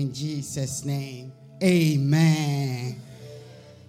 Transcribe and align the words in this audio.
In 0.00 0.14
Jesus' 0.14 0.86
name, 0.86 1.30
amen. 1.62 2.98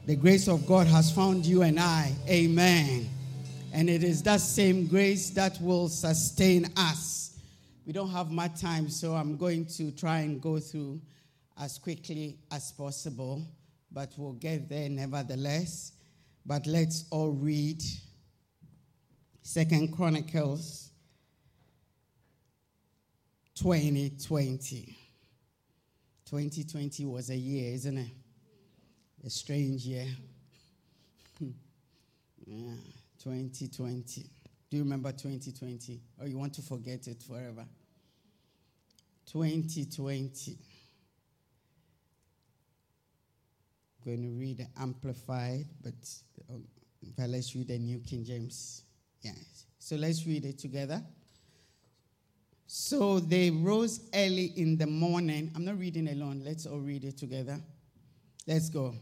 The 0.05 0.17
grace 0.17 0.49
of 0.49 0.67
God 0.67 0.85
has 0.87 1.09
found 1.09 1.45
you 1.45 1.61
and 1.61 1.79
I, 1.79 2.11
amen. 2.27 3.09
And 3.71 3.89
it 3.89 4.03
is 4.03 4.21
that 4.23 4.41
same 4.41 4.87
grace 4.87 5.29
that 5.29 5.57
will 5.61 5.87
sustain 5.87 6.67
us. 6.75 7.39
We 7.85 7.93
don't 7.93 8.09
have 8.09 8.29
much 8.29 8.59
time, 8.59 8.89
so 8.89 9.13
I'm 9.13 9.37
going 9.37 9.63
to 9.77 9.91
try 9.91 10.19
and 10.19 10.41
go 10.41 10.59
through 10.59 10.99
as 11.57 11.77
quickly 11.77 12.39
as 12.51 12.73
possible, 12.73 13.41
but 13.89 14.11
we'll 14.17 14.33
get 14.33 14.67
there 14.67 14.89
nevertheless. 14.89 15.93
But 16.45 16.67
let's 16.67 17.05
all 17.09 17.31
read 17.31 17.81
Second 19.43 19.95
Chronicles 19.95 20.89
2020. 23.55 24.97
2020 26.31 27.05
was 27.07 27.29
a 27.29 27.35
year, 27.35 27.73
isn't 27.73 27.97
it? 27.97 28.07
A 29.25 29.29
strange 29.29 29.85
year. 29.85 30.07
yeah, 32.47 32.73
2020. 33.21 34.21
Do 34.69 34.77
you 34.77 34.83
remember 34.83 35.11
2020? 35.11 35.99
Or 36.21 36.27
you 36.27 36.37
want 36.37 36.53
to 36.53 36.61
forget 36.61 37.05
it 37.07 37.21
forever? 37.21 37.65
2020. 39.25 40.57
I'm 43.99 44.05
going 44.05 44.23
to 44.23 44.39
read 44.39 44.65
Amplified, 44.79 45.65
but 45.83 45.93
um, 46.49 46.63
let's 47.27 47.53
read 47.57 47.67
the 47.67 47.77
New 47.77 47.99
King 47.99 48.23
James. 48.23 48.83
Yes. 49.19 49.65
So 49.79 49.97
let's 49.97 50.25
read 50.25 50.45
it 50.45 50.57
together. 50.59 51.03
So 52.73 53.19
they 53.19 53.51
rose 53.51 53.99
early 54.13 54.53
in 54.55 54.77
the 54.77 54.87
morning. 54.87 55.51
I'm 55.53 55.65
not 55.65 55.77
reading 55.77 56.07
alone. 56.07 56.41
Let's 56.45 56.65
all 56.65 56.79
read 56.79 57.03
it 57.03 57.17
together. 57.17 57.59
Let's 58.47 58.69
go. 58.69 58.95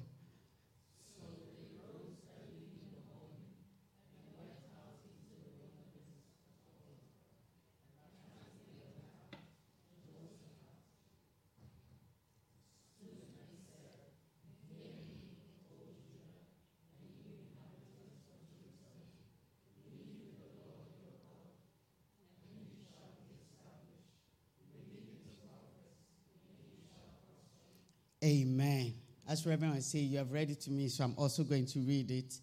Amen. 28.24 28.94
As 29.28 29.46
Reverend 29.46 29.76
I 29.76 29.80
say, 29.80 30.00
you 30.00 30.18
have 30.18 30.32
read 30.32 30.50
it 30.50 30.60
to 30.62 30.72
me, 30.72 30.88
so 30.88 31.04
I'm 31.04 31.14
also 31.18 31.44
going 31.44 31.66
to 31.68 31.80
read 31.80 32.12
it 32.12 32.34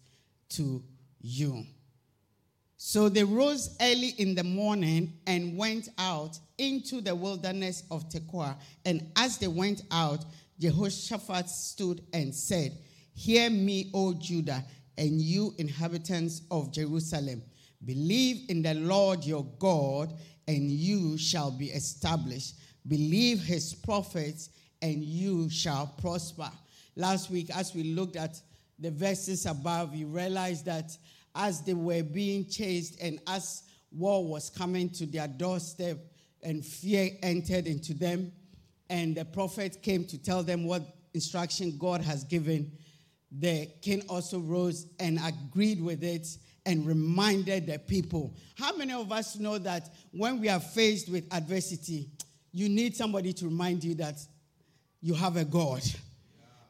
to 0.49 0.83
you. 1.19 1.65
So 2.77 3.09
they 3.09 3.23
rose 3.23 3.75
early 3.81 4.13
in 4.17 4.35
the 4.35 4.43
morning 4.43 5.13
and 5.25 5.57
went 5.57 5.89
out 5.97 6.39
into 6.57 7.01
the 7.01 7.13
wilderness 7.13 7.83
of 7.91 8.07
Tekoa. 8.07 8.55
And 8.85 9.11
as 9.15 9.37
they 9.37 9.47
went 9.47 9.81
out, 9.91 10.23
Jehoshaphat 10.59 11.49
stood 11.49 12.03
and 12.13 12.33
said, 12.33 12.77
Hear 13.13 13.49
me, 13.49 13.89
O 13.93 14.13
Judah, 14.13 14.63
and 14.97 15.19
you 15.19 15.53
inhabitants 15.57 16.43
of 16.51 16.71
Jerusalem. 16.71 17.41
Believe 17.83 18.49
in 18.49 18.61
the 18.61 18.75
Lord 18.75 19.23
your 19.25 19.45
God, 19.59 20.13
and 20.47 20.71
you 20.71 21.17
shall 21.17 21.51
be 21.51 21.67
established. 21.71 22.55
Believe 22.87 23.39
his 23.39 23.73
prophets 23.73 24.49
and 24.81 25.03
you 25.03 25.49
shall 25.49 25.87
prosper. 25.99 26.49
Last 26.95 27.29
week, 27.29 27.49
as 27.55 27.73
we 27.73 27.83
looked 27.83 28.15
at 28.15 28.41
the 28.79 28.91
verses 28.91 29.45
above, 29.45 29.93
we 29.93 30.03
realized 30.03 30.65
that 30.65 30.97
as 31.35 31.61
they 31.61 31.73
were 31.73 32.03
being 32.03 32.47
chased 32.47 32.99
and 33.01 33.19
as 33.27 33.63
war 33.91 34.25
was 34.25 34.49
coming 34.49 34.89
to 34.89 35.05
their 35.05 35.27
doorstep 35.27 35.97
and 36.43 36.65
fear 36.65 37.09
entered 37.23 37.67
into 37.67 37.93
them, 37.93 38.31
and 38.89 39.15
the 39.15 39.25
prophet 39.25 39.81
came 39.81 40.05
to 40.05 40.17
tell 40.17 40.43
them 40.43 40.65
what 40.65 40.83
instruction 41.13 41.77
God 41.77 42.01
has 42.01 42.23
given, 42.23 42.71
the 43.31 43.69
king 43.81 44.03
also 44.07 44.39
rose 44.39 44.87
and 44.99 45.19
agreed 45.25 45.81
with 45.81 46.03
it 46.03 46.27
and 46.65 46.85
reminded 46.85 47.65
the 47.65 47.79
people. 47.79 48.35
How 48.55 48.75
many 48.75 48.93
of 48.93 49.11
us 49.11 49.37
know 49.37 49.57
that 49.57 49.89
when 50.11 50.39
we 50.39 50.49
are 50.49 50.59
faced 50.59 51.09
with 51.09 51.25
adversity, 51.33 52.09
you 52.51 52.69
need 52.69 52.95
somebody 52.95 53.33
to 53.33 53.45
remind 53.45 53.83
you 53.83 53.95
that 53.95 54.19
you 55.01 55.13
have 55.13 55.37
a 55.37 55.45
God. 55.45 55.81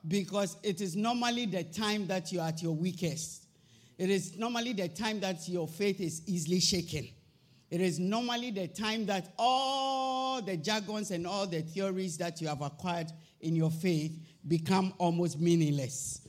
Because 0.08 0.58
it 0.64 0.80
is 0.80 0.96
normally 0.96 1.46
the 1.46 1.64
time 1.64 2.08
that 2.08 2.32
you're 2.32 2.44
at 2.44 2.62
your 2.62 2.74
weakest. 2.74 3.46
It 3.98 4.10
is 4.10 4.38
normally 4.38 4.74
the 4.74 4.88
time 4.88 5.20
that 5.22 5.48
your 5.50 5.68
faith 5.68 6.00
is 6.00 6.22
easily 6.28 6.60
shaken. 6.60 7.10
It 7.70 7.82
is 7.82 8.00
normally 8.00 8.52
the 8.52 8.68
time 8.68 9.06
that 9.08 9.34
all 9.38 10.42
the 10.42 10.56
jargons 10.56 11.12
and 11.12 11.28
all 11.28 11.48
the 11.48 11.62
theories 11.62 12.18
that 12.18 12.40
you 12.40 12.48
have 12.48 12.62
acquired 12.62 13.12
in 13.42 13.56
your 13.56 13.72
faith 13.72 14.18
become 14.48 14.94
almost 14.98 15.40
meaningless. 15.40 16.28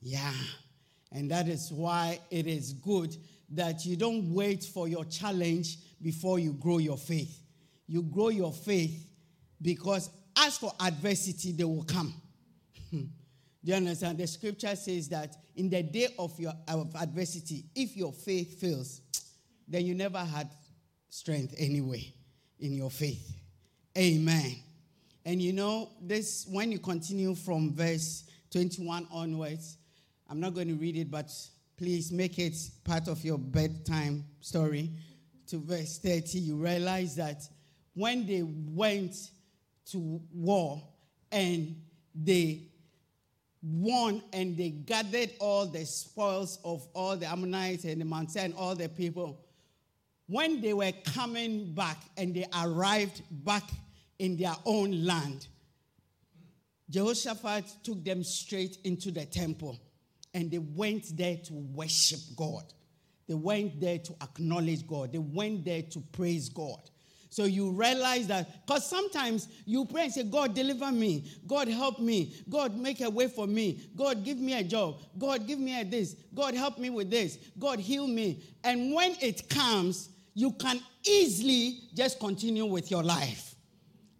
Yeah. 0.00 0.32
And 1.12 1.30
that 1.30 1.46
is 1.46 1.70
why 1.70 2.18
it 2.30 2.46
is 2.46 2.72
good 2.72 3.16
that 3.50 3.86
you 3.86 3.96
don't 3.96 4.34
wait 4.34 4.64
for 4.64 4.88
your 4.88 5.04
challenge 5.04 5.78
before 6.02 6.38
you 6.38 6.54
grow 6.54 6.78
your 6.78 6.98
faith. 6.98 7.40
You 7.86 8.02
grow 8.02 8.30
your 8.30 8.52
faith 8.52 9.06
because 9.62 10.10
as 10.36 10.58
for 10.58 10.72
adversity, 10.80 11.52
they 11.52 11.64
will 11.64 11.84
come. 11.84 12.14
Do 12.90 13.08
you 13.62 13.74
understand? 13.74 14.18
The 14.18 14.26
scripture 14.26 14.76
says 14.76 15.08
that 15.08 15.36
in 15.56 15.70
the 15.70 15.82
day 15.82 16.08
of 16.18 16.38
your 16.38 16.52
of 16.68 16.94
adversity, 16.96 17.64
if 17.74 17.96
your 17.96 18.12
faith 18.12 18.60
fails, 18.60 19.00
then 19.68 19.86
you 19.86 19.94
never 19.94 20.18
had 20.18 20.50
strength 21.08 21.54
anyway 21.58 22.12
in 22.58 22.74
your 22.74 22.90
faith. 22.90 23.34
Amen. 23.96 24.56
And 25.24 25.40
you 25.40 25.52
know, 25.52 25.90
this 26.02 26.46
when 26.50 26.72
you 26.72 26.78
continue 26.78 27.34
from 27.34 27.72
verse 27.74 28.24
21 28.50 29.08
onwards, 29.10 29.78
I'm 30.28 30.40
not 30.40 30.54
going 30.54 30.68
to 30.68 30.74
read 30.74 30.96
it, 30.96 31.10
but 31.10 31.30
please 31.76 32.12
make 32.12 32.38
it 32.38 32.56
part 32.84 33.08
of 33.08 33.24
your 33.24 33.38
bedtime 33.38 34.24
story 34.40 34.90
to 35.46 35.58
verse 35.58 35.98
30. 35.98 36.38
You 36.38 36.56
realize 36.56 37.16
that 37.16 37.42
when 37.94 38.26
they 38.26 38.42
went 38.42 39.14
to 39.90 40.20
war 40.32 40.82
and 41.30 41.76
they 42.14 42.68
won 43.62 44.22
and 44.32 44.56
they 44.56 44.70
gathered 44.70 45.30
all 45.40 45.66
the 45.66 45.84
spoils 45.84 46.58
of 46.64 46.86
all 46.94 47.16
the 47.16 47.26
Ammonites 47.26 47.84
and 47.84 48.00
the 48.00 48.04
Mount 48.04 48.36
and 48.36 48.54
all 48.54 48.74
the 48.74 48.88
people. 48.88 49.40
When 50.26 50.60
they 50.60 50.74
were 50.74 50.92
coming 51.04 51.74
back 51.74 51.98
and 52.16 52.34
they 52.34 52.46
arrived 52.62 53.22
back 53.30 53.64
in 54.18 54.36
their 54.36 54.54
own 54.64 55.04
land, 55.04 55.46
Jehoshaphat 56.90 57.64
took 57.82 58.04
them 58.04 58.22
straight 58.22 58.78
into 58.84 59.10
the 59.10 59.24
temple 59.24 59.78
and 60.34 60.50
they 60.50 60.58
went 60.58 61.16
there 61.16 61.36
to 61.36 61.52
worship 61.52 62.20
God. 62.36 62.64
They 63.26 63.34
went 63.34 63.80
there 63.80 63.98
to 63.98 64.12
acknowledge 64.22 64.86
God. 64.86 65.12
They 65.12 65.18
went 65.18 65.64
there 65.64 65.82
to 65.82 66.00
praise 66.12 66.48
God. 66.48 66.90
So 67.34 67.46
you 67.46 67.70
realize 67.70 68.28
that, 68.28 68.64
because 68.64 68.88
sometimes 68.88 69.48
you 69.66 69.86
pray 69.86 70.04
and 70.04 70.12
say, 70.12 70.22
God, 70.22 70.54
deliver 70.54 70.92
me. 70.92 71.24
God, 71.48 71.66
help 71.66 71.98
me. 71.98 72.32
God, 72.48 72.76
make 72.76 73.00
a 73.00 73.10
way 73.10 73.26
for 73.26 73.48
me. 73.48 73.80
God, 73.96 74.24
give 74.24 74.38
me 74.38 74.56
a 74.56 74.62
job. 74.62 75.00
God, 75.18 75.44
give 75.44 75.58
me 75.58 75.80
a 75.80 75.84
this. 75.84 76.14
God, 76.32 76.54
help 76.54 76.78
me 76.78 76.90
with 76.90 77.10
this. 77.10 77.38
God, 77.58 77.80
heal 77.80 78.06
me. 78.06 78.40
And 78.62 78.94
when 78.94 79.16
it 79.20 79.48
comes, 79.48 80.10
you 80.34 80.52
can 80.52 80.80
easily 81.04 81.80
just 81.92 82.20
continue 82.20 82.66
with 82.66 82.88
your 82.88 83.02
life 83.02 83.56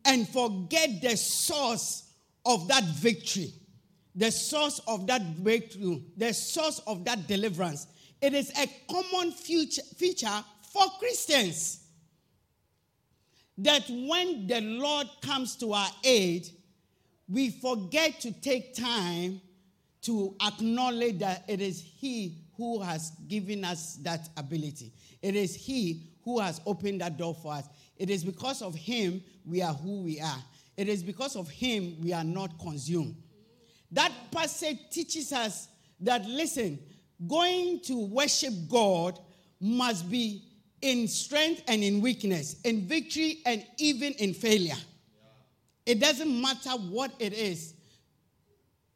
and 0.04 0.28
forget 0.28 1.00
the 1.00 1.16
source 1.16 2.10
of 2.44 2.66
that 2.66 2.82
victory, 2.82 3.52
the 4.16 4.32
source 4.32 4.80
of 4.88 5.06
that 5.06 5.40
breakthrough, 5.40 6.00
the 6.16 6.34
source 6.34 6.80
of 6.88 7.04
that 7.04 7.28
deliverance. 7.28 7.86
It 8.20 8.34
is 8.34 8.50
a 8.58 8.68
common 8.90 9.30
feature 9.30 10.44
for 10.72 10.82
Christians 10.98 11.82
that 13.58 13.84
when 13.88 14.46
the 14.46 14.60
Lord 14.60 15.08
comes 15.22 15.56
to 15.56 15.72
our 15.72 15.90
aid, 16.02 16.48
we 17.28 17.50
forget 17.50 18.20
to 18.20 18.32
take 18.32 18.74
time 18.74 19.40
to 20.02 20.34
acknowledge 20.44 21.18
that 21.18 21.44
it 21.48 21.60
is 21.60 21.80
He 21.80 22.38
who 22.56 22.80
has 22.80 23.12
given 23.28 23.64
us 23.64 23.96
that 24.02 24.28
ability. 24.36 24.92
It 25.22 25.34
is 25.34 25.54
He 25.54 26.10
who 26.24 26.40
has 26.40 26.60
opened 26.66 27.00
that 27.00 27.16
door 27.16 27.34
for 27.34 27.54
us. 27.54 27.64
It 27.96 28.10
is 28.10 28.24
because 28.24 28.60
of 28.60 28.74
Him 28.74 29.22
we 29.46 29.62
are 29.62 29.72
who 29.72 30.02
we 30.02 30.20
are. 30.20 30.42
It 30.76 30.88
is 30.88 31.02
because 31.02 31.36
of 31.36 31.48
Him 31.48 31.96
we 32.02 32.12
are 32.12 32.24
not 32.24 32.58
consumed. 32.58 33.16
That 33.92 34.12
passage 34.32 34.78
teaches 34.90 35.32
us 35.32 35.68
that, 36.00 36.26
listen, 36.26 36.78
going 37.26 37.80
to 37.84 38.06
worship 38.06 38.52
God 38.68 39.18
must 39.60 40.10
be 40.10 40.42
in 40.84 41.08
strength 41.08 41.62
and 41.66 41.82
in 41.82 42.02
weakness, 42.02 42.60
in 42.62 42.86
victory 42.86 43.38
and 43.46 43.64
even 43.78 44.12
in 44.14 44.34
failure. 44.34 44.76
It 45.86 45.98
doesn't 45.98 46.42
matter 46.42 46.72
what 46.72 47.10
it 47.18 47.32
is, 47.32 47.72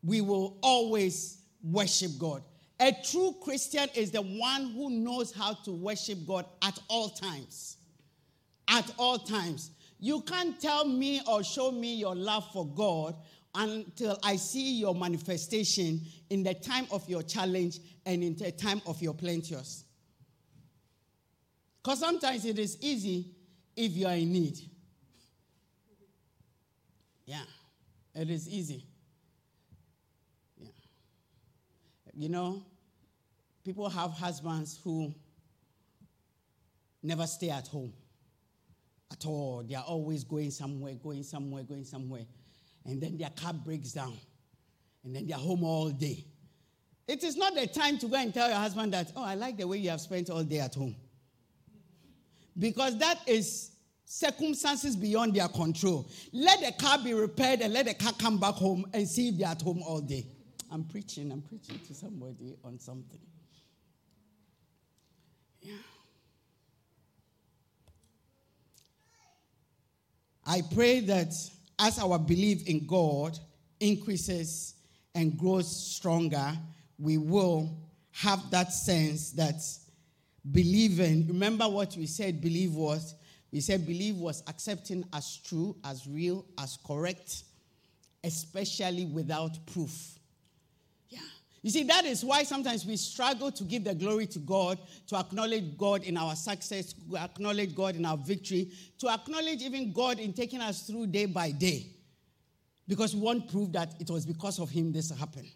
we 0.05 0.21
will 0.21 0.59
always 0.63 1.39
worship 1.63 2.11
God. 2.19 2.43
A 2.79 2.95
true 3.11 3.35
Christian 3.41 3.89
is 3.95 4.11
the 4.11 4.21
one 4.21 4.71
who 4.73 4.91
knows 4.91 5.33
how 5.33 5.55
to 5.65 5.73
worship 5.73 6.19
God 6.27 6.45
at 6.63 6.79
all 6.89 7.09
times. 7.09 7.79
At 8.69 8.93
all 8.99 9.19
times. 9.19 9.71
You 9.99 10.21
can't 10.21 10.61
tell 10.61 10.87
me 10.87 11.23
or 11.27 11.43
show 11.43 11.73
me 11.73 11.95
your 11.95 12.15
love 12.15 12.53
for 12.53 12.67
God 12.67 13.17
until 13.55 14.19
I 14.23 14.37
see 14.37 14.79
your 14.79 14.95
manifestation 14.95 16.03
in 16.29 16.43
the 16.43 16.53
time 16.53 16.87
of 16.91 17.09
your 17.09 17.23
challenge 17.23 17.79
and 18.05 18.23
in 18.23 18.37
the 18.37 18.53
time 18.53 18.83
of 18.87 19.01
your 19.01 19.15
plenteous. 19.15 19.85
Because 21.89 22.01
sometimes 22.01 22.45
it 22.45 22.59
is 22.59 22.77
easy 22.83 23.31
if 23.75 23.93
you 23.93 24.07
are 24.07 24.13
in 24.13 24.31
need. 24.31 24.59
Yeah, 27.25 27.45
it 28.15 28.29
is 28.29 28.47
easy. 28.47 28.85
Yeah. 30.59 30.69
You 32.13 32.29
know, 32.29 32.63
people 33.65 33.89
have 33.89 34.11
husbands 34.11 34.79
who 34.85 35.15
never 37.03 37.27
stay 37.27 37.49
at 37.49 37.67
home 37.69 37.95
at 39.11 39.25
all. 39.25 39.65
They 39.67 39.75
are 39.75 39.85
always 39.85 40.25
going 40.25 40.51
somewhere, 40.51 40.93
going 40.93 41.23
somewhere, 41.23 41.63
going 41.63 41.85
somewhere. 41.85 42.27
And 42.85 43.01
then 43.01 43.17
their 43.17 43.31
car 43.31 43.55
breaks 43.55 43.93
down. 43.93 44.19
And 45.05 45.17
then 45.17 45.27
they're 45.27 45.39
home 45.39 45.65
all 45.65 45.89
day. 45.89 46.27
It 47.07 47.25
is 47.25 47.39
not 47.39 47.55
the 47.55 47.67
time 47.67 47.97
to 47.97 48.09
go 48.09 48.17
and 48.17 48.35
tell 48.35 48.51
your 48.51 48.59
husband 48.59 48.93
that, 48.93 49.11
oh, 49.17 49.25
I 49.25 49.37
like 49.37 49.57
the 49.57 49.67
way 49.67 49.79
you 49.79 49.89
have 49.89 50.03
spent 50.03 50.29
all 50.29 50.45
day 50.45 50.59
at 50.59 50.75
home. 50.75 50.95
Because 52.59 52.99
that 52.99 53.21
is 53.27 53.73
circumstances 54.05 54.97
beyond 54.97 55.35
their 55.35 55.49
control. 55.49 56.09
Let 56.33 56.61
the 56.61 56.73
car 56.83 56.99
be 56.99 57.13
repaired 57.13 57.61
and 57.61 57.73
let 57.73 57.87
the 57.87 57.95
car 57.95 58.13
come 58.19 58.39
back 58.39 58.55
home 58.55 58.87
and 58.95 59.07
see 59.07 59.29
if 59.29 59.39
they're 59.39 59.49
at 59.49 59.63
home 59.63 59.83
all 59.87 60.01
day. 60.01 60.27
I'm 60.71 60.85
preaching, 60.85 61.31
I'm 61.31 61.43
preaching 61.43 61.79
to 61.87 61.95
somebody 61.95 62.57
on 62.65 62.79
something. 62.79 63.21
Yeah. 65.61 65.75
I 70.47 70.63
pray 70.75 71.01
that 71.01 71.35
as 71.79 71.99
our 71.99 72.19
belief 72.19 72.67
in 72.67 72.87
God 72.87 73.39
increases 73.81 74.75
and 75.15 75.37
grows 75.37 75.95
stronger, 75.95 76.53
we 76.99 77.19
will 77.19 77.77
have 78.13 78.51
that 78.51 78.73
sense 78.73 79.31
that 79.33 79.61
believing, 80.53 81.27
remember 81.27 81.69
what 81.69 81.97
we 81.97 82.07
said 82.07 82.41
believe 82.41 82.75
was? 82.75 83.15
We 83.53 83.61
said 83.61 83.87
believe 83.87 84.17
was 84.17 84.43
accepting 84.47 85.05
as 85.13 85.39
true, 85.39 85.77
as 85.85 86.07
real, 86.07 86.45
as 86.59 86.79
correct, 86.87 87.45
especially 88.23 89.07
without 89.07 89.59
proof. 89.67 90.19
Yeah. 91.09 91.21
You 91.63 91.71
see, 91.71 91.85
that 91.85 92.05
is 92.05 92.25
why 92.25 92.43
sometimes 92.43 92.85
we 92.85 92.97
struggle 92.97 93.51
to 93.53 93.65
give 93.65 93.85
the 93.85 93.95
glory 93.95 94.27
to 94.29 94.39
God, 94.39 94.79
to 95.07 95.17
acknowledge 95.17 95.77
God 95.79 96.03
in 96.05 96.17
our 96.17 96.37
success, 96.37 96.93
to 96.93 97.17
acknowledge 97.17 97.75
God 97.75 97.97
in 97.97 98.05
our 98.05 98.19
victory, 98.19 98.71
to 98.99 99.09
acknowledge 99.09 99.63
even 99.63 99.93
God 99.93 100.19
in 100.19 100.35
taking 100.35 100.61
us 100.61 100.83
through 100.83 101.07
day 101.07 101.27
by 101.27 101.51
day. 101.51 101.87
Because 102.87 103.15
we 103.15 103.21
won't 103.21 103.51
prove 103.51 103.73
that 103.73 103.95
it 103.99 104.11
was 104.11 104.25
because 104.27 104.59
of 104.59 104.71
Him 104.71 104.93
this 104.93 105.11
happened. 105.11 105.51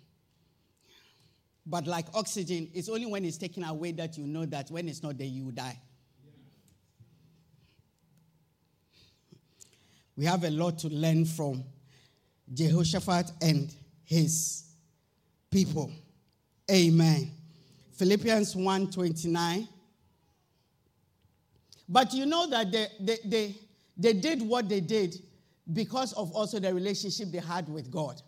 But 1.64 1.86
like 1.86 2.06
oxygen, 2.14 2.68
it's 2.74 2.88
only 2.88 3.06
when 3.06 3.24
it's 3.24 3.36
taken 3.36 3.62
away 3.64 3.92
that 3.92 4.18
you 4.18 4.26
know 4.26 4.44
that 4.46 4.70
when 4.70 4.88
it's 4.88 5.02
not 5.02 5.16
there, 5.16 5.26
you 5.26 5.52
die. 5.52 5.78
We 10.16 10.24
have 10.26 10.44
a 10.44 10.50
lot 10.50 10.78
to 10.80 10.88
learn 10.88 11.24
from 11.24 11.64
Jehoshaphat 12.52 13.32
and 13.40 13.74
his 14.04 14.64
people. 15.50 15.90
Amen. 16.70 17.30
Philippians 17.92 18.54
1:29. 18.54 19.68
But 21.88 22.14
you 22.14 22.26
know 22.26 22.48
that 22.48 22.72
they, 22.72 22.86
they, 23.00 23.18
they, 23.24 23.54
they 23.96 24.12
did 24.14 24.42
what 24.42 24.68
they 24.68 24.80
did 24.80 25.20
because 25.72 26.12
of 26.14 26.32
also 26.32 26.58
the 26.58 26.72
relationship 26.72 27.30
they 27.30 27.38
had 27.38 27.68
with 27.68 27.90
God. 27.90 28.20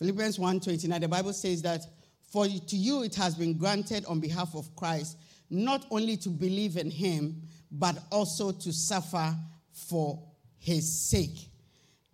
Philippians 0.00 0.38
1:29 0.38 0.98
the 0.98 1.08
Bible 1.08 1.34
says 1.34 1.60
that 1.60 1.86
for 2.32 2.46
to 2.48 2.76
you 2.76 3.02
it 3.02 3.14
has 3.16 3.34
been 3.34 3.58
granted 3.58 4.06
on 4.06 4.18
behalf 4.18 4.54
of 4.54 4.74
Christ 4.74 5.18
not 5.50 5.84
only 5.90 6.16
to 6.16 6.30
believe 6.30 6.78
in 6.78 6.90
him 6.90 7.42
but 7.70 8.02
also 8.10 8.50
to 8.50 8.72
suffer 8.72 9.36
for 9.72 10.18
his 10.58 10.90
sake. 10.90 11.50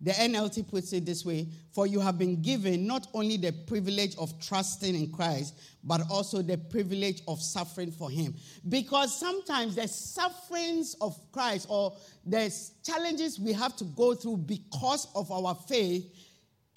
The 0.01 0.11
NLT 0.11 0.67
puts 0.67 0.93
it 0.93 1.05
this 1.05 1.25
way 1.25 1.47
For 1.71 1.87
you 1.87 1.99
have 1.99 2.19
been 2.19 2.41
given 2.41 2.85
not 2.85 3.07
only 3.13 3.37
the 3.37 3.51
privilege 3.51 4.15
of 4.17 4.39
trusting 4.39 4.93
in 4.93 5.11
Christ, 5.11 5.55
but 5.83 6.01
also 6.09 6.41
the 6.41 6.57
privilege 6.57 7.21
of 7.27 7.41
suffering 7.41 7.91
for 7.91 8.09
Him. 8.11 8.35
Because 8.69 9.17
sometimes 9.17 9.75
the 9.75 9.87
sufferings 9.87 10.95
of 11.01 11.19
Christ 11.31 11.65
or 11.69 11.95
the 12.25 12.53
challenges 12.83 13.39
we 13.39 13.53
have 13.53 13.75
to 13.77 13.85
go 13.85 14.13
through 14.13 14.37
because 14.37 15.07
of 15.15 15.31
our 15.31 15.55
faith 15.55 16.05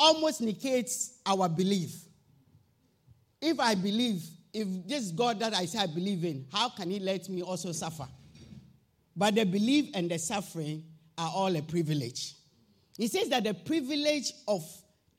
almost 0.01 0.41
negates 0.41 1.19
our 1.27 1.49
belief. 1.49 1.95
If 3.41 3.61
I 3.61 3.75
believe, 3.75 4.23
if 4.53 4.67
this 4.89 5.11
God 5.11 5.39
that 5.41 5.55
I 5.55 5.67
say 5.67 5.79
I 5.79 5.87
believe 5.87 6.25
in, 6.25 6.47
how 6.51 6.71
can 6.71 6.91
He 6.91 6.99
let 6.99 7.29
me 7.29 7.43
also 7.43 7.73
suffer? 7.73 8.09
But 9.15 9.35
the 9.35 9.45
belief 9.45 9.91
and 9.95 10.11
the 10.11 10.19
suffering 10.19 10.85
are 11.19 11.31
all 11.35 11.55
a 11.55 11.63
privilege. 11.63 12.35
He 12.97 13.07
says 13.07 13.29
that 13.29 13.45
the 13.45 13.55
privilege 13.55 14.33
of 14.49 14.65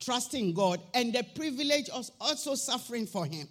trusting 0.00 0.52
God 0.54 0.80
and 0.94 1.12
the 1.12 1.24
privilege 1.34 1.88
of 1.90 2.10
also 2.20 2.56
suffering 2.56 3.06
for 3.06 3.24
Him. 3.24 3.48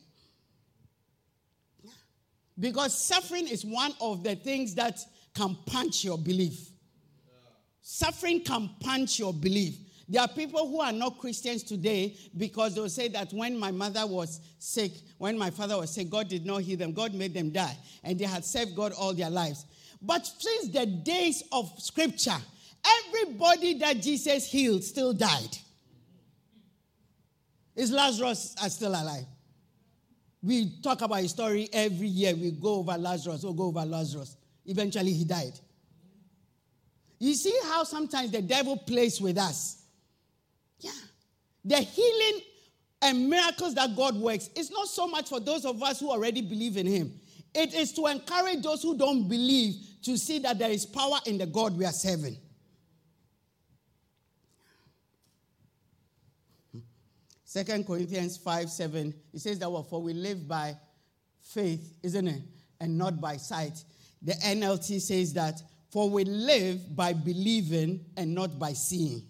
Because 2.60 2.94
suffering 2.94 3.48
is 3.48 3.66
one 3.66 3.94
of 4.02 4.24
the 4.24 4.36
things 4.36 4.76
that 4.76 5.00
can 5.34 5.58
punch 5.66 6.04
your 6.04 6.18
belief. 6.18 6.70
Suffering 7.82 8.42
can 8.42 8.70
punch 8.80 9.18
your 9.20 9.34
belief. 9.34 9.78
There 10.12 10.22
are 10.22 10.28
people 10.28 10.68
who 10.68 10.82
are 10.82 10.92
not 10.92 11.18
Christians 11.18 11.64
today 11.64 12.16
because 12.38 12.76
they'll 12.76 12.90
say 12.90 13.08
that 13.08 13.32
when 13.32 13.58
my 13.58 13.72
mother 13.72 14.06
was 14.06 14.42
sick, 14.60 14.92
when 15.18 15.38
my 15.38 15.50
father 15.50 15.78
was 15.78 15.92
sick, 15.92 16.10
God 16.10 16.28
did 16.28 16.46
not 16.46 16.62
heal 16.62 16.78
them. 16.78 16.92
God 16.92 17.14
made 17.14 17.34
them 17.34 17.50
die. 17.50 17.78
And 18.04 18.20
they 18.20 18.26
had 18.26 18.46
served 18.46 18.76
God 18.76 18.92
all 18.92 19.14
their 19.14 19.30
lives. 19.30 19.66
But 20.02 20.26
since 20.26 20.68
the 20.68 20.86
days 20.86 21.44
of 21.52 21.72
Scripture, 21.78 22.38
Everybody 22.84 23.78
that 23.80 24.02
Jesus 24.02 24.50
healed 24.50 24.84
still 24.84 25.14
died. 25.14 25.58
Is 27.76 27.92
Lazarus 27.92 28.56
still 28.70 28.92
alive? 28.92 29.26
We 30.44 30.80
talk 30.82 31.02
about 31.02 31.20
his 31.20 31.32
story 31.32 31.70
every 31.72 32.08
year. 32.08 32.36
We 32.36 32.52
go 32.52 32.76
over 32.76 32.98
Lazarus, 32.98 33.44
we 33.44 33.54
go 33.54 33.66
over 33.66 33.86
Lazarus. 33.86 34.36
Eventually, 34.66 35.14
he 35.14 35.26
died. 35.26 35.60
You 37.20 37.34
see 37.36 37.58
how 37.66 37.84
sometimes 37.84 38.32
the 38.32 38.42
devil 38.42 38.78
plays 38.78 39.22
with 39.22 39.38
us? 39.38 39.81
Yeah. 40.82 40.92
The 41.64 41.78
healing 41.78 42.42
and 43.02 43.30
miracles 43.30 43.76
that 43.76 43.96
God 43.96 44.16
works 44.16 44.50
is 44.56 44.70
not 44.72 44.88
so 44.88 45.08
much 45.08 45.30
for 45.30 45.40
those 45.40 45.66
of 45.66 45.82
us 45.82 46.00
who 46.00 46.10
already 46.10 46.42
believe 46.42 46.78
in 46.78 46.86
him. 46.86 47.14
It 47.54 47.74
is 47.74 47.92
to 47.94 48.08
encourage 48.08 48.62
those 48.62 48.82
who 48.82 48.98
don't 48.98 49.28
believe 49.28 49.76
to 50.04 50.18
see 50.18 50.40
that 50.40 50.58
there 50.58 50.70
is 50.72 50.86
power 50.86 51.18
in 51.26 51.38
the 51.38 51.46
God 51.46 51.78
we 51.78 51.86
are 51.86 51.92
serving. 51.92 52.38
Second 57.44 57.86
Corinthians 57.86 58.38
5 58.38 58.70
7, 58.70 59.14
it 59.34 59.40
says 59.40 59.60
that 59.60 59.70
for 59.90 60.02
we 60.02 60.14
live 60.14 60.48
by 60.48 60.74
faith, 61.42 61.98
isn't 62.02 62.28
it? 62.28 62.42
And 62.80 62.98
not 62.98 63.20
by 63.20 63.36
sight. 63.36 63.84
The 64.22 64.34
NLT 64.34 65.02
says 65.02 65.34
that 65.34 65.62
for 65.90 66.10
we 66.10 66.24
live 66.24 66.96
by 66.96 67.12
believing 67.12 68.06
and 68.16 68.34
not 68.34 68.58
by 68.58 68.72
seeing. 68.72 69.24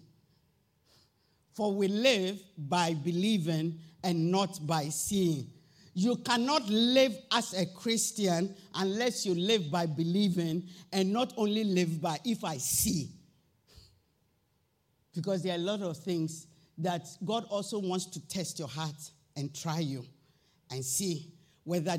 For 1.52 1.72
we 1.72 1.88
live 1.88 2.40
by 2.56 2.94
believing 2.94 3.78
and 4.02 4.30
not 4.30 4.66
by 4.66 4.88
seeing. 4.88 5.48
You 5.94 6.16
cannot 6.16 6.68
live 6.68 7.14
as 7.30 7.52
a 7.52 7.66
Christian 7.66 8.54
unless 8.74 9.26
you 9.26 9.34
live 9.34 9.70
by 9.70 9.86
believing 9.86 10.66
and 10.90 11.12
not 11.12 11.34
only 11.36 11.64
live 11.64 12.00
by 12.00 12.18
if 12.24 12.44
I 12.44 12.56
see. 12.56 13.10
Because 15.14 15.42
there 15.42 15.52
are 15.52 15.56
a 15.56 15.58
lot 15.58 15.82
of 15.82 15.98
things 15.98 16.46
that 16.78 17.06
God 17.24 17.44
also 17.50 17.78
wants 17.78 18.06
to 18.06 18.26
test 18.28 18.58
your 18.58 18.68
heart 18.68 19.10
and 19.36 19.54
try 19.54 19.80
you 19.80 20.04
and 20.70 20.82
see 20.82 21.30
whether 21.64 21.98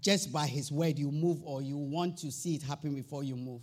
just 0.00 0.30
by 0.30 0.46
His 0.46 0.70
word 0.70 0.98
you 0.98 1.10
move 1.10 1.42
or 1.42 1.62
you 1.62 1.78
want 1.78 2.18
to 2.18 2.30
see 2.30 2.56
it 2.56 2.62
happen 2.62 2.94
before 2.94 3.24
you 3.24 3.36
move. 3.36 3.62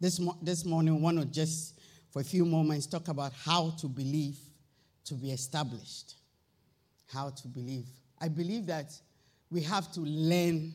This, 0.00 0.20
mo- 0.20 0.36
this 0.42 0.64
morning, 0.64 0.94
I 0.94 0.98
want 0.98 1.18
to 1.18 1.26
just, 1.26 1.78
for 2.10 2.20
a 2.20 2.24
few 2.24 2.44
moments, 2.44 2.86
talk 2.86 3.08
about 3.08 3.32
how 3.32 3.70
to 3.80 3.86
believe 3.86 4.36
to 5.06 5.14
be 5.14 5.30
established. 5.30 6.14
How 7.12 7.30
to 7.30 7.48
believe. 7.48 7.86
I 8.20 8.28
believe 8.28 8.66
that 8.66 8.92
we 9.50 9.62
have 9.62 9.92
to 9.92 10.00
learn 10.00 10.74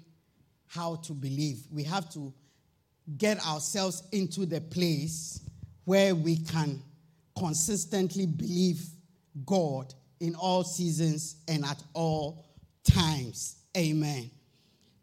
how 0.68 0.96
to 0.96 1.14
believe. 1.14 1.64
We 1.72 1.84
have 1.84 2.10
to 2.14 2.34
get 3.18 3.46
ourselves 3.46 4.04
into 4.12 4.46
the 4.46 4.62
place 4.62 5.42
where 5.86 6.16
we 6.16 6.38
can 6.38 6.82
consistently 7.38 8.26
believe 8.26 8.82
God 9.46 9.94
in 10.20 10.36
all 10.36 10.64
seasons 10.64 11.38
and 11.48 11.66
at 11.66 11.84
all 11.94 12.46
times. 12.84 13.58
Amen. 13.76 14.30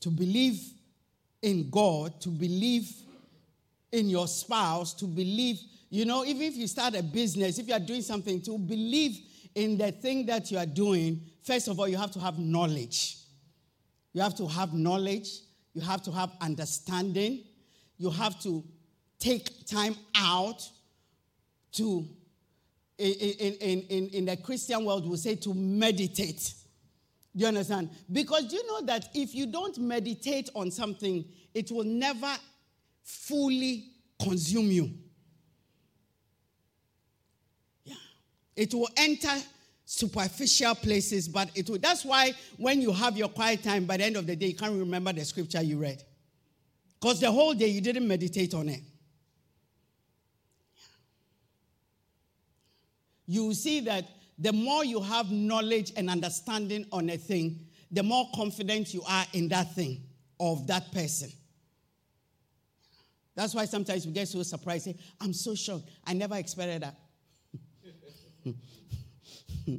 To 0.01 0.11
believe 0.11 0.61
in 1.43 1.69
God, 1.71 2.21
to 2.21 2.29
believe 2.29 2.91
in 3.92 4.09
your 4.09 4.28
spouse, 4.28 4.95
to 4.95 5.07
believe, 5.07 5.61
you 5.90 6.04
know, 6.04 6.25
even 6.25 6.42
if 6.42 6.57
you 6.57 6.66
start 6.66 6.95
a 6.95 7.02
business, 7.02 7.59
if 7.59 7.66
you 7.68 7.75
are 7.75 7.80
doing 7.80 8.02
something, 8.02 8.40
to 8.42 8.59
believe 8.59 9.18
in 9.54 9.78
the 9.78 9.92
thing 9.92 10.26
that 10.26 10.50
you 10.50 10.59
are 10.59 10.66
doing, 10.66 11.21
first 11.42 11.68
of 11.68 11.80
all, 11.80 11.88
you 11.88 11.97
have 11.97 12.11
to 12.12 12.21
have 12.21 12.38
knowledge. 12.38 13.16
You 14.12 14.23
have 14.23 14.35
to 14.37 14.47
have 14.47 14.73
knowledge, 14.75 15.28
you 15.75 15.80
have 15.80 16.02
to 16.02 16.12
have 16.12 16.30
understanding, 16.40 17.45
you 17.97 18.11
have 18.11 18.40
to 18.42 18.64
take 19.18 19.66
time 19.66 19.97
out 20.14 20.68
to, 21.73 22.07
in, 22.99 23.12
in, 23.12 23.83
in, 23.83 24.09
in 24.09 24.25
the 24.25 24.37
Christian 24.37 24.85
world, 24.85 25.09
we 25.09 25.16
say 25.16 25.37
to 25.37 25.54
meditate. 25.54 26.54
Do 27.37 27.42
you 27.42 27.49
understand? 27.49 27.90
Because 28.11 28.52
you 28.52 28.66
know 28.66 28.83
that 28.87 29.09
if 29.14 29.35
you 29.35 29.47
don't 29.47 29.78
meditate 29.78 30.50
on 30.54 30.71
something, 30.71 31.25
it 31.54 31.71
will 31.71 31.85
never 31.85 32.33
fully 33.09 33.87
consume 34.23 34.71
you. 34.71 34.91
Yeah. 37.85 37.95
It 38.55 38.75
will 38.75 38.91
enter 38.97 39.35
superficial 39.87 40.75
places, 40.75 41.27
but 41.27 41.50
it 41.55 41.71
will. 41.71 41.79
That's 41.79 42.05
why 42.05 42.35
when 42.59 42.83
you 42.83 42.93
have 42.93 43.17
your 43.17 43.29
quiet 43.29 43.62
time, 43.62 43.87
by 43.87 43.97
the 43.97 44.05
end 44.05 44.17
of 44.17 44.27
the 44.27 44.37
day, 44.37 44.49
you 44.49 44.55
can't 44.55 44.79
remember 44.79 45.12
the 45.15 45.25
scripture 45.25 45.62
you 45.62 45.79
read. 45.79 46.03
Because 47.00 47.21
the 47.21 47.31
whole 47.31 47.55
day 47.55 47.69
you 47.69 47.81
didn't 47.81 48.07
meditate 48.07 48.53
on 48.53 48.69
it. 48.69 48.81
You 53.27 53.55
see 53.55 53.81
that 53.81 54.05
the 54.38 54.53
more 54.53 54.85
you 54.85 55.00
have 55.00 55.31
knowledge 55.31 55.93
and 55.97 56.11
understanding 56.11 56.87
on 56.93 57.09
a 57.09 57.17
thing, 57.17 57.61
the 57.91 58.03
more 58.03 58.29
confident 58.35 58.93
you 58.93 59.03
are 59.09 59.25
in 59.33 59.49
that 59.49 59.75
thing 59.75 60.03
of 60.38 60.67
that 60.67 60.93
person. 60.93 61.31
That's 63.38 63.54
why 63.54 63.66
sometimes 63.66 64.04
we 64.04 64.11
get 64.11 64.26
so 64.26 64.42
surprised. 64.42 64.87
Say, 64.87 64.97
I'm 65.21 65.33
so 65.33 65.54
shocked. 65.54 65.88
I 66.04 66.12
never 66.12 66.35
expected 66.35 66.83
that. 66.83 66.97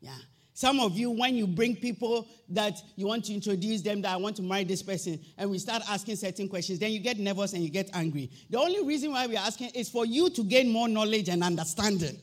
yeah. 0.00 0.16
Some 0.54 0.80
of 0.80 0.96
you, 0.96 1.10
when 1.10 1.34
you 1.34 1.46
bring 1.46 1.76
people 1.76 2.26
that 2.48 2.80
you 2.96 3.06
want 3.06 3.26
to 3.26 3.34
introduce 3.34 3.82
them, 3.82 4.00
that 4.00 4.14
I 4.14 4.16
want 4.16 4.36
to 4.36 4.42
marry 4.42 4.64
this 4.64 4.82
person, 4.82 5.20
and 5.36 5.50
we 5.50 5.58
start 5.58 5.82
asking 5.86 6.16
certain 6.16 6.48
questions, 6.48 6.78
then 6.78 6.92
you 6.92 7.00
get 7.00 7.18
nervous 7.18 7.52
and 7.52 7.62
you 7.62 7.68
get 7.68 7.90
angry. 7.92 8.30
The 8.48 8.58
only 8.58 8.82
reason 8.86 9.12
why 9.12 9.26
we're 9.26 9.38
asking 9.38 9.72
is 9.74 9.90
for 9.90 10.06
you 10.06 10.30
to 10.30 10.42
gain 10.42 10.70
more 10.70 10.88
knowledge 10.88 11.28
and 11.28 11.44
understanding. 11.44 12.22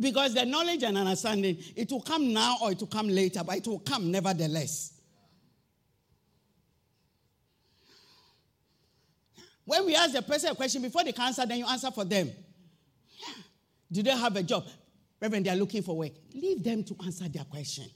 Because 0.00 0.32
the 0.32 0.46
knowledge 0.46 0.84
and 0.84 0.96
understanding, 0.96 1.58
it 1.76 1.92
will 1.92 2.00
come 2.00 2.32
now 2.32 2.56
or 2.62 2.72
it 2.72 2.80
will 2.80 2.86
come 2.86 3.10
later, 3.10 3.44
but 3.44 3.58
it 3.58 3.66
will 3.66 3.80
come 3.80 4.10
nevertheless. 4.10 4.95
When 9.66 9.84
we 9.84 9.94
ask 9.94 10.12
the 10.12 10.22
person 10.22 10.52
a 10.52 10.54
question, 10.54 10.80
before 10.80 11.04
they 11.04 11.12
can 11.12 11.26
answer, 11.26 11.44
then 11.44 11.58
you 11.58 11.66
answer 11.66 11.90
for 11.90 12.04
them. 12.04 12.30
Do 13.92 14.02
they 14.02 14.10
have 14.10 14.34
a 14.36 14.42
job? 14.42 14.66
Reverend, 15.20 15.44
they 15.44 15.50
are 15.50 15.56
looking 15.56 15.82
for 15.82 15.96
work. 15.96 16.12
Leave 16.34 16.64
them 16.64 16.84
to 16.84 16.96
answer 17.04 17.28
their 17.28 17.44
question. 17.44 17.90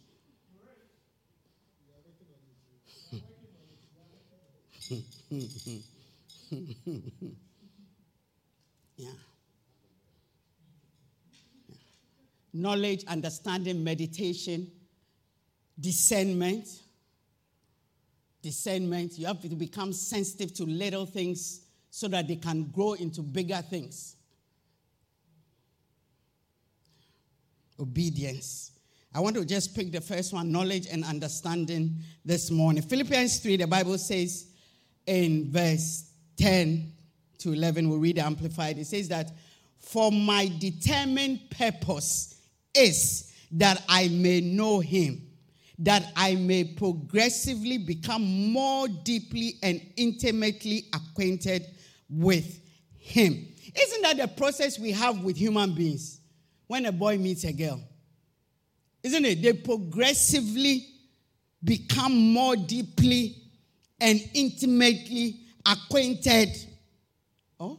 yeah. 8.97 9.11
knowledge, 12.53 13.05
understanding, 13.07 13.83
meditation, 13.83 14.71
discernment. 15.79 16.67
Discernment. 18.43 19.19
You 19.19 19.27
have 19.27 19.41
to 19.43 19.49
become 19.49 19.93
sensitive 19.93 20.55
to 20.55 20.65
little 20.65 21.07
things 21.07 21.61
so 21.91 22.09
that 22.09 22.29
they 22.29 22.37
can 22.37 22.65
grow 22.65 22.95
into 22.95 23.23
bigger 23.23 23.63
things. 23.63 24.17
Obedience. 27.79 28.73
I 29.13 29.21
want 29.21 29.37
to 29.37 29.45
just 29.45 29.75
pick 29.75 29.91
the 29.91 30.01
first 30.01 30.33
one 30.33 30.53
knowledge 30.53 30.87
and 30.87 31.05
understanding 31.05 31.97
this 32.25 32.51
morning. 32.51 32.83
Philippians 32.83 33.41
3, 33.41 33.57
the 33.57 33.67
Bible 33.67 33.99
says 33.99 34.47
in 35.07 35.51
verse 35.51 36.11
10 36.37 36.93
to 37.39 37.53
11, 37.53 37.89
we'll 37.89 37.99
read 37.99 38.19
Amplified. 38.19 38.79
It 38.79 38.87
says 38.87 39.09
that, 39.09 39.33
For 39.81 40.13
my 40.13 40.51
determined 40.59 41.51
purpose 41.51 42.41
is 42.73 43.33
that 43.53 43.83
I 43.89 44.09
may 44.09 44.41
know 44.41 44.79
him, 44.79 45.30
that 45.81 46.13
I 46.15 46.35
may 46.35 46.65
progressively 46.65 47.79
become 47.79 48.53
more 48.53 48.87
deeply 48.89 49.55
and 49.63 49.81
intimately 49.97 50.85
acquainted 50.93 51.67
with 52.09 52.61
him. 52.99 53.47
Isn't 53.75 54.03
that 54.03 54.17
the 54.19 54.29
process 54.29 54.79
we 54.79 54.93
have 54.93 55.23
with 55.23 55.37
human 55.37 55.75
beings 55.75 56.21
when 56.67 56.87
a 56.87 56.93
boy 56.93 57.19
meets 57.19 57.45
a 57.45 57.53
girl? 57.53 57.81
Isn't 59.03 59.25
it? 59.25 59.43
They 59.43 59.55
progressively 59.55 60.87
become 61.65 62.33
more 62.33 62.57
deeply 62.57 63.37
and 64.01 64.21
intimately 64.35 65.41
acquainted. 65.65 66.49
Oh? 67.59 67.79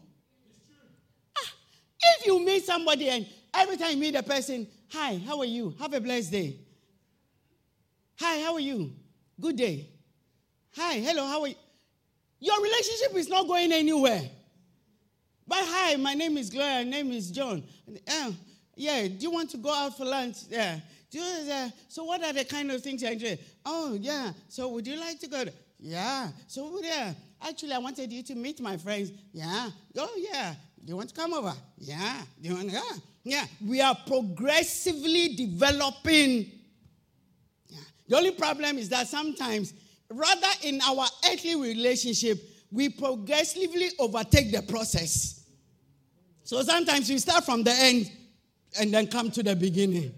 Ah, 1.37 1.53
if 2.01 2.25
you 2.25 2.43
meet 2.43 2.65
somebody 2.65 3.09
and 3.09 3.27
every 3.53 3.77
time 3.77 3.91
you 3.91 3.97
meet 3.97 4.15
a 4.15 4.23
person, 4.23 4.67
Hi, 4.93 5.21
how 5.25 5.39
are 5.39 5.45
you? 5.45 5.73
Have 5.79 5.93
a 5.93 6.01
blessed 6.01 6.31
day. 6.33 6.57
Hi, 8.21 8.39
how 8.41 8.53
are 8.53 8.59
you? 8.59 8.93
Good 9.39 9.55
day. 9.55 9.89
Hi, 10.75 10.99
hello, 10.99 11.25
how 11.25 11.41
are 11.41 11.47
you? 11.47 11.55
Your 12.39 12.61
relationship 12.61 13.15
is 13.15 13.27
not 13.27 13.47
going 13.47 13.71
anywhere. 13.71 14.21
But 15.47 15.61
hi, 15.63 15.95
my 15.95 16.13
name 16.13 16.37
is 16.37 16.51
Gloria, 16.51 16.83
my 16.85 16.91
name 16.91 17.11
is 17.13 17.31
John. 17.31 17.63
Uh, 18.07 18.31
yeah, 18.75 19.07
do 19.07 19.17
you 19.17 19.31
want 19.31 19.49
to 19.49 19.57
go 19.57 19.73
out 19.73 19.97
for 19.97 20.05
lunch? 20.05 20.37
Yeah. 20.51 20.79
Do 21.09 21.17
you, 21.17 21.51
uh, 21.51 21.69
so 21.87 22.03
what 22.03 22.23
are 22.23 22.31
the 22.31 22.45
kind 22.45 22.69
of 22.69 22.83
things 22.83 23.01
you 23.01 23.09
enjoy? 23.09 23.39
Oh, 23.65 23.97
yeah. 23.99 24.33
So 24.49 24.67
would 24.67 24.85
you 24.85 24.99
like 24.99 25.19
to 25.21 25.27
go? 25.27 25.43
To, 25.43 25.53
yeah. 25.79 26.29
So 26.45 26.79
yeah. 26.83 27.13
Actually, 27.41 27.73
I 27.73 27.79
wanted 27.79 28.13
you 28.13 28.21
to 28.21 28.35
meet 28.35 28.61
my 28.61 28.77
friends. 28.77 29.11
Yeah. 29.33 29.71
Oh, 29.97 30.15
yeah. 30.15 30.53
Do 30.85 30.91
you 30.91 30.95
want 30.95 31.09
to 31.09 31.15
come 31.15 31.33
over? 31.33 31.53
Yeah. 31.79 32.21
Do 32.39 32.49
you 32.49 32.55
want? 32.55 32.69
Yeah. 32.69 32.81
Yeah, 33.23 33.45
we 33.65 33.81
are 33.81 33.97
progressively 34.05 35.35
developing. 35.35 36.60
The 38.11 38.17
only 38.17 38.31
problem 38.31 38.77
is 38.77 38.89
that 38.89 39.07
sometimes, 39.07 39.73
rather 40.09 40.47
in 40.63 40.81
our 40.81 41.05
earthly 41.31 41.55
relationship, 41.55 42.43
we 42.69 42.89
progressively 42.89 43.87
overtake 43.99 44.51
the 44.51 44.61
process. 44.63 45.45
So 46.43 46.61
sometimes 46.61 47.09
we 47.09 47.19
start 47.19 47.45
from 47.45 47.63
the 47.63 47.71
end 47.71 48.11
and 48.77 48.93
then 48.93 49.07
come 49.07 49.31
to 49.31 49.41
the 49.41 49.55
beginning. 49.55 50.13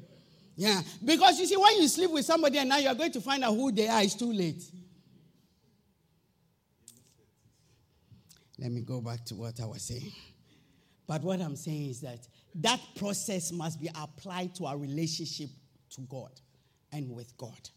Yeah, 0.55 0.81
because 1.05 1.39
you 1.39 1.45
see, 1.45 1.55
when 1.55 1.79
you 1.79 1.87
sleep 1.87 2.09
with 2.09 2.25
somebody 2.25 2.57
and 2.57 2.69
now 2.69 2.79
you're 2.79 2.95
going 2.95 3.11
to 3.11 3.21
find 3.21 3.43
out 3.43 3.53
who 3.53 3.71
they 3.71 3.87
are, 3.87 4.01
it's 4.01 4.15
too 4.15 4.33
late. 4.33 4.63
Let 8.57 8.71
me 8.71 8.81
go 8.81 9.01
back 9.01 9.23
to 9.25 9.35
what 9.35 9.59
I 9.61 9.67
was 9.67 9.83
saying. 9.83 10.13
But 11.05 11.21
what 11.21 11.39
I'm 11.41 11.55
saying 11.55 11.91
is 11.91 12.01
that 12.01 12.27
that 12.55 12.79
process 12.95 13.51
must 13.51 13.79
be 13.79 13.91
applied 13.93 14.55
to 14.55 14.65
our 14.65 14.79
relationship 14.79 15.51
to 15.91 16.01
God 16.01 16.31
and 16.91 17.11
with 17.11 17.37
God. 17.37 17.69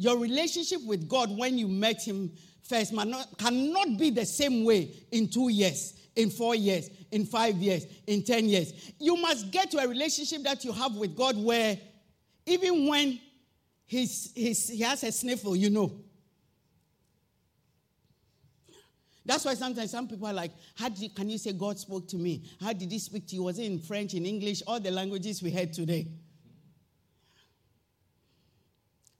Your 0.00 0.16
relationship 0.16 0.82
with 0.86 1.06
God 1.10 1.30
when 1.36 1.58
you 1.58 1.68
met 1.68 2.02
Him 2.02 2.32
first 2.62 2.90
not, 2.90 3.36
cannot 3.36 3.98
be 3.98 4.08
the 4.08 4.24
same 4.24 4.64
way 4.64 4.94
in 5.12 5.28
two 5.28 5.50
years, 5.50 5.92
in 6.16 6.30
four 6.30 6.54
years, 6.54 6.88
in 7.12 7.26
five 7.26 7.56
years, 7.56 7.84
in 8.06 8.22
10 8.22 8.48
years. 8.48 8.92
You 8.98 9.16
must 9.16 9.50
get 9.50 9.70
to 9.72 9.78
a 9.78 9.86
relationship 9.86 10.42
that 10.44 10.64
you 10.64 10.72
have 10.72 10.94
with 10.94 11.14
God 11.14 11.36
where 11.36 11.76
even 12.46 12.88
when 12.88 13.20
he's, 13.84 14.32
he's, 14.34 14.70
he 14.70 14.80
has 14.80 15.04
a 15.04 15.12
sniffle, 15.12 15.54
you 15.54 15.68
know. 15.68 15.92
That's 19.26 19.44
why 19.44 19.52
sometimes 19.52 19.90
some 19.90 20.08
people 20.08 20.28
are 20.28 20.32
like, 20.32 20.52
How 20.76 20.88
did, 20.88 21.14
can 21.14 21.28
you 21.28 21.36
say 21.36 21.52
God 21.52 21.78
spoke 21.78 22.08
to 22.08 22.16
me? 22.16 22.48
How 22.58 22.72
did 22.72 22.90
he 22.90 22.98
speak 22.98 23.26
to 23.28 23.34
you? 23.34 23.42
Was 23.42 23.58
it 23.58 23.66
in 23.66 23.78
French, 23.78 24.14
in 24.14 24.24
English, 24.24 24.62
all 24.66 24.80
the 24.80 24.90
languages 24.90 25.42
we 25.42 25.50
had 25.50 25.74
today? 25.74 26.08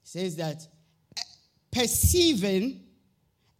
says 0.11 0.35
that 0.35 0.67
eh, 1.17 1.21
perceiving 1.71 2.81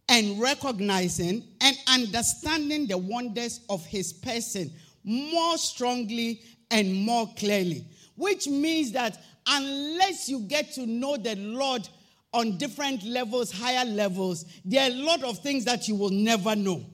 and 0.06 0.38
recognizing 0.38 1.42
and 1.62 1.76
understanding 1.88 2.86
the 2.86 2.98
wonders 2.98 3.60
of 3.70 3.82
his 3.86 4.12
person 4.12 4.70
more 5.02 5.56
strongly 5.56 6.42
and 6.70 6.92
more 6.92 7.26
clearly. 7.38 7.86
Which 8.16 8.48
means 8.48 8.92
that 8.92 9.18
unless 9.46 10.28
you 10.28 10.40
get 10.40 10.72
to 10.72 10.84
know 10.84 11.16
the 11.16 11.36
Lord 11.36 11.88
on 12.34 12.58
different 12.58 13.02
levels, 13.02 13.50
higher 13.50 13.86
levels, 13.86 14.44
there 14.62 14.82
are 14.82 14.92
a 14.92 14.94
lot 14.94 15.24
of 15.24 15.38
things 15.38 15.64
that 15.64 15.88
you 15.88 15.94
will 15.94 16.10
never 16.10 16.54
know 16.54 16.84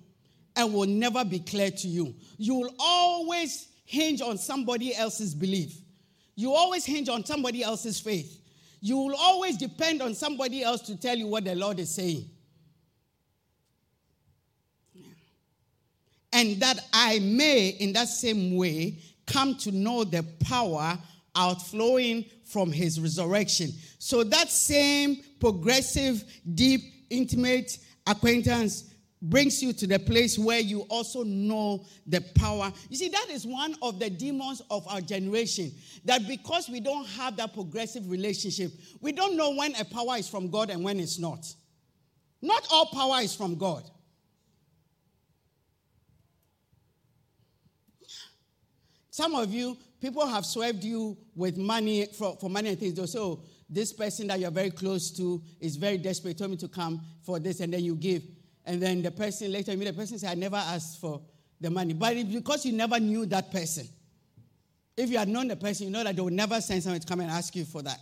and 0.54 0.72
will 0.72 0.86
never 0.86 1.24
be 1.24 1.40
clear 1.40 1.72
to 1.72 1.88
you. 1.88 2.14
You 2.36 2.54
will 2.54 2.74
always 2.78 3.66
hinge 3.86 4.20
on 4.20 4.38
somebody 4.38 4.94
else's 4.94 5.34
belief. 5.34 5.80
You 6.36 6.52
always 6.54 6.84
hinge 6.84 7.08
on 7.08 7.24
somebody 7.24 7.64
else's 7.64 7.98
faith. 7.98 8.40
You 8.80 8.96
will 8.96 9.16
always 9.16 9.56
depend 9.56 10.02
on 10.02 10.14
somebody 10.14 10.62
else 10.62 10.82
to 10.82 10.96
tell 10.96 11.16
you 11.16 11.26
what 11.26 11.44
the 11.44 11.54
Lord 11.54 11.78
is 11.80 11.94
saying. 11.94 12.28
And 16.32 16.60
that 16.60 16.78
I 16.92 17.18
may, 17.20 17.68
in 17.68 17.92
that 17.94 18.08
same 18.08 18.54
way, 18.56 18.98
come 19.26 19.56
to 19.56 19.72
know 19.72 20.04
the 20.04 20.22
power 20.40 20.98
outflowing 21.34 22.24
from 22.44 22.70
his 22.72 23.00
resurrection. 23.00 23.70
So 23.98 24.24
that 24.24 24.50
same 24.50 25.22
progressive, 25.40 26.24
deep, 26.54 26.80
intimate 27.10 27.78
acquaintance 28.06 28.94
brings 29.20 29.62
you 29.62 29.72
to 29.72 29.86
the 29.86 29.98
place 29.98 30.38
where 30.38 30.60
you 30.60 30.82
also 30.82 31.24
know 31.24 31.84
the 32.06 32.20
power. 32.36 32.72
You 32.88 32.96
see, 32.96 33.08
that 33.08 33.26
is 33.30 33.46
one 33.46 33.74
of 33.82 33.98
the 33.98 34.10
demons 34.10 34.62
of 34.70 34.86
our 34.88 35.00
generation. 35.00 35.72
That 36.04 36.26
because 36.28 36.68
we 36.68 36.80
don't 36.80 37.06
have 37.06 37.36
that 37.36 37.54
progressive 37.54 38.08
relationship, 38.10 38.72
we 39.00 39.12
don't 39.12 39.36
know 39.36 39.54
when 39.54 39.74
a 39.76 39.84
power 39.84 40.16
is 40.16 40.28
from 40.28 40.50
God 40.50 40.70
and 40.70 40.84
when 40.84 41.00
it's 41.00 41.18
not. 41.18 41.44
Not 42.40 42.66
all 42.70 42.86
power 42.86 43.20
is 43.20 43.34
from 43.34 43.56
God. 43.56 43.82
Some 49.10 49.34
of 49.34 49.52
you, 49.52 49.76
people 50.00 50.24
have 50.24 50.46
swerved 50.46 50.84
you 50.84 51.16
with 51.34 51.56
money 51.56 52.06
for, 52.16 52.36
for 52.40 52.48
money 52.48 52.68
and 52.68 52.78
things. 52.78 53.10
Say, 53.10 53.18
oh, 53.18 53.42
this 53.68 53.92
person 53.92 54.28
that 54.28 54.38
you're 54.38 54.52
very 54.52 54.70
close 54.70 55.10
to 55.16 55.42
is 55.60 55.74
very 55.74 55.98
desperate, 55.98 56.38
told 56.38 56.52
me 56.52 56.56
to 56.58 56.68
come 56.68 57.00
for 57.24 57.40
this, 57.40 57.58
and 57.58 57.72
then 57.72 57.82
you 57.82 57.96
give. 57.96 58.22
And 58.68 58.82
then 58.82 59.00
the 59.00 59.10
person 59.10 59.50
later, 59.50 59.72
you 59.72 59.82
the 59.82 59.94
person 59.94 60.18
say, 60.18 60.28
I 60.28 60.34
never 60.34 60.56
asked 60.56 61.00
for 61.00 61.22
the 61.58 61.70
money. 61.70 61.94
But 61.94 62.14
because 62.30 62.66
you 62.66 62.72
never 62.72 63.00
knew 63.00 63.24
that 63.24 63.50
person. 63.50 63.88
If 64.94 65.08
you 65.08 65.16
had 65.16 65.28
known 65.28 65.48
the 65.48 65.56
person, 65.56 65.86
you 65.86 65.92
know 65.92 66.04
that 66.04 66.14
they 66.14 66.20
would 66.20 66.34
never 66.34 66.60
send 66.60 66.82
someone 66.82 67.00
to 67.00 67.06
come 67.06 67.20
and 67.20 67.30
ask 67.30 67.56
you 67.56 67.64
for 67.64 67.80
that. 67.80 67.98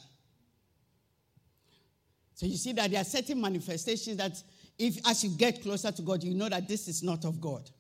So 2.34 2.46
you 2.46 2.56
see 2.56 2.72
that 2.72 2.90
there 2.90 3.00
are 3.00 3.04
certain 3.04 3.40
manifestations 3.40 4.16
that 4.16 4.42
if 4.76 4.98
as 5.06 5.22
you 5.22 5.30
get 5.30 5.62
closer 5.62 5.92
to 5.92 6.02
God, 6.02 6.24
you 6.24 6.34
know 6.34 6.48
that 6.48 6.66
this 6.66 6.88
is 6.88 7.00
not 7.00 7.24
of 7.24 7.40
God. 7.40 7.70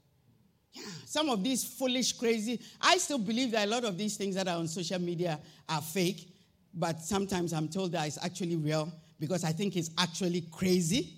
Yeah, 0.72 0.84
some 1.06 1.28
of 1.28 1.42
these 1.42 1.64
foolish, 1.64 2.12
crazy. 2.12 2.60
I 2.80 2.98
still 2.98 3.18
believe 3.18 3.50
that 3.50 3.66
a 3.66 3.70
lot 3.70 3.84
of 3.84 3.98
these 3.98 4.16
things 4.16 4.36
that 4.36 4.46
are 4.46 4.58
on 4.58 4.68
social 4.68 5.00
media 5.00 5.40
are 5.68 5.82
fake, 5.82 6.28
but 6.72 7.00
sometimes 7.00 7.52
I'm 7.52 7.68
told 7.68 7.90
that 7.92 8.06
it's 8.06 8.24
actually 8.24 8.54
real 8.54 8.92
because 9.18 9.42
I 9.42 9.50
think 9.50 9.74
it's 9.76 9.90
actually 9.98 10.42
crazy. 10.52 11.15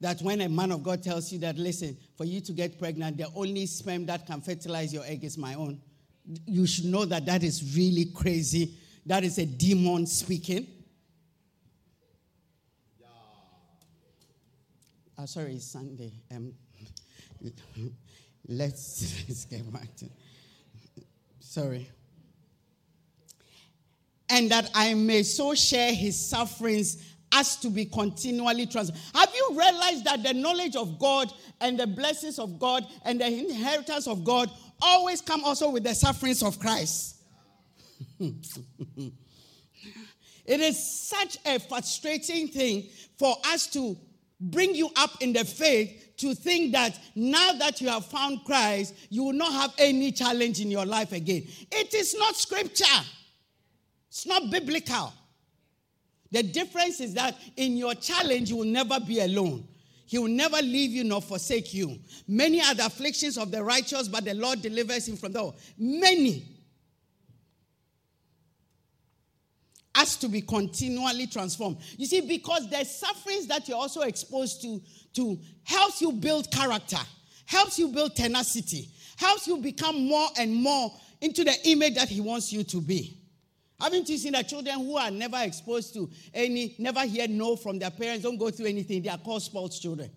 That 0.00 0.20
when 0.20 0.42
a 0.42 0.48
man 0.48 0.72
of 0.72 0.82
God 0.82 1.02
tells 1.02 1.32
you 1.32 1.38
that, 1.38 1.56
listen, 1.56 1.96
for 2.16 2.24
you 2.24 2.40
to 2.42 2.52
get 2.52 2.78
pregnant, 2.78 3.16
the 3.16 3.28
only 3.34 3.66
sperm 3.66 4.04
that 4.06 4.26
can 4.26 4.40
fertilize 4.40 4.92
your 4.92 5.04
egg 5.04 5.24
is 5.24 5.38
my 5.38 5.54
own, 5.54 5.80
you 6.46 6.66
should 6.66 6.86
know 6.86 7.04
that 7.04 7.24
that 7.26 7.42
is 7.42 7.74
really 7.76 8.06
crazy. 8.06 8.74
That 9.06 9.24
is 9.24 9.38
a 9.38 9.46
demon 9.46 10.06
speaking. 10.06 10.66
Yeah. 13.00 13.06
Oh, 15.18 15.26
sorry, 15.26 15.54
it's 15.54 15.66
Sunday. 15.66 16.12
Um, 16.30 16.52
Let's, 18.48 19.24
let's 19.28 19.44
get 19.44 19.72
back 19.72 19.94
to. 19.96 20.06
Sorry. 21.40 21.90
And 24.28 24.50
that 24.50 24.70
I 24.74 24.94
may 24.94 25.22
so 25.22 25.54
share 25.54 25.92
his 25.92 26.18
sufferings 26.28 27.02
as 27.36 27.56
to 27.56 27.68
be 27.68 27.84
continually 27.84 28.66
transformed. 28.66 29.00
Have 29.14 29.30
you 29.34 29.50
realized 29.50 30.04
that 30.04 30.22
the 30.22 30.32
knowledge 30.32 30.74
of 30.74 30.98
God 30.98 31.30
and 31.60 31.78
the 31.78 31.86
blessings 31.86 32.38
of 32.38 32.58
God 32.58 32.86
and 33.04 33.20
the 33.20 33.26
inheritance 33.26 34.06
of 34.06 34.24
God 34.24 34.50
always 34.80 35.20
come 35.20 35.44
also 35.44 35.70
with 35.70 35.84
the 35.84 35.94
sufferings 35.94 36.42
of 36.42 36.58
Christ? 36.58 37.16
it 38.18 39.12
is 40.46 40.82
such 41.08 41.36
a 41.44 41.58
frustrating 41.60 42.48
thing 42.48 42.88
for 43.18 43.36
us 43.46 43.66
to 43.68 43.96
bring 44.40 44.74
you 44.74 44.88
up 44.96 45.10
in 45.20 45.34
the 45.34 45.44
faith 45.44 46.16
to 46.16 46.34
think 46.34 46.72
that 46.72 46.98
now 47.14 47.52
that 47.52 47.82
you 47.82 47.88
have 47.88 48.06
found 48.06 48.44
Christ, 48.44 48.94
you 49.10 49.24
will 49.24 49.34
not 49.34 49.52
have 49.52 49.74
any 49.76 50.10
challenge 50.10 50.60
in 50.60 50.70
your 50.70 50.86
life 50.86 51.12
again. 51.12 51.46
It 51.70 51.92
is 51.92 52.14
not 52.18 52.34
scripture, 52.36 53.04
it's 54.08 54.26
not 54.26 54.50
biblical. 54.50 55.12
The 56.32 56.42
difference 56.42 57.00
is 57.00 57.14
that 57.14 57.36
in 57.56 57.76
your 57.76 57.94
challenge, 57.94 58.50
you 58.50 58.56
will 58.56 58.64
never 58.64 58.98
be 59.00 59.20
alone. 59.20 59.66
He 60.06 60.18
will 60.18 60.28
never 60.28 60.58
leave 60.58 60.92
you 60.92 61.04
nor 61.04 61.20
forsake 61.20 61.74
you. 61.74 61.98
Many 62.28 62.60
are 62.60 62.74
the 62.74 62.86
afflictions 62.86 63.36
of 63.36 63.50
the 63.50 63.62
righteous, 63.62 64.06
but 64.06 64.24
the 64.24 64.34
Lord 64.34 64.62
delivers 64.62 65.08
him 65.08 65.16
from 65.16 65.32
them. 65.32 65.52
Many. 65.76 66.44
Has 69.94 70.16
to 70.18 70.28
be 70.28 70.42
continually 70.42 71.26
transformed. 71.26 71.78
You 71.96 72.06
see, 72.06 72.20
because 72.20 72.68
the 72.68 72.84
sufferings 72.84 73.46
that 73.46 73.66
you're 73.66 73.78
also 73.78 74.02
exposed 74.02 74.62
to 74.62 74.80
to 75.14 75.38
helps 75.64 76.02
you 76.02 76.12
build 76.12 76.50
character, 76.50 76.98
helps 77.46 77.78
you 77.78 77.88
build 77.88 78.14
tenacity, 78.14 78.90
helps 79.16 79.46
you 79.46 79.56
become 79.56 80.06
more 80.06 80.28
and 80.38 80.54
more 80.54 80.92
into 81.20 81.42
the 81.42 81.54
image 81.64 81.94
that 81.94 82.08
He 82.08 82.20
wants 82.20 82.52
you 82.52 82.62
to 82.64 82.80
be. 82.80 83.18
Haven't 83.78 84.08
you 84.08 84.16
seen 84.16 84.32
the 84.32 84.42
children 84.42 84.76
who 84.76 84.96
are 84.96 85.10
never 85.10 85.38
exposed 85.40 85.92
to 85.94 86.10
any, 86.32 86.74
never 86.78 87.00
hear 87.00 87.28
no 87.28 87.56
from 87.56 87.78
their 87.78 87.90
parents, 87.90 88.22
don't 88.24 88.38
go 88.38 88.50
through 88.50 88.66
anything? 88.66 89.02
They 89.02 89.10
are 89.10 89.18
called 89.18 89.42
sports 89.42 89.78
children. 89.78 90.10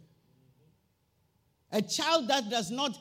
A 1.72 1.82
child 1.82 2.28
that 2.30 2.50
does 2.50 2.72
not 2.72 2.98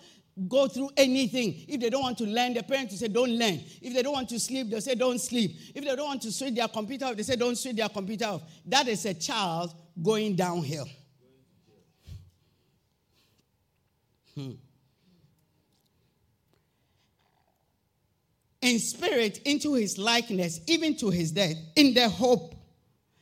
go 0.48 0.68
through 0.68 0.90
anything. 0.96 1.64
If 1.68 1.80
they 1.80 1.90
don't 1.90 2.02
want 2.02 2.18
to 2.18 2.24
learn, 2.24 2.54
their 2.54 2.62
parents 2.62 2.92
will 2.92 2.98
say, 2.98 3.08
don't 3.08 3.30
learn. 3.30 3.60
If 3.80 3.94
they 3.94 4.02
don't 4.02 4.12
want 4.12 4.28
to 4.30 4.40
sleep, 4.40 4.68
they'll 4.70 4.80
say, 4.80 4.94
don't 4.94 5.20
sleep. 5.20 5.52
If 5.74 5.84
they 5.84 5.96
don't 5.96 6.06
want 6.06 6.22
to 6.22 6.32
switch 6.32 6.54
their 6.54 6.68
computer 6.68 7.06
off, 7.06 7.16
they 7.16 7.22
say, 7.22 7.36
don't 7.36 7.56
switch 7.56 7.76
their 7.76 7.88
computer 7.88 8.26
off. 8.26 8.42
That 8.66 8.88
is 8.88 9.04
a 9.06 9.14
child 9.14 9.74
going 10.00 10.36
downhill. 10.36 10.88
Hmm. 14.34 14.50
In 18.60 18.78
spirit, 18.78 19.38
into 19.44 19.74
his 19.74 19.98
likeness, 19.98 20.60
even 20.66 20.96
to 20.96 21.10
his 21.10 21.32
death, 21.32 21.54
in 21.76 21.94
the 21.94 22.08
hope 22.08 22.54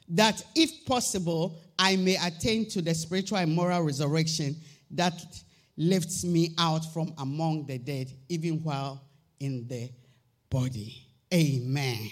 that 0.09 0.43
if 0.55 0.85
possible, 0.87 1.61
I 1.79 1.97
may 1.97 2.17
attain 2.17 2.69
to 2.71 2.81
the 2.81 2.95
spiritual 2.95 3.39
and 3.39 3.55
moral 3.55 3.83
resurrection 3.83 4.57
that 4.93 5.21
lifts 5.77 6.25
me 6.25 6.55
out 6.59 6.91
from 6.93 7.13
among 7.19 7.67
the 7.67 7.79
dead, 7.79 8.11
even 8.29 8.63
while 8.63 9.03
in 9.41 9.67
the 9.69 9.91
body. 10.49 11.07
Amen. 11.33 12.11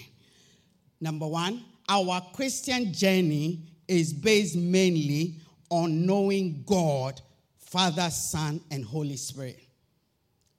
Number 1.01 1.27
one, 1.27 1.65
our 1.89 2.21
Christian 2.35 2.93
journey 2.93 3.61
is 3.89 4.13
based 4.13 4.57
mainly 4.57 5.37
on 5.71 6.07
knowing 6.07 6.63
God 6.67 7.21
Father, 7.59 8.09
Son, 8.11 8.61
and 8.71 8.85
Holy 8.85 9.17
Spirit. 9.17 9.59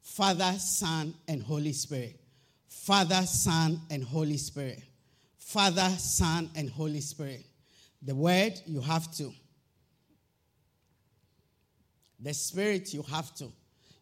Father, 0.01 0.53
Son, 0.59 1.13
and 1.27 1.41
Holy 1.41 1.71
Spirit. 1.71 2.19
Father, 2.85 3.23
Son, 3.25 3.81
and 3.89 4.03
Holy 4.03 4.37
Spirit. 4.37 4.79
Father, 5.39 5.89
Son, 5.97 6.51
and 6.55 6.69
Holy 6.69 7.01
Spirit. 7.01 7.43
The 8.03 8.13
Word, 8.13 8.53
you 8.67 8.79
have 8.79 9.11
to. 9.15 9.33
The 12.19 12.31
Spirit, 12.31 12.93
you 12.93 13.01
have 13.01 13.33
to. 13.37 13.51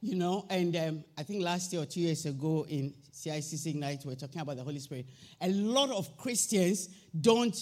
You 0.02 0.16
know, 0.16 0.46
and 0.50 0.76
um, 0.76 1.04
I 1.18 1.24
think 1.24 1.42
last 1.42 1.72
year 1.72 1.84
or 1.84 1.86
two 1.86 2.02
years 2.02 2.26
ago 2.26 2.66
in 2.68 2.94
CICC 3.14 3.68
Ignite, 3.68 4.04
we 4.04 4.10
were 4.10 4.20
talking 4.20 4.42
about 4.42 4.58
the 4.58 4.64
Holy 4.64 4.80
Spirit. 4.80 5.06
A 5.40 5.48
lot 5.48 5.90
of 5.90 6.18
Christians 6.18 6.90
don't 7.22 7.56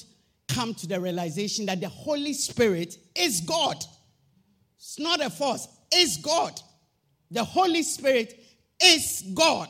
come 0.48 0.74
to 0.74 0.88
the 0.88 1.00
realization 1.00 1.68
that 1.68 1.82
the 1.82 1.90
Holy 1.90 2.34
Spirit 2.34 2.98
is 3.16 3.42
God. 3.42 3.78
It's 4.76 4.98
not 4.98 5.22
a 5.22 5.30
force, 5.30 5.68
it's 5.92 6.18
God. 6.18 6.60
The 7.30 7.44
Holy 7.44 7.84
Spirit 7.84 8.40
is 8.84 9.24
God. 9.36 9.70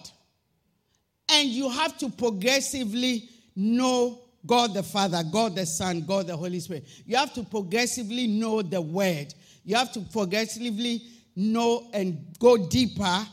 And 1.31 1.49
you 1.49 1.69
have 1.69 1.97
to 1.99 2.09
progressively 2.09 3.29
know 3.55 4.19
God 4.45 4.73
the 4.73 4.83
Father, 4.83 5.23
God 5.31 5.55
the 5.55 5.65
Son, 5.65 6.01
God 6.01 6.27
the 6.27 6.35
Holy 6.35 6.59
Spirit. 6.59 6.87
You 7.05 7.15
have 7.15 7.33
to 7.35 7.43
progressively 7.43 8.27
know 8.27 8.61
the 8.61 8.81
Word. 8.81 9.33
You 9.63 9.75
have 9.75 9.91
to 9.93 10.01
progressively 10.01 11.03
know 11.35 11.89
and 11.93 12.25
go 12.39 12.67
deeper 12.67 13.25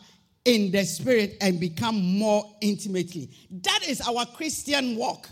in 0.45 0.71
the 0.71 0.85
Spirit 0.85 1.37
and 1.41 1.59
become 1.59 2.01
more 2.19 2.45
intimately. 2.61 3.31
That 3.51 3.81
is 3.89 4.01
our 4.01 4.27
Christian 4.27 4.97
walk. 4.97 5.29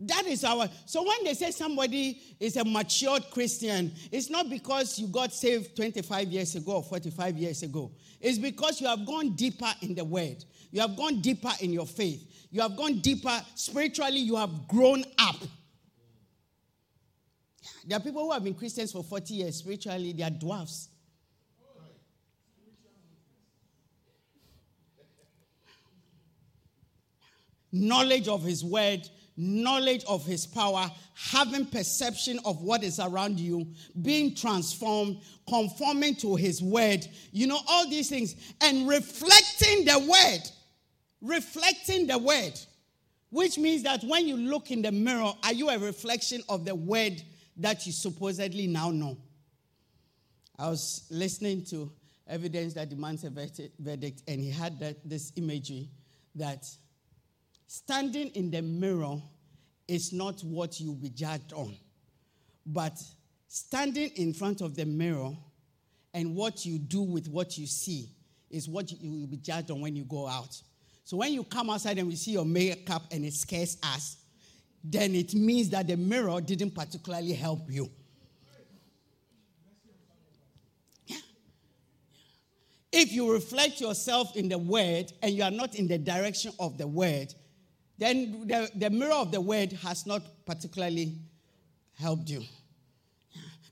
That 0.00 0.26
is 0.26 0.44
our. 0.44 0.66
So 0.86 1.02
when 1.06 1.24
they 1.24 1.34
say 1.34 1.50
somebody 1.50 2.22
is 2.40 2.56
a 2.56 2.64
matured 2.64 3.24
Christian, 3.30 3.92
it's 4.10 4.30
not 4.30 4.48
because 4.48 4.98
you 4.98 5.06
got 5.08 5.32
saved 5.32 5.76
25 5.76 6.28
years 6.28 6.54
ago 6.54 6.76
or 6.76 6.82
45 6.82 7.36
years 7.36 7.62
ago. 7.62 7.92
It's 8.18 8.38
because 8.38 8.80
you 8.80 8.86
have 8.86 9.04
gone 9.04 9.36
deeper 9.36 9.70
in 9.82 9.94
the 9.94 10.04
word. 10.04 10.42
You 10.70 10.80
have 10.80 10.96
gone 10.96 11.20
deeper 11.20 11.50
in 11.60 11.72
your 11.72 11.86
faith. 11.86 12.26
You 12.50 12.62
have 12.62 12.76
gone 12.76 13.00
deeper 13.00 13.42
spiritually. 13.54 14.20
You 14.20 14.36
have 14.36 14.68
grown 14.68 15.04
up. 15.18 15.36
There 17.86 17.98
are 17.98 18.00
people 18.00 18.24
who 18.24 18.32
have 18.32 18.42
been 18.42 18.54
Christians 18.54 18.92
for 18.92 19.04
40 19.04 19.34
years. 19.34 19.56
Spiritually, 19.56 20.12
they 20.12 20.22
are 20.22 20.30
dwarfs. 20.30 20.88
Knowledge 27.72 28.28
of 28.28 28.42
His 28.42 28.64
word, 28.64 29.08
knowledge 29.40 30.04
of 30.04 30.24
His 30.26 30.46
power, 30.46 30.90
having 31.14 31.66
perception 31.66 32.38
of 32.44 32.62
what 32.62 32.84
is 32.84 33.00
around 33.00 33.40
you, 33.40 33.66
being 34.02 34.34
transformed, 34.34 35.20
conforming 35.48 36.14
to 36.16 36.36
His 36.36 36.62
word, 36.62 37.06
you 37.32 37.46
know, 37.46 37.58
all 37.68 37.88
these 37.88 38.08
things, 38.08 38.34
and 38.60 38.88
reflecting 38.88 39.84
the 39.84 39.98
word. 39.98 40.40
Reflecting 41.22 42.06
the 42.06 42.18
word. 42.18 42.52
Which 43.30 43.58
means 43.58 43.82
that 43.84 44.02
when 44.04 44.26
you 44.26 44.36
look 44.36 44.70
in 44.70 44.82
the 44.82 44.92
mirror, 44.92 45.32
are 45.42 45.52
you 45.52 45.70
a 45.70 45.78
reflection 45.78 46.42
of 46.48 46.64
the 46.64 46.74
word 46.74 47.22
that 47.56 47.86
you 47.86 47.92
supposedly 47.92 48.66
now 48.66 48.90
know? 48.90 49.16
I 50.58 50.68
was 50.68 51.06
listening 51.10 51.64
to 51.66 51.90
evidence 52.26 52.74
that 52.74 52.90
demands 52.90 53.24
a 53.24 53.30
verdict, 53.30 54.22
and 54.28 54.40
he 54.40 54.50
had 54.50 54.78
that, 54.80 55.08
this 55.08 55.32
imagery 55.36 55.88
that 56.34 56.64
standing 57.72 58.26
in 58.30 58.50
the 58.50 58.60
mirror 58.60 59.14
is 59.86 60.12
not 60.12 60.40
what 60.40 60.80
you'll 60.80 60.96
be 60.96 61.08
judged 61.08 61.52
on, 61.52 61.72
but 62.66 63.00
standing 63.46 64.10
in 64.16 64.34
front 64.34 64.60
of 64.60 64.74
the 64.74 64.84
mirror 64.84 65.30
and 66.12 66.34
what 66.34 66.66
you 66.66 66.80
do 66.80 67.00
with 67.00 67.28
what 67.28 67.56
you 67.56 67.68
see 67.68 68.08
is 68.50 68.68
what 68.68 68.90
you 68.90 69.12
will 69.12 69.28
be 69.28 69.36
judged 69.36 69.70
on 69.70 69.80
when 69.80 69.94
you 69.94 70.02
go 70.02 70.26
out. 70.26 70.60
So 71.04 71.18
when 71.18 71.32
you 71.32 71.44
come 71.44 71.70
outside 71.70 71.96
and 71.98 72.08
we 72.08 72.16
see 72.16 72.32
your 72.32 72.44
makeup 72.44 73.04
and 73.12 73.24
it 73.24 73.34
scares 73.34 73.78
us, 73.84 74.16
then 74.82 75.14
it 75.14 75.32
means 75.32 75.70
that 75.70 75.86
the 75.86 75.96
mirror 75.96 76.40
didn't 76.40 76.74
particularly 76.74 77.34
help 77.34 77.70
you. 77.70 77.88
If 82.90 83.12
you 83.12 83.32
reflect 83.32 83.80
yourself 83.80 84.34
in 84.34 84.48
the 84.48 84.58
word 84.58 85.12
and 85.22 85.32
you 85.32 85.44
are 85.44 85.52
not 85.52 85.76
in 85.76 85.86
the 85.86 85.98
direction 85.98 86.50
of 86.58 86.76
the 86.76 86.88
word, 86.88 87.32
then 88.00 88.46
the, 88.46 88.70
the 88.74 88.88
mirror 88.88 89.12
of 89.12 89.30
the 89.30 89.40
word 89.40 89.72
has 89.72 90.06
not 90.06 90.22
particularly 90.46 91.18
helped 91.98 92.30
you. 92.30 92.42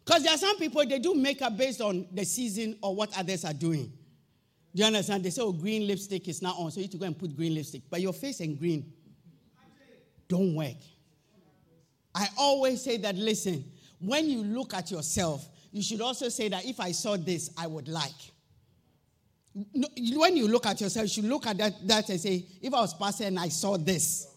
Because 0.05 0.23
there 0.23 0.35
are 0.35 0.39
some 0.39 0.59
people, 0.59 0.85
they 0.87 0.99
do 0.99 1.15
makeup 1.15 1.57
based 1.57 1.81
on 1.81 2.07
the 2.13 2.25
season 2.25 2.77
or 2.83 2.95
what 2.95 3.19
others 3.19 3.47
are 3.47 3.55
doing. 3.55 3.91
Do 4.75 4.83
you 4.83 4.85
understand? 4.85 5.25
They 5.25 5.31
say, 5.31 5.41
oh, 5.41 5.53
green 5.53 5.87
lipstick 5.87 6.29
is 6.29 6.43
now 6.43 6.53
on, 6.59 6.71
so 6.71 6.79
you 6.79 6.85
need 6.85 6.93
to 6.93 6.99
go 6.99 7.07
and 7.07 7.19
put 7.19 7.35
green 7.35 7.55
lipstick. 7.55 7.83
But 7.89 8.03
your 8.03 8.13
face 8.13 8.41
and 8.41 8.59
green 8.59 8.93
don't 10.29 10.55
work. 10.55 10.77
I 12.15 12.29
always 12.37 12.83
say 12.83 12.99
that, 12.99 13.17
listen, 13.17 13.65
when 13.99 14.29
you 14.29 14.43
look 14.43 14.75
at 14.75 14.91
yourself, 14.91 15.49
you 15.73 15.83
should 15.83 16.03
also 16.03 16.29
say 16.29 16.49
that 16.49 16.67
if 16.67 16.81
I 16.81 16.93
saw 16.93 17.17
this, 17.17 17.51
I 17.57 17.67
would 17.67 17.89
like. 17.89 18.13
When 19.55 20.37
you 20.37 20.49
look 20.49 20.67
at 20.67 20.81
yourself, 20.81 21.05
you 21.05 21.09
should 21.09 21.25
look 21.25 21.47
at 21.47 21.59
that, 21.59 21.87
that 21.89 22.09
and 22.11 22.21
say, 22.21 22.45
if 22.61 22.73
I 22.73 22.81
was 22.81 22.95
passing 22.95 23.29
and 23.29 23.39
I 23.41 23.49
saw 23.49 23.77
this, 23.77 24.29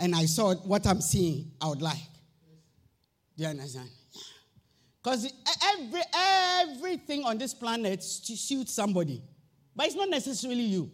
and 0.00 0.14
I 0.14 0.24
saw 0.24 0.54
what 0.54 0.86
I'm 0.86 1.00
seeing, 1.00 1.50
I 1.60 1.68
would 1.68 1.82
like. 1.82 1.98
Do 3.36 3.44
you 3.44 3.48
understand? 3.48 3.90
Because 5.02 5.32
every, 5.74 6.00
everything 6.14 7.24
on 7.24 7.38
this 7.38 7.54
planet 7.54 8.02
suits 8.02 8.72
somebody. 8.72 9.22
But 9.76 9.86
it's 9.86 9.94
not 9.94 10.08
necessarily 10.08 10.62
you. 10.62 10.90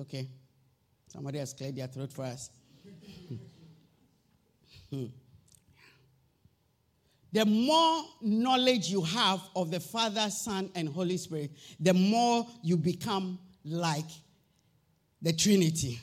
Okay. 0.00 0.28
Somebody 1.08 1.38
has 1.38 1.52
cleared 1.52 1.76
their 1.76 1.86
throat 1.86 2.12
for 2.12 2.24
us. 2.24 2.50
Hmm. 4.88 5.06
The 7.36 7.44
more 7.44 8.02
knowledge 8.22 8.88
you 8.88 9.02
have 9.02 9.42
of 9.54 9.70
the 9.70 9.78
Father, 9.78 10.30
Son, 10.30 10.70
and 10.74 10.88
Holy 10.88 11.18
Spirit, 11.18 11.50
the 11.78 11.92
more 11.92 12.46
you 12.62 12.78
become 12.78 13.38
like 13.62 14.08
the 15.20 15.34
Trinity. 15.34 16.00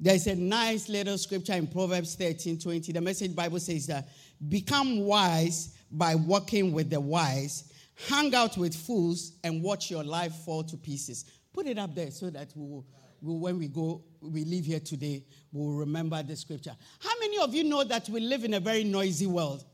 There's 0.00 0.26
a 0.26 0.34
nice 0.34 0.88
little 0.88 1.18
scripture 1.18 1.52
in 1.52 1.68
Proverbs 1.68 2.16
13 2.16 2.58
20. 2.58 2.90
The 2.90 3.00
message 3.00 3.36
Bible 3.36 3.60
says 3.60 3.86
that 3.86 4.08
become 4.48 5.04
wise 5.04 5.76
by 5.92 6.16
walking 6.16 6.72
with 6.72 6.90
the 6.90 6.98
wise 6.98 7.72
hang 8.08 8.34
out 8.34 8.56
with 8.56 8.74
fools, 8.74 9.32
and 9.44 9.62
watch 9.62 9.90
your 9.90 10.04
life 10.04 10.34
fall 10.44 10.64
to 10.64 10.76
pieces. 10.76 11.24
Put 11.52 11.66
it 11.66 11.78
up 11.78 11.94
there 11.94 12.10
so 12.10 12.30
that 12.30 12.52
we 12.56 12.66
will, 12.66 12.86
we, 13.20 13.34
when 13.34 13.58
we 13.58 13.68
go, 13.68 14.02
we 14.20 14.44
leave 14.44 14.64
here 14.64 14.80
today, 14.80 15.24
we'll 15.52 15.76
remember 15.76 16.22
the 16.22 16.34
scripture. 16.34 16.74
How 17.00 17.12
many 17.20 17.38
of 17.38 17.54
you 17.54 17.64
know 17.64 17.84
that 17.84 18.08
we 18.08 18.20
live 18.20 18.44
in 18.44 18.54
a 18.54 18.60
very 18.60 18.84
noisy 18.84 19.26
world? 19.26 19.64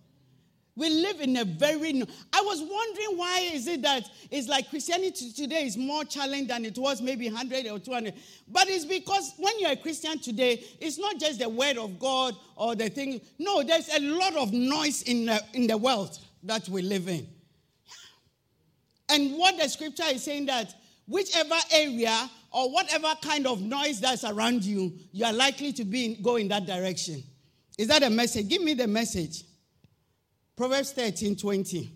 We 0.78 0.90
live 0.90 1.20
in 1.20 1.36
a 1.38 1.44
very. 1.44 2.02
I 2.32 2.40
was 2.40 2.60
wondering 2.60 3.18
why 3.18 3.40
is 3.52 3.66
it 3.66 3.82
that 3.82 4.08
it's 4.30 4.46
like 4.46 4.70
Christianity 4.70 5.32
today 5.32 5.64
is 5.64 5.76
more 5.76 6.04
challenged 6.04 6.50
than 6.50 6.64
it 6.64 6.78
was 6.78 7.02
maybe 7.02 7.26
100 7.26 7.66
or 7.66 7.80
200. 7.80 8.14
But 8.46 8.68
it's 8.68 8.84
because 8.84 9.32
when 9.38 9.58
you're 9.58 9.72
a 9.72 9.76
Christian 9.76 10.20
today, 10.20 10.62
it's 10.80 10.96
not 10.96 11.18
just 11.18 11.40
the 11.40 11.48
word 11.48 11.78
of 11.78 11.98
God 11.98 12.36
or 12.54 12.76
the 12.76 12.88
thing. 12.88 13.20
No, 13.40 13.64
there's 13.64 13.88
a 13.88 13.98
lot 13.98 14.36
of 14.36 14.52
noise 14.52 15.02
in 15.02 15.26
the, 15.26 15.42
in 15.52 15.66
the 15.66 15.76
world 15.76 16.16
that 16.44 16.68
we 16.68 16.82
live 16.82 17.08
in. 17.08 17.26
And 19.08 19.36
what 19.36 19.58
the 19.58 19.68
scripture 19.68 20.04
is 20.06 20.22
saying 20.22 20.46
that 20.46 20.72
whichever 21.08 21.56
area 21.72 22.30
or 22.52 22.70
whatever 22.70 23.12
kind 23.20 23.48
of 23.48 23.60
noise 23.60 23.98
that's 23.98 24.22
around 24.22 24.62
you, 24.62 24.92
you 25.10 25.24
are 25.24 25.32
likely 25.32 25.72
to 25.72 25.84
be 25.84 26.04
in, 26.04 26.22
go 26.22 26.36
in 26.36 26.46
that 26.48 26.66
direction. 26.66 27.24
Is 27.76 27.88
that 27.88 28.04
a 28.04 28.10
message? 28.10 28.48
Give 28.48 28.62
me 28.62 28.74
the 28.74 28.86
message. 28.86 29.42
Proverbs 30.58 30.90
13 30.90 31.36
20. 31.36 31.92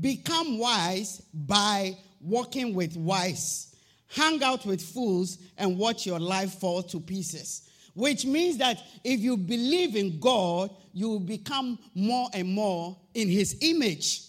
Become 0.00 0.56
wise 0.56 1.20
by 1.34 1.98
walking 2.20 2.74
with 2.76 2.96
wise. 2.96 3.74
Hang 4.06 4.40
out 4.40 4.64
with 4.64 4.80
fools 4.80 5.38
and 5.58 5.76
watch 5.76 6.06
your 6.06 6.20
life 6.20 6.60
fall 6.60 6.84
to 6.84 7.00
pieces. 7.00 7.68
Which 7.94 8.24
means 8.24 8.56
that 8.58 8.78
if 9.02 9.18
you 9.18 9.36
believe 9.36 9.96
in 9.96 10.20
God, 10.20 10.70
you 10.92 11.08
will 11.08 11.18
become 11.18 11.76
more 11.92 12.28
and 12.32 12.54
more 12.54 12.96
in 13.14 13.28
his 13.28 13.56
image. 13.60 14.26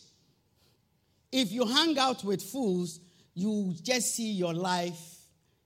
If 1.31 1.51
you 1.51 1.67
hang 1.67 1.99
out 1.99 2.23
with 2.23 2.41
fools, 2.41 3.01
you 3.35 3.75
just 3.83 4.15
see 4.15 4.31
your 4.31 4.55
life 4.55 4.99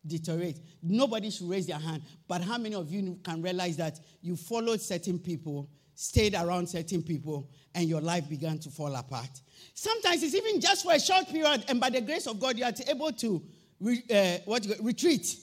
deteriorate. 0.06 0.60
Nobody 0.84 1.30
should 1.30 1.50
raise 1.50 1.68
their 1.68 1.80
hand. 1.80 2.04
But 2.28 2.42
how 2.42 2.58
many 2.58 2.76
of 2.76 2.92
you 2.92 3.18
can 3.24 3.42
realize 3.42 3.78
that 3.78 3.98
you 4.22 4.36
followed 4.36 4.82
certain 4.82 5.20
people, 5.20 5.70
stayed 5.96 6.36
around 6.36 6.68
certain 6.68 7.02
people, 7.02 7.50
and 7.78 7.88
your 7.88 8.02
life 8.02 8.28
began 8.28 8.58
to 8.60 8.70
fall 8.70 8.94
apart? 8.96 9.30
Sometimes 9.74 10.24
it's 10.24 10.36
even 10.36 10.60
just 10.60 10.84
for 10.84 10.94
a 10.94 11.00
short 11.00 11.28
period, 11.30 11.64
and 11.70 11.80
by 11.80 11.90
the 11.90 12.02
grace 12.02 12.28
of 12.28 12.40
God, 12.40 12.58
you 12.58 12.66
are 12.66 12.74
able 12.88 13.12
to 13.14 13.42
re, 13.80 14.04
uh, 14.12 14.40
what 14.46 14.66
retreat. 14.82 15.38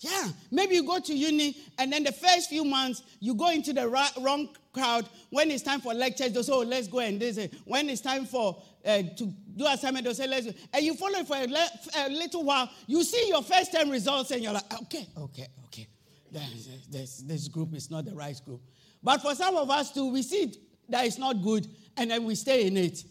Yeah, 0.00 0.28
maybe 0.50 0.74
you 0.74 0.84
go 0.84 0.98
to 0.98 1.14
uni, 1.14 1.56
and 1.78 1.92
then 1.92 2.02
the 2.02 2.12
first 2.12 2.48
few 2.50 2.64
months 2.64 3.02
you 3.20 3.34
go 3.34 3.50
into 3.50 3.72
the 3.72 3.88
wrong 3.88 4.48
crowd. 4.72 5.08
When 5.30 5.50
it's 5.50 5.62
time 5.62 5.80
for 5.80 5.94
lectures, 5.94 6.32
they 6.32 6.42
say, 6.42 6.52
"Oh, 6.52 6.60
let's 6.60 6.88
go." 6.88 6.98
And 6.98 7.20
this. 7.20 7.38
When 7.64 7.88
it's 7.88 8.02
time 8.02 8.26
for 8.26 8.62
uh, 8.86 9.02
to 9.16 9.34
do 9.56 9.66
assignment, 9.66 10.04
they'll 10.04 10.14
say, 10.14 10.26
let's 10.26 10.46
Go. 10.46 10.52
And 10.72 10.84
you 10.84 10.94
follow 10.94 11.18
it 11.18 11.26
for 11.26 11.36
a, 11.36 11.46
le- 11.46 11.70
a, 11.96 12.08
little 12.10 12.44
while. 12.44 12.70
You 12.86 13.02
see 13.02 13.28
your 13.28 13.42
first 13.42 13.72
term 13.72 13.90
results 13.90 14.30
and 14.30 14.42
you're 14.42 14.52
like, 14.52 14.72
okay, 14.82 15.08
okay, 15.18 15.48
okay. 15.64 15.88
This, 16.30 16.68
this, 16.90 17.16
this 17.18 17.48
group 17.48 17.74
is 17.74 17.90
not 17.90 18.04
the 18.04 18.14
right 18.14 18.38
group. 18.44 18.60
But 19.02 19.22
for 19.22 19.34
some 19.34 19.56
of 19.56 19.70
us 19.70 19.92
too, 19.92 20.12
we 20.12 20.22
see 20.22 20.52
that 20.88 21.06
it's 21.06 21.18
not 21.18 21.42
good 21.42 21.66
and 21.96 22.10
then 22.10 22.24
we 22.24 22.34
stay 22.34 22.66
in 22.66 22.76
it. 22.76 23.02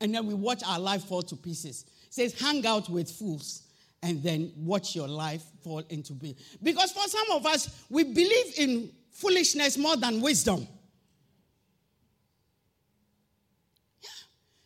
And 0.00 0.14
then 0.14 0.26
we 0.26 0.34
watch 0.34 0.62
our 0.66 0.78
life 0.78 1.04
fall 1.04 1.22
to 1.22 1.36
pieces. 1.36 1.86
It 2.06 2.14
says, 2.14 2.40
hang 2.40 2.66
out 2.66 2.88
with 2.88 3.10
fools 3.10 3.62
and 4.02 4.22
then 4.22 4.52
watch 4.56 4.94
your 4.94 5.08
life 5.08 5.42
fall 5.64 5.82
into 5.88 6.12
being. 6.12 6.36
Because 6.62 6.92
for 6.92 7.08
some 7.08 7.30
of 7.32 7.46
us, 7.46 7.84
we 7.88 8.04
believe 8.04 8.58
in 8.58 8.90
foolishness 9.10 9.78
more 9.78 9.96
than 9.96 10.20
wisdom. 10.20 10.68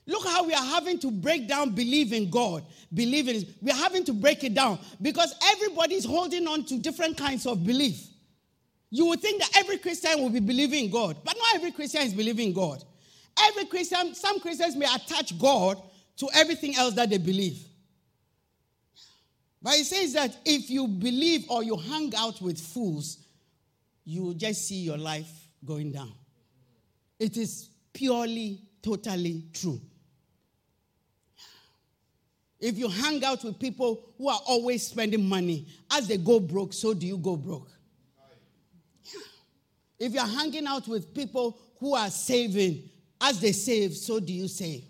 Look 0.07 0.27
how 0.27 0.45
we 0.45 0.53
are 0.53 0.65
having 0.65 0.99
to 1.01 1.11
break 1.13 1.47
down 1.47 1.71
believe 1.71 2.13
in 2.13 2.31
God. 2.31 2.65
Believe 2.93 3.29
in 3.29 3.47
We're 3.63 3.75
having 3.75 4.03
to 4.05 4.13
break 4.13 4.43
it 4.43 4.55
down 4.55 4.81
because 5.01 5.33
everybody 5.53 5.95
is 5.95 6.05
holding 6.05 6.49
on 6.49 6.65
to 6.65 6.79
different 6.79 7.17
kinds 7.17 7.47
of 7.47 7.65
belief. 7.65 8.10
You 8.91 9.07
would 9.07 9.21
think 9.21 9.41
that 9.41 9.57
every 9.57 9.79
Christian 9.79 10.21
will 10.21 10.31
be 10.31 10.41
believing 10.41 10.87
in 10.87 10.91
God, 10.91 11.17
but 11.25 11.37
not 11.37 11.55
every 11.55 11.71
Christian 11.71 12.03
is 12.03 12.13
believing 12.13 12.49
in 12.49 12.53
God. 12.53 12.83
Every 13.41 13.65
Christian, 13.67 14.15
some 14.15 14.41
Christians 14.41 14.75
may 14.75 14.87
attach 14.87 15.39
God 15.39 15.81
to 16.17 16.29
everything 16.35 16.77
else 16.77 16.95
that 16.95 17.09
they 17.09 17.19
believe. 17.19 17.65
But 19.63 19.75
it 19.75 19.85
says 19.85 20.15
that 20.15 20.37
if 20.45 20.71
you 20.71 20.89
believe 20.89 21.45
or 21.49 21.63
you 21.63 21.77
hang 21.77 22.13
out 22.17 22.41
with 22.41 22.59
fools, 22.59 23.19
you 24.05 24.35
just 24.35 24.67
see 24.67 24.81
your 24.81 24.99
life 24.99 25.31
going 25.65 25.93
down. 25.93 26.13
It 27.19 27.37
is 27.37 27.69
purely, 27.93 28.61
totally 28.83 29.45
true. 29.53 29.81
If 32.59 32.77
you 32.77 32.89
hang 32.89 33.25
out 33.25 33.45
with 33.45 33.59
people 33.59 34.13
who 34.19 34.29
are 34.29 34.41
always 34.47 34.87
spending 34.87 35.29
money, 35.29 35.67
as 35.91 36.09
they 36.09 36.19
go 36.19 36.41
broke, 36.41 36.73
so 36.73 36.93
do 36.93 37.07
you 37.07 37.17
go 37.17 37.37
broke. 37.37 37.71
If 40.01 40.13
you're 40.13 40.27
hanging 40.27 40.67
out 40.67 40.89
with 40.89 41.15
people 41.15 41.61
who 41.79 41.95
are 41.95 42.11
saving, 42.11 42.89
as 43.21 43.41
they 43.41 43.53
save, 43.53 43.95
so 43.95 44.19
do 44.19 44.33
you 44.33 44.49
save. 44.49 44.85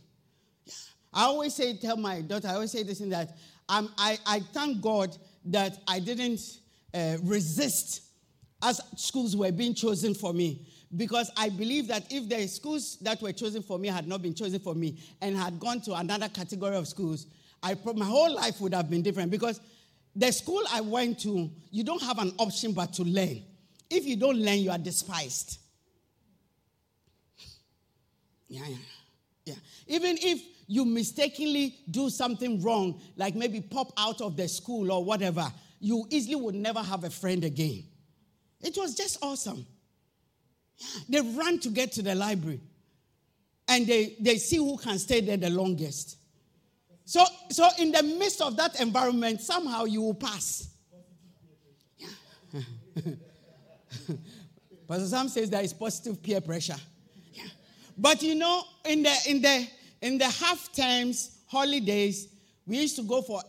I 1.12 1.25
always 1.25 1.55
say, 1.55 1.77
tell 1.77 1.96
my 1.96 2.20
daughter, 2.20 2.49
I 2.49 2.55
always 2.55 2.70
say 2.70 2.85
this 2.85 3.01
in 3.01 3.11
that 3.11 3.37
um, 3.68 3.92
I, 3.99 4.18
I 4.25 4.40
thank 4.40 4.81
God 4.81 5.16
that 5.46 5.79
I 5.88 5.99
didn't 5.99 6.40
uh, 6.94 7.16
resist 7.25 8.03
as 8.62 8.81
schools 8.96 9.37
were 9.37 9.51
being 9.51 9.75
chosen 9.75 10.14
for 10.14 10.33
me. 10.33 10.66
Because 10.96 11.31
I 11.37 11.49
believe 11.49 11.87
that 11.88 12.12
if 12.12 12.29
the 12.29 12.46
schools 12.49 12.99
that 13.03 13.23
were 13.23 13.33
chosen 13.33 13.62
for 13.62 13.79
me 13.79 13.88
had 13.88 14.09
not 14.09 14.23
been 14.23 14.35
chosen 14.35 14.59
for 14.59 14.75
me 14.75 14.99
and 15.20 15.37
had 15.37 15.59
gone 15.61 15.81
to 15.83 15.94
another 15.94 16.29
category 16.29 16.77
of 16.77 16.88
schools, 16.88 17.27
I, 17.62 17.77
my 17.94 18.05
whole 18.05 18.35
life 18.35 18.61
would 18.61 18.75
have 18.75 18.90
been 18.90 19.03
different. 19.03 19.31
Because 19.31 19.61
the 20.14 20.33
school 20.33 20.62
I 20.73 20.81
went 20.81 21.20
to, 21.20 21.51
you 21.70 21.85
don't 21.85 22.03
have 22.03 22.18
an 22.18 22.33
option 22.38 22.73
but 22.73 22.92
to 22.94 23.05
learn. 23.05 23.42
If 23.90 24.07
you 24.07 24.16
don't 24.16 24.37
learn, 24.37 24.59
you 24.59 24.70
are 24.70 24.79
despised. 24.79 25.59
Yeah, 28.48 28.66
yeah, 28.66 28.76
yeah. 29.44 29.55
Even 29.88 30.16
if 30.20 30.42
you 30.66 30.85
mistakenly 30.85 31.76
do 31.90 32.09
something 32.09 32.62
wrong, 32.62 33.00
like 33.16 33.35
maybe 33.35 33.61
pop 33.61 33.92
out 33.96 34.20
of 34.20 34.37
the 34.37 34.46
school 34.48 34.92
or 34.92 35.05
whatever, 35.05 35.53
you 35.81 36.07
easily 36.11 36.37
would 36.37 36.55
never 36.55 36.81
have 36.81 37.05
a 37.05 37.11
friend 37.11 37.44
again. 37.44 37.85
It 38.61 38.76
was 38.76 38.94
just 38.94 39.18
awesome. 39.22 39.66
They 41.09 41.20
run 41.20 41.59
to 41.61 41.68
get 41.70 41.92
to 41.92 42.03
the 42.03 42.14
library 42.14 42.61
and 43.68 43.87
they, 43.87 44.16
they 44.20 44.37
see 44.38 44.57
who 44.57 44.76
can 44.79 44.98
stay 44.98 45.20
there 45.20 45.37
the 45.37 45.50
longest. 45.50 46.16
So, 47.05 47.24
so 47.50 47.68
in 47.79 47.90
the 47.92 48.03
midst 48.03 48.40
of 48.40 48.57
that 48.57 48.81
environment, 48.81 49.40
somehow 49.40 49.85
you 49.85 50.03
will 50.03 50.14
pass. 50.14 50.68
Yeah. 51.98 52.62
Pastor 54.90 55.07
Sam 55.07 55.29
says 55.29 55.48
there 55.48 55.62
is 55.62 55.72
positive 55.72 56.20
peer 56.20 56.40
pressure. 56.40 56.74
Yeah. 57.33 57.44
But 57.96 58.24
you 58.24 58.35
know, 58.35 58.64
in 58.85 59.05
the 59.05 59.16
in 59.29 59.40
the 59.40 59.68
in 60.03 60.18
the 60.18 60.24
half 60.24 60.72
times 60.72 61.38
holidays, 61.46 62.26
we 62.66 62.79
used 62.79 62.96
to 62.96 63.05
go 63.05 63.22
for 63.22 63.40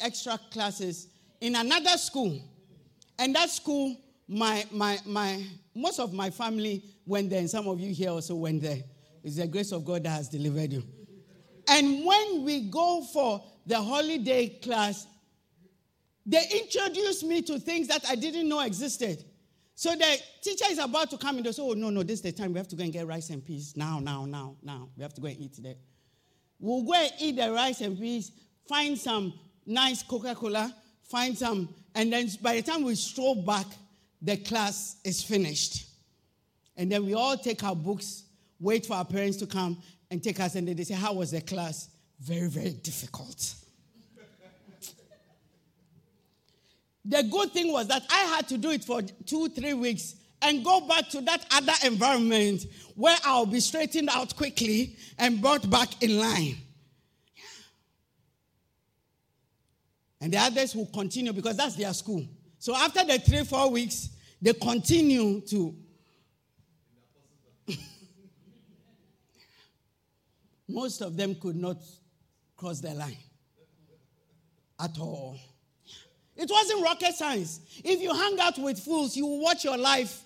extra 0.00 0.38
classes 0.50 1.08
in 1.38 1.54
another 1.54 1.98
school. 1.98 2.40
And 3.18 3.34
that 3.34 3.50
school, 3.50 3.94
my 4.26 4.64
my 4.72 4.98
my 5.04 5.44
most 5.74 6.00
of 6.00 6.14
my 6.14 6.30
family 6.30 6.82
went 7.04 7.28
there, 7.28 7.40
and 7.40 7.50
some 7.50 7.68
of 7.68 7.78
you 7.78 7.92
here 7.92 8.08
also 8.08 8.36
went 8.36 8.62
there. 8.62 8.78
It's 9.22 9.36
the 9.36 9.46
grace 9.46 9.72
of 9.72 9.84
God 9.84 10.04
that 10.04 10.10
has 10.10 10.30
delivered 10.30 10.72
you. 10.72 10.82
And 11.68 12.06
when 12.06 12.42
we 12.42 12.70
go 12.70 13.02
for 13.12 13.44
the 13.66 13.76
holiday 13.76 14.48
class, 14.48 15.06
they 16.24 16.42
introduced 16.58 17.22
me 17.24 17.42
to 17.42 17.58
things 17.58 17.86
that 17.88 18.06
I 18.08 18.14
didn't 18.14 18.48
know 18.48 18.60
existed. 18.60 19.26
So 19.80 19.96
the 19.96 20.18
teacher 20.42 20.66
is 20.68 20.78
about 20.78 21.08
to 21.08 21.16
come 21.16 21.38
and 21.38 21.46
They 21.46 21.52
say, 21.52 21.62
Oh, 21.62 21.72
no, 21.72 21.88
no, 21.88 22.02
this 22.02 22.18
is 22.18 22.20
the 22.20 22.32
time. 22.32 22.52
We 22.52 22.58
have 22.58 22.68
to 22.68 22.76
go 22.76 22.84
and 22.84 22.92
get 22.92 23.06
rice 23.06 23.30
and 23.30 23.42
peas. 23.42 23.74
Now, 23.78 23.98
now, 23.98 24.26
now, 24.26 24.56
now. 24.62 24.90
We 24.94 25.02
have 25.02 25.14
to 25.14 25.22
go 25.22 25.28
and 25.28 25.40
eat 25.40 25.56
there. 25.58 25.76
We'll 26.58 26.82
go 26.82 26.92
and 26.92 27.10
eat 27.18 27.36
the 27.36 27.50
rice 27.50 27.80
and 27.80 27.98
peas, 27.98 28.30
find 28.68 28.98
some 28.98 29.32
nice 29.64 30.02
Coca 30.02 30.34
Cola, 30.34 30.70
find 31.04 31.36
some, 31.38 31.74
and 31.94 32.12
then 32.12 32.28
by 32.42 32.56
the 32.56 32.62
time 32.62 32.82
we 32.82 32.94
stroll 32.94 33.36
back, 33.36 33.64
the 34.20 34.36
class 34.36 34.96
is 35.02 35.22
finished. 35.22 35.86
And 36.76 36.92
then 36.92 37.06
we 37.06 37.14
all 37.14 37.38
take 37.38 37.64
our 37.64 37.74
books, 37.74 38.24
wait 38.60 38.84
for 38.84 38.96
our 38.96 39.06
parents 39.06 39.38
to 39.38 39.46
come 39.46 39.80
and 40.10 40.22
take 40.22 40.40
us, 40.40 40.56
and 40.56 40.68
then 40.68 40.76
they 40.76 40.84
say, 40.84 40.92
How 40.92 41.14
was 41.14 41.30
the 41.30 41.40
class? 41.40 41.88
Very, 42.20 42.50
very 42.50 42.72
difficult. 42.72 43.54
The 47.04 47.22
good 47.24 47.52
thing 47.52 47.72
was 47.72 47.88
that 47.88 48.02
I 48.10 48.36
had 48.36 48.48
to 48.48 48.58
do 48.58 48.70
it 48.70 48.84
for 48.84 49.02
two, 49.02 49.48
three 49.48 49.74
weeks 49.74 50.16
and 50.42 50.64
go 50.64 50.80
back 50.86 51.08
to 51.10 51.20
that 51.22 51.44
other 51.50 51.72
environment 51.84 52.64
where 52.94 53.16
I'll 53.24 53.46
be 53.46 53.60
straightened 53.60 54.08
out 54.10 54.34
quickly 54.36 54.96
and 55.18 55.40
brought 55.40 55.68
back 55.70 56.02
in 56.02 56.18
line. 56.18 56.56
And 60.20 60.32
the 60.32 60.38
others 60.38 60.74
will 60.74 60.86
continue 60.86 61.32
because 61.32 61.56
that's 61.56 61.76
their 61.76 61.94
school. 61.94 62.26
So 62.58 62.74
after 62.76 63.04
the 63.04 63.18
three, 63.18 63.44
four 63.44 63.70
weeks, 63.70 64.10
they 64.42 64.52
continue 64.52 65.40
to. 65.42 65.74
Most 70.68 71.00
of 71.00 71.16
them 71.16 71.34
could 71.36 71.56
not 71.56 71.78
cross 72.56 72.80
the 72.80 72.92
line 72.92 73.16
at 74.78 74.98
all. 74.98 75.38
It 76.40 76.50
wasn't 76.50 76.82
rocket 76.82 77.14
science. 77.14 77.60
If 77.84 78.00
you 78.00 78.14
hang 78.14 78.40
out 78.40 78.58
with 78.58 78.78
fools, 78.78 79.14
you 79.14 79.26
will 79.26 79.40
watch 79.40 79.62
your 79.62 79.76
life 79.76 80.22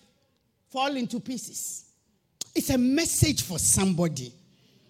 fall 0.70 0.94
into 0.94 1.18
pieces. 1.18 1.86
It's 2.54 2.70
a 2.70 2.78
message 2.78 3.42
for 3.42 3.58
somebody. 3.58 4.32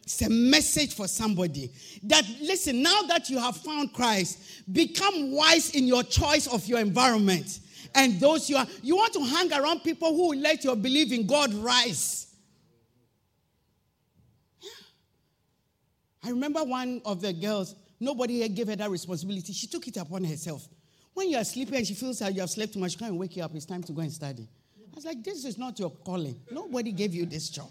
It's 0.02 0.20
a 0.20 0.28
message 0.28 0.94
for 0.94 1.08
somebody 1.08 1.70
that 2.02 2.26
listen, 2.42 2.82
now 2.82 3.02
that 3.08 3.30
you 3.30 3.38
have 3.38 3.56
found 3.56 3.94
Christ, 3.94 4.38
become 4.70 5.32
wise 5.32 5.74
in 5.74 5.86
your 5.86 6.02
choice 6.02 6.46
of 6.46 6.66
your 6.66 6.78
environment. 6.78 7.60
And 7.94 8.20
those 8.20 8.50
you 8.50 8.58
are, 8.58 8.66
you 8.82 8.96
want 8.96 9.14
to 9.14 9.24
hang 9.24 9.50
around 9.50 9.80
people 9.80 10.14
who 10.14 10.28
will 10.28 10.38
let 10.38 10.62
your 10.62 10.76
belief 10.76 11.10
in 11.10 11.26
God 11.26 11.54
rise. 11.54 12.34
I 16.22 16.28
remember 16.28 16.62
one 16.64 17.00
of 17.06 17.22
the 17.22 17.32
girls, 17.32 17.74
nobody 17.98 18.46
gave 18.50 18.68
her 18.68 18.76
that 18.76 18.90
responsibility. 18.90 19.54
She 19.54 19.68
took 19.68 19.88
it 19.88 19.96
upon 19.96 20.24
herself. 20.24 20.68
When 21.14 21.30
you 21.30 21.38
are 21.38 21.44
sleeping 21.44 21.76
and 21.76 21.86
she 21.86 21.94
feels 21.94 22.18
that 22.18 22.34
you 22.34 22.40
have 22.40 22.50
slept 22.50 22.74
too 22.74 22.80
much, 22.80 22.92
she 22.92 22.98
can't 22.98 23.14
wake 23.14 23.36
you 23.36 23.44
up. 23.44 23.54
It's 23.54 23.64
time 23.64 23.82
to 23.84 23.92
go 23.92 24.02
and 24.02 24.12
study. 24.12 24.48
I 24.92 24.94
was 24.94 25.04
like, 25.04 25.22
this 25.22 25.44
is 25.44 25.56
not 25.56 25.78
your 25.78 25.90
calling. 25.90 26.40
Nobody 26.50 26.92
gave 26.92 27.14
you 27.14 27.24
this 27.24 27.48
job. 27.48 27.70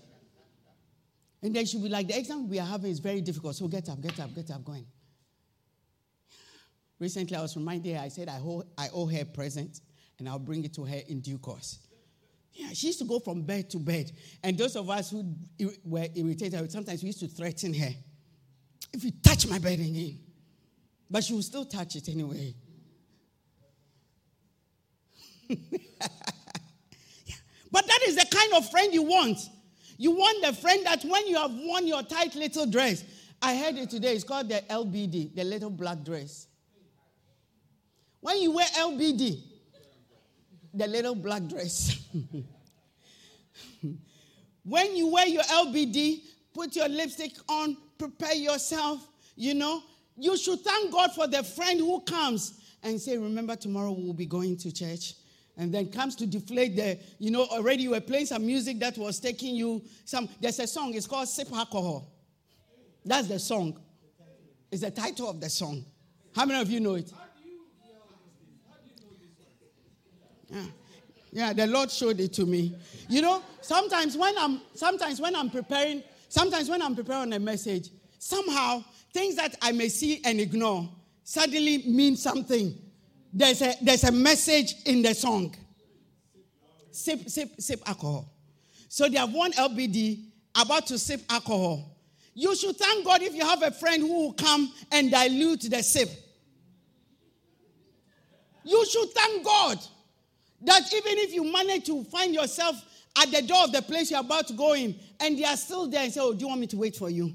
And 1.41 1.53
then 1.53 1.65
she'll 1.65 1.81
be 1.81 1.89
like, 1.89 2.07
the 2.07 2.17
exam 2.17 2.49
we 2.49 2.57
are 2.57 2.65
having 2.65 2.89
is 2.89 2.99
very 2.99 3.19
difficult. 3.19 3.55
So 3.55 3.67
get 3.67 3.89
up, 3.89 4.01
get 4.01 4.17
up, 4.19 4.33
get 4.33 4.49
up, 4.49 4.63
going. 4.63 4.85
Recently, 6.99 7.35
I 7.35 7.41
was 7.41 7.55
reminded 7.57 7.97
I 7.97 8.07
said 8.07 8.29
I 8.29 8.37
owe, 8.37 8.63
I 8.77 8.87
owe 8.93 9.05
her 9.07 9.21
a 9.21 9.25
present 9.25 9.81
and 10.19 10.29
I'll 10.29 10.39
bring 10.39 10.63
it 10.63 10.73
to 10.75 10.85
her 10.85 11.01
in 11.07 11.19
due 11.19 11.37
course. 11.37 11.79
Yeah, 12.53 12.67
she 12.73 12.87
used 12.87 12.99
to 12.99 13.05
go 13.05 13.19
from 13.19 13.41
bed 13.41 13.69
to 13.71 13.77
bed. 13.77 14.11
And 14.41 14.57
those 14.57 14.77
of 14.77 14.89
us 14.89 15.11
who 15.11 15.35
were 15.83 16.07
irritated, 16.15 16.71
sometimes 16.71 17.01
we 17.01 17.07
used 17.07 17.19
to 17.19 17.27
threaten 17.27 17.73
her. 17.73 17.89
If 18.93 19.03
you 19.03 19.11
touch 19.21 19.47
my 19.47 19.59
bed 19.59 19.79
again. 19.79 20.19
But 21.09 21.23
she 21.23 21.33
will 21.33 21.41
still 21.41 21.65
touch 21.65 21.95
it 21.95 22.07
anyway. 22.09 22.53
Yeah. 25.47 25.57
But 27.73 27.87
that 27.87 28.01
is 28.07 28.15
the 28.15 28.25
kind 28.29 28.53
of 28.53 28.69
friend 28.69 28.93
you 28.93 29.01
want. 29.01 29.39
You 29.97 30.11
want 30.11 30.45
the 30.45 30.53
friend 30.53 30.85
that 30.85 31.03
when 31.03 31.25
you 31.25 31.37
have 31.37 31.51
worn 31.51 31.87
your 31.87 32.03
tight 32.03 32.35
little 32.35 32.67
dress, 32.67 33.03
I 33.41 33.55
heard 33.55 33.75
it 33.77 33.89
today, 33.89 34.13
it's 34.13 34.23
called 34.23 34.47
the 34.47 34.63
LBD, 34.69 35.35
the 35.35 35.43
little 35.43 35.71
black 35.71 36.03
dress. 36.03 36.47
When 38.21 38.39
you 38.41 38.51
wear 38.51 38.67
LBD, 38.67 39.41
the 40.71 40.87
little 40.87 41.15
black 41.15 41.47
dress. 41.47 41.97
when 44.63 44.95
you 44.95 45.07
wear 45.07 45.25
your 45.25 45.43
LBD, 45.43 46.21
put 46.53 46.75
your 46.75 46.87
lipstick 46.87 47.33
on, 47.49 47.75
prepare 47.97 48.35
yourself, 48.35 49.07
you 49.35 49.55
know, 49.55 49.81
you 50.15 50.37
should 50.37 50.59
thank 50.61 50.91
God 50.91 51.11
for 51.13 51.25
the 51.25 51.43
friend 51.43 51.79
who 51.79 52.01
comes 52.01 52.61
and 52.83 53.01
say, 53.01 53.17
Remember, 53.17 53.55
tomorrow 53.55 53.91
we'll 53.91 54.13
be 54.13 54.27
going 54.27 54.57
to 54.57 54.71
church 54.71 55.15
and 55.57 55.73
then 55.73 55.91
comes 55.91 56.15
to 56.15 56.25
deflate 56.25 56.75
the, 56.75 56.99
you 57.19 57.31
know, 57.31 57.45
already 57.45 57.83
you 57.83 57.91
were 57.91 58.01
playing 58.01 58.25
some 58.25 58.45
music 58.45 58.79
that 58.79 58.97
was 58.97 59.19
taking 59.19 59.55
you 59.55 59.83
some, 60.05 60.27
there's 60.41 60.59
a 60.59 60.67
song, 60.67 60.93
it's 60.93 61.07
called 61.07 61.27
Sip 61.27 61.51
Alcohol. 61.53 62.11
That's 63.05 63.27
the 63.27 63.39
song. 63.39 63.79
It's 64.71 64.81
the 64.81 64.91
title 64.91 65.29
of 65.29 65.39
the 65.39 65.49
song. 65.49 65.85
How 66.35 66.45
many 66.45 66.59
of 66.59 66.69
you 66.69 66.79
know 66.79 66.95
it? 66.95 67.11
Yeah. 70.49 70.63
Yeah, 71.31 71.51
the 71.51 71.65
Lord 71.65 71.89
showed 71.89 72.19
it 72.19 72.31
to 72.33 72.45
me. 72.45 72.75
You 73.09 73.21
know, 73.23 73.41
sometimes 73.61 74.15
when 74.15 74.35
I'm 74.37 74.61
sometimes 74.75 75.19
when 75.19 75.35
I'm 75.35 75.49
preparing, 75.49 76.03
sometimes 76.29 76.69
when 76.69 76.79
I'm 76.81 76.95
preparing 76.95 77.33
a 77.33 77.39
message, 77.39 77.89
somehow 78.19 78.83
things 79.11 79.35
that 79.35 79.55
I 79.61 79.71
may 79.71 79.89
see 79.89 80.21
and 80.25 80.39
ignore 80.39 80.87
suddenly 81.23 81.79
mean 81.87 82.15
something 82.15 82.77
there's 83.33 83.61
a, 83.61 83.73
there's 83.81 84.03
a 84.03 84.11
message 84.11 84.75
in 84.85 85.01
the 85.01 85.13
song. 85.15 85.55
Sip, 86.91 87.27
sip, 87.27 87.49
sip 87.59 87.81
alcohol. 87.87 88.31
So 88.87 89.09
they 89.09 89.17
have 89.17 89.33
one 89.33 89.51
LBD 89.53 90.25
about 90.55 90.85
to 90.87 90.99
sip 90.99 91.21
alcohol. 91.29 91.97
You 92.35 92.55
should 92.55 92.77
thank 92.77 93.03
God 93.03 93.23
if 93.23 93.33
you 93.33 93.45
have 93.45 93.63
a 93.63 93.71
friend 93.71 94.03
who 94.03 94.13
will 94.13 94.33
come 94.33 94.71
and 94.91 95.09
dilute 95.09 95.61
the 95.69 95.81
sip. 95.81 96.09
You 98.63 98.85
should 98.85 99.09
thank 99.11 99.43
God 99.43 99.79
that 100.61 100.81
even 100.93 101.17
if 101.17 101.33
you 101.33 101.51
manage 101.51 101.85
to 101.87 102.03
find 102.05 102.33
yourself 102.33 102.75
at 103.21 103.31
the 103.31 103.41
door 103.41 103.63
of 103.65 103.71
the 103.71 103.81
place 103.81 104.11
you're 104.11 104.19
about 104.19 104.47
to 104.47 104.53
go 104.53 104.73
in 104.73 104.95
and 105.19 105.37
they 105.37 105.43
are 105.43 105.57
still 105.57 105.87
there 105.87 106.03
and 106.03 106.13
say, 106.13 106.21
Oh, 106.21 106.33
do 106.33 106.39
you 106.39 106.47
want 106.47 106.61
me 106.61 106.67
to 106.67 106.77
wait 106.77 106.95
for 106.95 107.09
you? 107.09 107.33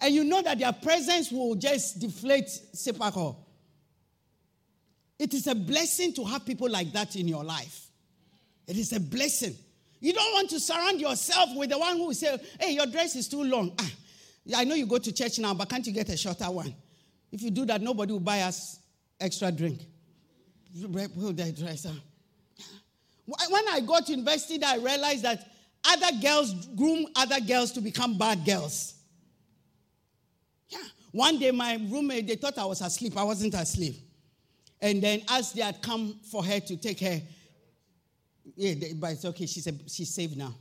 And 0.00 0.14
you 0.14 0.24
know 0.24 0.42
that 0.42 0.58
their 0.58 0.72
presence 0.72 1.30
will 1.30 1.54
just 1.54 2.00
deflate 2.00 2.48
sip 2.48 3.00
alcohol. 3.00 3.46
It 5.20 5.34
is 5.34 5.46
a 5.48 5.54
blessing 5.54 6.14
to 6.14 6.24
have 6.24 6.46
people 6.46 6.70
like 6.70 6.92
that 6.94 7.14
in 7.14 7.28
your 7.28 7.44
life. 7.44 7.88
It 8.66 8.78
is 8.78 8.94
a 8.94 8.98
blessing. 8.98 9.54
You 10.00 10.14
don't 10.14 10.32
want 10.32 10.48
to 10.48 10.58
surround 10.58 10.98
yourself 10.98 11.50
with 11.54 11.68
the 11.68 11.78
one 11.78 11.98
who 11.98 12.14
say, 12.14 12.38
hey, 12.58 12.72
your 12.72 12.86
dress 12.86 13.16
is 13.16 13.28
too 13.28 13.44
long. 13.44 13.74
Ah, 13.78 13.90
I 14.56 14.64
know 14.64 14.74
you 14.74 14.86
go 14.86 14.96
to 14.96 15.12
church 15.12 15.38
now, 15.38 15.52
but 15.52 15.68
can't 15.68 15.86
you 15.86 15.92
get 15.92 16.08
a 16.08 16.16
shorter 16.16 16.50
one? 16.50 16.74
If 17.30 17.42
you 17.42 17.50
do 17.50 17.66
that, 17.66 17.82
nobody 17.82 18.12
will 18.14 18.20
buy 18.20 18.40
us 18.40 18.78
extra 19.20 19.52
drink. 19.52 19.82
Pull 20.80 21.34
that 21.34 21.54
dress. 21.54 21.86
When 23.26 23.68
I 23.68 23.80
got 23.80 24.06
to 24.06 24.12
university, 24.12 24.64
I 24.64 24.76
realized 24.76 25.24
that 25.24 25.46
other 25.84 26.18
girls 26.22 26.54
groom 26.68 27.08
other 27.14 27.40
girls 27.40 27.72
to 27.72 27.82
become 27.82 28.16
bad 28.16 28.46
girls. 28.46 28.94
Yeah. 30.70 30.78
One 31.12 31.38
day, 31.38 31.50
my 31.50 31.74
roommate, 31.90 32.26
they 32.26 32.36
thought 32.36 32.56
I 32.56 32.64
was 32.64 32.80
asleep. 32.80 33.18
I 33.18 33.22
wasn't 33.22 33.52
asleep. 33.52 34.06
And 34.82 35.02
then, 35.02 35.22
as 35.28 35.52
they 35.52 35.62
had 35.62 35.82
come 35.82 36.18
for 36.30 36.44
her 36.44 36.60
to 36.60 36.76
take 36.76 37.00
her, 37.00 37.20
yeah, 38.56 38.74
but 38.96 39.12
it's 39.12 39.24
okay. 39.24 39.46
She's, 39.46 39.66
a, 39.66 39.72
she's 39.86 40.12
saved 40.14 40.36
now. 40.36 40.54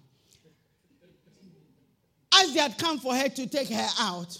As 2.33 2.53
they 2.53 2.59
had 2.59 2.77
come 2.77 2.99
for 2.99 3.15
her 3.15 3.29
to 3.29 3.47
take 3.47 3.69
her 3.69 3.87
out, 3.99 4.37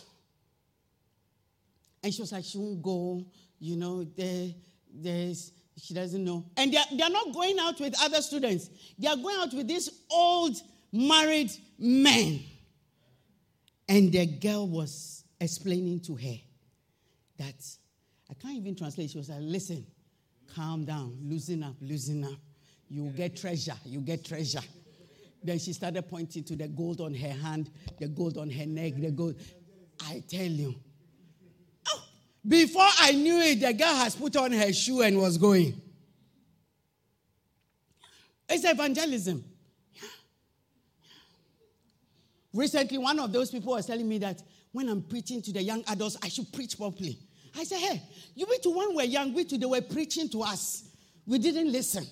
and 2.03 2.13
she 2.13 2.21
was 2.21 2.31
like, 2.31 2.45
she 2.45 2.57
won't 2.57 2.81
go, 2.81 3.25
you 3.59 3.75
know, 3.75 4.03
there, 4.03 4.49
there's, 4.93 5.51
she 5.77 5.93
doesn't 5.93 6.23
know. 6.23 6.45
And 6.55 6.73
they're, 6.73 6.83
they're 6.97 7.09
not 7.09 7.33
going 7.33 7.57
out 7.59 7.79
with 7.79 7.95
other 8.01 8.21
students. 8.21 8.69
They 8.97 9.07
are 9.07 9.17
going 9.17 9.37
out 9.39 9.53
with 9.53 9.67
these 9.67 9.89
old 10.09 10.55
married 10.91 11.51
men. 11.77 12.41
And 13.87 14.11
the 14.11 14.25
girl 14.25 14.67
was 14.67 15.23
explaining 15.41 16.01
to 16.01 16.15
her 16.15 16.35
that 17.37 17.55
I 18.29 18.33
can't 18.35 18.55
even 18.55 18.75
translate. 18.75 19.09
She 19.09 19.17
was 19.17 19.29
like, 19.29 19.39
listen, 19.41 19.85
calm 20.53 20.85
down, 20.85 21.17
loosen 21.21 21.63
up, 21.63 21.75
loosen 21.81 22.23
up. 22.23 22.39
You 22.89 23.05
get 23.15 23.35
treasure, 23.35 23.75
you 23.85 24.01
get 24.01 24.25
treasure. 24.25 24.61
Then 25.43 25.57
she 25.59 25.73
started 25.73 26.07
pointing 26.09 26.43
to 26.43 26.55
the 26.55 26.67
gold 26.67 27.01
on 27.01 27.13
her 27.13 27.29
hand, 27.29 27.69
the 27.99 28.07
gold 28.07 28.37
on 28.37 28.49
her 28.49 28.65
neck, 28.65 28.93
the 28.97 29.11
gold. 29.11 29.35
I 30.05 30.23
tell 30.27 30.45
you. 30.45 30.75
Oh, 31.87 32.03
before 32.47 32.87
I 32.99 33.11
knew 33.11 33.39
it, 33.39 33.59
the 33.61 33.73
girl 33.73 33.95
has 33.95 34.15
put 34.15 34.35
on 34.35 34.51
her 34.51 34.73
shoe 34.73 35.01
and 35.01 35.17
was 35.17 35.37
going. 35.37 35.79
It's 38.49 38.65
evangelism. 38.65 39.43
Recently, 42.51 42.97
one 42.97 43.19
of 43.19 43.31
those 43.31 43.51
people 43.51 43.73
was 43.73 43.85
telling 43.85 44.09
me 44.09 44.17
that 44.17 44.41
when 44.71 44.89
I'm 44.89 45.03
preaching 45.03 45.41
to 45.43 45.53
the 45.53 45.61
young 45.61 45.83
adults, 45.87 46.17
I 46.23 46.29
should 46.29 46.51
preach 46.51 46.77
properly. 46.77 47.19
I 47.57 47.63
said, 47.63 47.79
hey, 47.79 48.01
you 48.35 48.45
wait 48.49 48.61
to 48.63 48.69
when 48.69 48.95
we're 48.95 49.03
young, 49.03 49.33
we 49.33 49.43
to 49.45 49.57
they 49.57 49.65
were 49.65 49.81
preaching 49.81 50.29
to 50.29 50.43
us. 50.43 50.83
We 51.25 51.37
didn't 51.39 51.71
listen. 51.71 52.05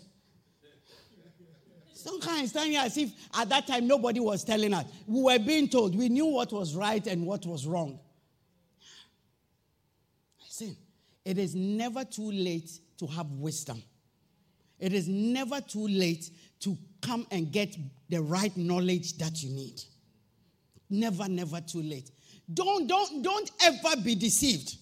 Some 1.94 2.22
kind 2.22 2.44
of 2.44 2.50
standing 2.50 2.78
as 2.78 2.96
if 2.98 3.12
at 3.34 3.50
that 3.50 3.68
time 3.68 3.88
nobody 3.88 4.20
was 4.20 4.44
telling 4.44 4.74
us. 4.74 4.86
We 5.08 5.22
were 5.22 5.40
being 5.40 5.68
told. 5.68 5.96
We 5.96 6.08
knew 6.10 6.28
what 6.28 6.54
was 6.54 6.76
right 6.76 7.06
and 7.06 7.26
what 7.26 7.46
was 7.46 7.66
wrong. 7.66 8.00
I 10.40 10.44
Listen, 10.46 10.78
it 11.26 11.38
is 11.38 11.54
never 11.56 12.06
too 12.06 12.32
late 12.32 12.72
to 13.00 13.08
have 13.08 13.30
wisdom. 13.32 13.84
It 14.80 14.94
is 14.94 15.08
never 15.08 15.60
too 15.60 15.88
late 15.88 16.30
to 16.62 16.78
come 17.02 17.28
and 17.32 17.52
get 17.52 17.76
the 18.10 18.22
right 18.22 18.56
knowledge 18.56 19.18
that 19.18 19.44
you 19.44 19.50
need. 19.50 19.82
Never, 20.90 21.28
never 21.28 21.60
too 21.62 21.82
late. 21.82 22.12
Don't, 22.54 22.88
don't, 22.88 23.22
don't 23.22 23.52
ever 23.64 24.02
be 24.02 24.16
deceived. 24.16 24.78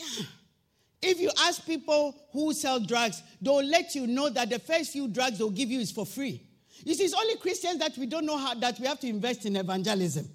Yeah. 0.00 0.24
If 1.02 1.18
you 1.18 1.30
ask 1.46 1.64
people 1.64 2.14
who 2.32 2.52
sell 2.52 2.78
drugs, 2.78 3.22
they'll 3.40 3.64
let 3.64 3.94
you 3.94 4.06
know 4.06 4.28
that 4.28 4.50
the 4.50 4.58
first 4.58 4.92
few 4.92 5.08
drugs 5.08 5.38
they'll 5.38 5.50
give 5.50 5.70
you 5.70 5.80
is 5.80 5.90
for 5.90 6.04
free. 6.04 6.42
You 6.84 6.94
see, 6.94 7.04
it's 7.04 7.14
only 7.14 7.36
Christians 7.36 7.78
that 7.78 7.96
we 7.96 8.06
don't 8.06 8.26
know 8.26 8.36
how 8.36 8.54
that 8.54 8.78
we 8.78 8.86
have 8.86 9.00
to 9.00 9.08
invest 9.08 9.46
in 9.46 9.56
evangelism. 9.56 10.28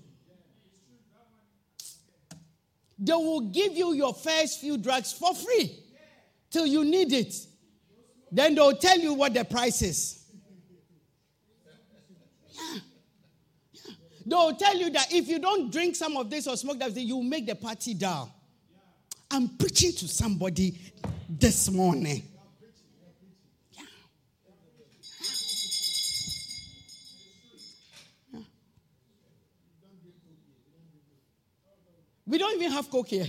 They 2.98 3.14
will 3.14 3.42
give 3.42 3.74
you 3.74 3.94
your 3.94 4.14
first 4.14 4.62
few 4.62 4.78
drugs 4.78 5.12
for 5.12 5.36
free 5.36 5.84
till 6.50 6.66
you 6.66 6.86
need 6.86 7.12
it. 7.14 7.36
Then 8.32 8.56
they'll 8.56 8.78
tell 8.78 8.98
you 8.98 9.14
what 9.14 9.34
the 9.34 9.44
price 9.44 9.82
is. 9.82 10.24
They'll 14.26 14.56
tell 14.56 14.76
you 14.76 14.90
that 14.92 15.14
if 15.14 15.28
you 15.28 15.38
don't 15.38 15.72
drink 15.72 15.96
some 15.96 16.18
of 16.18 16.30
this 16.30 16.48
or 16.48 16.58
smoke 16.58 16.80
that, 16.80 16.96
you 16.96 17.18
will 17.18 17.24
make 17.24 17.46
the 17.46 17.56
party 17.56 17.94
down. 17.94 18.32
I'm 19.36 19.50
preaching 19.50 19.92
to 19.92 20.08
somebody 20.08 20.80
this 21.30 21.70
morning. 21.70 22.24
We 32.26 32.38
don't 32.38 32.56
even 32.56 32.72
have 32.72 32.90
coke 32.90 33.10
here. 33.10 33.26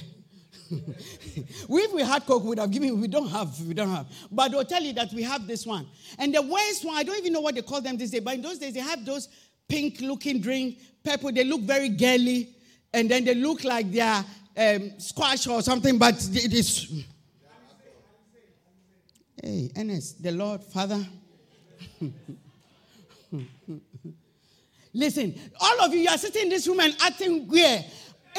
if 0.71 1.92
we 1.92 2.03
had 2.03 2.25
coke, 2.25 2.45
we 2.45 2.51
would 2.51 2.61
have 2.61 2.71
given. 2.71 3.01
We 3.01 3.09
don't 3.09 3.29
have. 3.29 3.61
We 3.62 3.75
don't 3.75 3.90
have. 3.90 4.07
But 4.31 4.53
they'll 4.53 4.64
tell 4.64 4.85
you 4.85 4.92
that 4.92 5.12
we 5.12 5.25
have 5.25 5.49
this 5.49 5.66
one. 5.66 5.88
And 6.21 6.33
the 6.33 6.40
worst 6.40 6.85
one, 6.85 6.97
I 6.97 7.03
don't 7.03 7.19
even 7.19 7.33
know 7.33 7.40
what 7.40 7.57
they 7.57 7.62
call 7.62 7.81
them 7.81 7.97
these 7.97 8.12
days. 8.12 8.21
But 8.21 8.35
in 8.35 8.42
those 8.42 8.59
days, 8.59 8.75
they 8.75 8.81
have 8.81 9.05
those 9.05 9.29
pink 9.69 10.01
looking 10.01 10.40
drink, 10.40 10.79
purple. 11.03 11.33
They 11.33 11.42
look 11.42 11.62
very 11.62 11.88
girly, 11.88 12.55
and 12.95 13.11
then 13.11 13.25
they 13.25 13.35
look 13.35 13.64
like 13.64 13.90
they 13.90 14.03
are 14.03 14.25
um, 14.57 14.99
squash 14.99 15.47
or 15.47 15.62
something, 15.62 15.99
but 15.99 16.14
it 16.33 16.53
is. 16.53 17.05
Hey, 19.42 19.71
Ernest, 19.77 20.23
the 20.23 20.33
Lord, 20.33 20.62
Father. 20.62 21.07
Listen, 24.92 25.38
all 25.61 25.81
of 25.83 25.92
you, 25.92 26.01
you 26.01 26.09
are 26.09 26.16
sitting 26.16 26.45
in 26.45 26.49
this 26.49 26.66
room 26.66 26.81
and 26.81 26.97
acting 27.03 27.47
weird. 27.47 27.85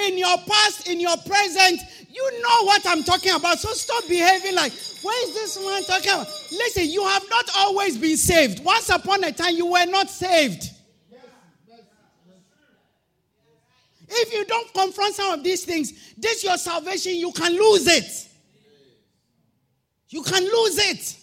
In 0.05 0.17
your 0.17 0.37
past, 0.47 0.87
in 0.87 0.99
your 0.99 1.17
present, 1.17 1.79
you 2.09 2.41
know 2.41 2.65
what 2.65 2.85
I'm 2.85 3.03
talking 3.03 3.33
about. 3.33 3.59
So 3.59 3.69
stop 3.73 4.07
behaving 4.07 4.53
like, 4.55 4.71
where 5.01 5.27
is 5.27 5.33
this 5.33 5.57
man 5.63 5.83
talking 5.85 6.11
about? 6.11 6.27
Listen, 6.51 6.87
you 6.89 7.03
have 7.03 7.23
not 7.29 7.45
always 7.57 7.97
been 7.97 8.17
saved. 8.17 8.63
Once 8.63 8.89
upon 8.89 9.23
a 9.23 9.31
time, 9.31 9.55
you 9.55 9.65
were 9.65 9.85
not 9.85 10.09
saved. 10.09 10.71
If 14.07 14.33
you 14.33 14.45
don't 14.45 14.73
confront 14.73 15.15
some 15.15 15.33
of 15.33 15.43
these 15.43 15.65
things, 15.65 16.13
this 16.17 16.43
your 16.43 16.57
salvation, 16.57 17.15
you 17.15 17.31
can 17.31 17.53
lose 17.53 17.87
it. 17.87 18.29
You 20.09 20.23
can 20.23 20.43
lose 20.43 20.77
it. 20.77 21.17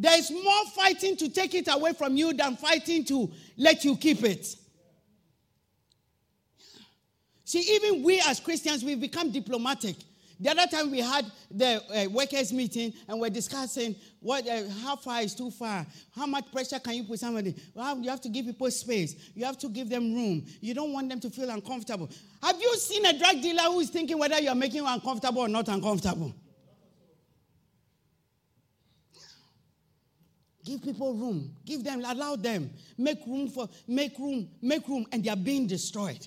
There 0.00 0.16
is 0.16 0.30
more 0.30 0.66
fighting 0.76 1.16
to 1.16 1.28
take 1.28 1.54
it 1.54 1.66
away 1.68 1.92
from 1.92 2.16
you 2.16 2.32
than 2.32 2.56
fighting 2.56 3.04
to 3.06 3.30
let 3.56 3.84
you 3.84 3.96
keep 3.96 4.22
it. 4.22 4.46
See, 7.44 7.60
even 7.74 8.04
we 8.04 8.20
as 8.20 8.38
Christians, 8.38 8.84
we've 8.84 9.00
become 9.00 9.32
diplomatic. 9.32 9.96
The 10.40 10.50
other 10.50 10.66
time 10.66 10.90
we 10.90 11.00
had 11.00 11.26
the 11.50 11.82
uh, 11.92 12.10
workers' 12.10 12.52
meeting 12.52 12.92
and 13.08 13.20
we're 13.20 13.30
discussing 13.30 13.96
what, 14.20 14.46
uh, 14.48 14.68
how 14.82 14.94
far 14.94 15.22
is 15.22 15.34
too 15.34 15.50
far? 15.50 15.84
How 16.14 16.26
much 16.26 16.50
pressure 16.52 16.78
can 16.78 16.94
you 16.94 17.04
put 17.04 17.18
somebody? 17.18 17.56
Well, 17.74 17.98
you 17.98 18.08
have 18.08 18.20
to 18.20 18.28
give 18.28 18.46
people 18.46 18.70
space. 18.70 19.30
You 19.34 19.44
have 19.44 19.58
to 19.58 19.68
give 19.68 19.88
them 19.88 20.14
room. 20.14 20.46
You 20.60 20.74
don't 20.74 20.92
want 20.92 21.08
them 21.08 21.18
to 21.20 21.30
feel 21.30 21.50
uncomfortable. 21.50 22.08
Have 22.42 22.60
you 22.60 22.76
seen 22.76 23.04
a 23.06 23.18
drug 23.18 23.42
dealer 23.42 23.62
who 23.64 23.80
is 23.80 23.90
thinking 23.90 24.18
whether 24.18 24.38
you're 24.40 24.54
making 24.54 24.80
him 24.80 24.86
uncomfortable 24.86 25.42
or 25.42 25.48
not 25.48 25.66
uncomfortable? 25.68 26.32
Give 30.64 30.82
people 30.82 31.14
room. 31.14 31.56
Give 31.64 31.82
them, 31.82 32.04
allow 32.04 32.36
them. 32.36 32.70
Make 32.96 33.26
room 33.26 33.48
for, 33.48 33.68
make 33.88 34.18
room, 34.18 34.50
make 34.60 34.86
room, 34.86 35.06
and 35.10 35.24
they 35.24 35.30
are 35.30 35.36
being 35.36 35.66
destroyed. 35.66 36.26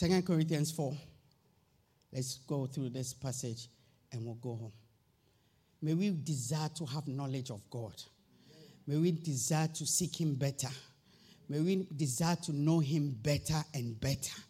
Second 0.00 0.26
Corinthians 0.26 0.70
4. 0.70 0.96
Let's 2.10 2.38
go 2.46 2.64
through 2.64 2.88
this 2.88 3.12
passage 3.12 3.68
and 4.10 4.24
we'll 4.24 4.36
go 4.36 4.54
home. 4.54 4.72
May 5.82 5.92
we 5.92 6.08
desire 6.08 6.70
to 6.76 6.86
have 6.86 7.06
knowledge 7.06 7.50
of 7.50 7.60
God. 7.68 7.92
May 8.86 8.96
we 8.96 9.12
desire 9.12 9.68
to 9.68 9.84
seek 9.84 10.18
Him 10.18 10.36
better. 10.36 10.70
May 11.50 11.60
we 11.60 11.86
desire 11.94 12.36
to 12.44 12.52
know 12.54 12.78
Him 12.78 13.14
better 13.20 13.62
and 13.74 14.00
better. 14.00 14.40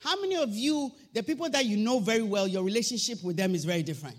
How 0.00 0.20
many 0.20 0.34
of 0.34 0.50
you, 0.50 0.90
the 1.12 1.22
people 1.22 1.48
that 1.50 1.64
you 1.64 1.76
know 1.76 2.00
very 2.00 2.22
well, 2.22 2.48
your 2.48 2.64
relationship 2.64 3.22
with 3.22 3.36
them 3.36 3.54
is 3.54 3.64
very 3.64 3.84
different? 3.84 4.16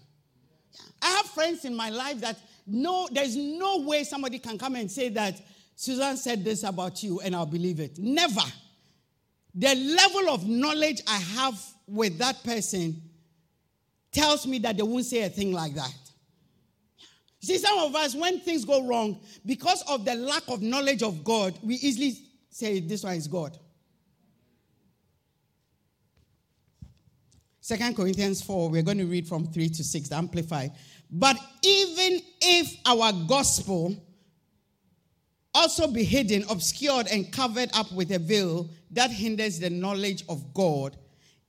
I 1.01 1.09
have 1.09 1.25
friends 1.25 1.65
in 1.65 1.75
my 1.75 1.89
life 1.89 2.21
that 2.21 2.39
no, 2.65 3.09
there's 3.11 3.35
no 3.35 3.81
way 3.81 4.05
somebody 4.05 4.39
can 4.39 4.57
come 4.57 4.75
and 4.77 4.89
say 4.89 5.09
that 5.09 5.41
Susan 5.75 6.15
said 6.15 6.45
this 6.45 6.63
about 6.63 7.03
you 7.03 7.19
and 7.19 7.35
I'll 7.35 7.45
believe 7.45 7.81
it. 7.81 7.99
Never 7.99 8.43
the 9.55 9.73
level 9.73 10.29
of 10.29 10.47
knowledge 10.47 11.01
I 11.07 11.17
have 11.17 11.59
with 11.87 12.17
that 12.17 12.43
person 12.43 13.01
tells 14.11 14.45
me 14.45 14.59
that 14.59 14.77
they 14.77 14.83
won't 14.83 15.05
say 15.05 15.23
a 15.23 15.29
thing 15.29 15.53
like 15.53 15.73
that. 15.75 15.93
See, 17.41 17.57
some 17.57 17.77
of 17.79 17.95
us, 17.95 18.15
when 18.15 18.39
things 18.39 18.65
go 18.65 18.87
wrong, 18.87 19.21
because 19.45 19.83
of 19.87 20.03
the 20.03 20.15
lack 20.15 20.43
of 20.47 20.61
knowledge 20.61 21.03
of 21.03 21.23
God, 21.23 21.57
we 21.61 21.75
easily 21.75 22.17
say, 22.49 22.79
This 22.79 23.03
one 23.03 23.15
is 23.15 23.27
God. 23.27 23.57
Second 27.61 27.95
Corinthians 27.95 28.41
4, 28.41 28.69
we're 28.69 28.83
going 28.83 28.99
to 28.99 29.05
read 29.05 29.27
from 29.27 29.47
3 29.47 29.69
to 29.69 29.83
6, 29.83 30.09
the 30.09 30.15
Amplified. 30.15 30.71
But 31.09 31.35
even 31.63 32.21
if 32.41 32.75
our 32.85 33.11
gospel 33.27 33.95
also 35.55 35.87
be 35.87 36.03
hidden, 36.03 36.43
obscured, 36.49 37.07
and 37.07 37.31
covered 37.31 37.69
up 37.73 37.91
with 37.93 38.11
a 38.11 38.19
veil 38.19 38.69
that 38.91 39.09
hinders 39.09 39.57
the 39.59 39.69
knowledge 39.69 40.23
of 40.27 40.53
God, 40.53 40.97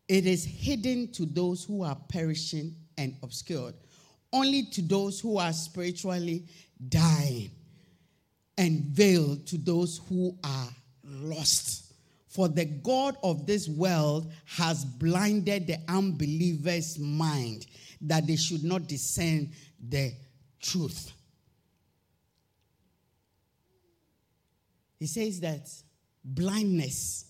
it 0.09 0.26
is 0.26 0.44
hidden 0.44 1.11
to 1.12 1.26
those 1.26 1.64
who 1.64 1.82
are 1.82 1.98
perishing 2.09 2.74
and 2.96 3.16
obscured, 3.22 3.74
only 4.32 4.62
to 4.62 4.80
those 4.80 5.18
who 5.20 5.38
are 5.38 5.52
spiritually 5.52 6.44
dying, 6.88 7.50
and 8.57 8.84
veiled 8.84 9.46
to 9.48 9.59
those 9.59 10.00
who 10.09 10.38
are 10.44 10.68
lost. 11.04 11.92
For 12.28 12.48
the 12.48 12.64
God 12.64 13.16
of 13.22 13.44
this 13.46 13.68
world 13.68 14.30
has 14.44 14.84
blinded 14.84 15.66
the 15.66 15.78
unbeliever's 15.88 16.98
mind 16.98 17.66
that 18.02 18.26
they 18.26 18.36
should 18.36 18.62
not 18.62 18.86
discern 18.86 19.50
the 19.88 20.12
truth. 20.61 21.12
He 24.99 25.07
says 25.07 25.40
that 25.40 25.68
blindness 26.24 27.26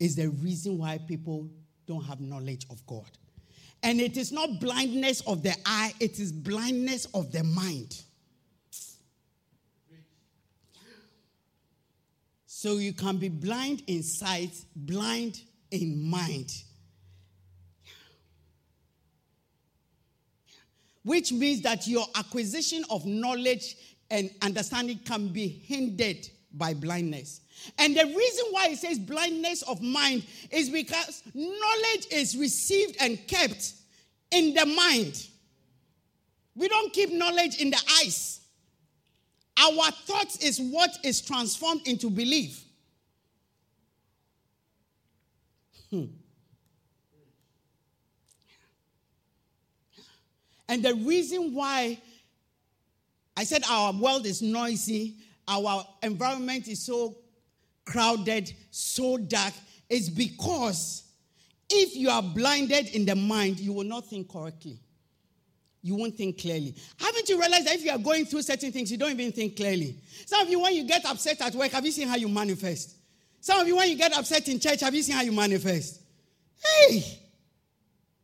is 0.00 0.16
the 0.16 0.28
reason 0.28 0.78
why 0.78 0.98
people 0.98 1.50
don't 1.86 2.04
have 2.04 2.20
knowledge 2.20 2.66
of 2.70 2.84
God. 2.86 3.10
And 3.82 4.00
it 4.00 4.16
is 4.16 4.32
not 4.32 4.60
blindness 4.60 5.20
of 5.22 5.42
the 5.42 5.54
eye, 5.64 5.92
it 6.00 6.18
is 6.18 6.32
blindness 6.32 7.06
of 7.14 7.30
the 7.30 7.44
mind. 7.44 8.02
So 12.46 12.78
you 12.78 12.92
can 12.92 13.18
be 13.18 13.28
blind 13.28 13.84
in 13.86 14.02
sight, 14.02 14.52
blind 14.74 15.42
in 15.70 16.10
mind. 16.10 16.52
Which 21.04 21.30
means 21.32 21.62
that 21.62 21.86
your 21.86 22.04
acquisition 22.16 22.84
of 22.90 23.06
knowledge 23.06 23.76
and 24.10 24.30
understanding 24.42 24.98
can 25.04 25.28
be 25.28 25.46
hindered 25.46 26.28
by 26.58 26.74
blindness. 26.74 27.40
And 27.78 27.96
the 27.96 28.04
reason 28.04 28.46
why 28.50 28.68
it 28.68 28.78
says 28.78 28.98
blindness 28.98 29.62
of 29.62 29.80
mind 29.80 30.24
is 30.50 30.68
because 30.68 31.22
knowledge 31.34 32.06
is 32.10 32.36
received 32.36 32.96
and 33.00 33.24
kept 33.26 33.74
in 34.30 34.54
the 34.54 34.66
mind. 34.66 35.26
We 36.54 36.68
don't 36.68 36.92
keep 36.92 37.12
knowledge 37.12 37.60
in 37.60 37.70
the 37.70 37.80
eyes. 38.00 38.40
Our 39.56 39.90
thoughts 39.90 40.36
is 40.38 40.60
what 40.60 40.90
is 41.02 41.20
transformed 41.20 41.86
into 41.86 42.10
belief. 42.10 42.64
Hmm. 45.90 46.04
And 50.68 50.82
the 50.82 50.94
reason 50.94 51.54
why 51.54 51.98
I 53.36 53.44
said 53.44 53.62
our 53.68 53.92
world 53.92 54.26
is 54.26 54.42
noisy, 54.42 55.16
our 55.48 55.84
environment 56.02 56.68
is 56.68 56.84
so 56.84 57.16
crowded, 57.84 58.52
so 58.70 59.16
dark, 59.16 59.54
is 59.88 60.10
because 60.10 61.04
if 61.70 61.96
you 61.96 62.10
are 62.10 62.22
blinded 62.22 62.88
in 62.88 63.06
the 63.06 63.16
mind, 63.16 63.58
you 63.58 63.72
will 63.72 63.84
not 63.84 64.06
think 64.06 64.30
correctly 64.30 64.78
you 65.82 65.94
won't 65.94 66.16
think 66.16 66.38
clearly. 66.38 66.74
Haven't 66.98 67.28
you 67.28 67.40
realized 67.40 67.66
that 67.66 67.74
if 67.74 67.84
you 67.84 67.90
are 67.90 67.98
going 67.98 68.24
through 68.26 68.42
certain 68.42 68.72
things, 68.72 68.90
you 68.90 68.98
don't 68.98 69.10
even 69.10 69.32
think 69.32 69.56
clearly? 69.56 69.96
Some 70.26 70.42
of 70.42 70.48
you, 70.48 70.60
when 70.60 70.74
you 70.74 70.84
get 70.84 71.04
upset 71.04 71.40
at 71.40 71.54
work, 71.54 71.70
have 71.72 71.84
you 71.84 71.92
seen 71.92 72.08
how 72.08 72.16
you 72.16 72.28
manifest? 72.28 72.96
Some 73.40 73.60
of 73.60 73.66
you, 73.66 73.76
when 73.76 73.88
you 73.88 73.96
get 73.96 74.12
upset 74.12 74.48
in 74.48 74.58
church, 74.58 74.80
have 74.80 74.94
you 74.94 75.02
seen 75.02 75.14
how 75.14 75.22
you 75.22 75.32
manifest? 75.32 76.00
Hey! 76.62 77.20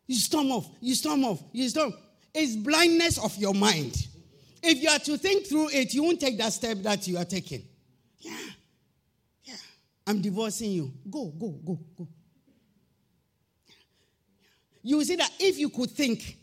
You 0.07 0.16
storm 0.16 0.51
off, 0.51 0.68
you 0.81 0.95
storm 0.95 1.25
off, 1.25 1.43
you 1.53 1.68
storm. 1.68 1.95
It's 2.35 2.57
blindness 2.57 3.22
of 3.22 3.35
your 3.37 3.55
mind. 3.55 3.97
If 4.67 4.83
you 4.83 4.89
are 4.89 4.99
to 4.99 5.19
think 5.19 5.47
through 5.47 5.69
it, 5.71 5.93
you 5.93 6.03
won't 6.03 6.19
take 6.19 6.39
that 6.39 6.53
step 6.53 6.79
that 6.79 7.07
you 7.07 7.19
are 7.19 7.25
taking. 7.25 7.62
Yeah. 8.19 8.37
Yeah. 9.45 9.57
I'm 10.07 10.23
divorcing 10.23 10.71
you. 10.71 10.91
Go, 11.11 11.27
go, 11.27 11.51
go, 11.65 11.79
go. 11.97 12.09
You 14.83 15.05
see 15.05 15.17
that 15.17 15.31
if 15.39 15.59
you 15.59 15.69
could 15.69 15.91
think, 15.91 16.39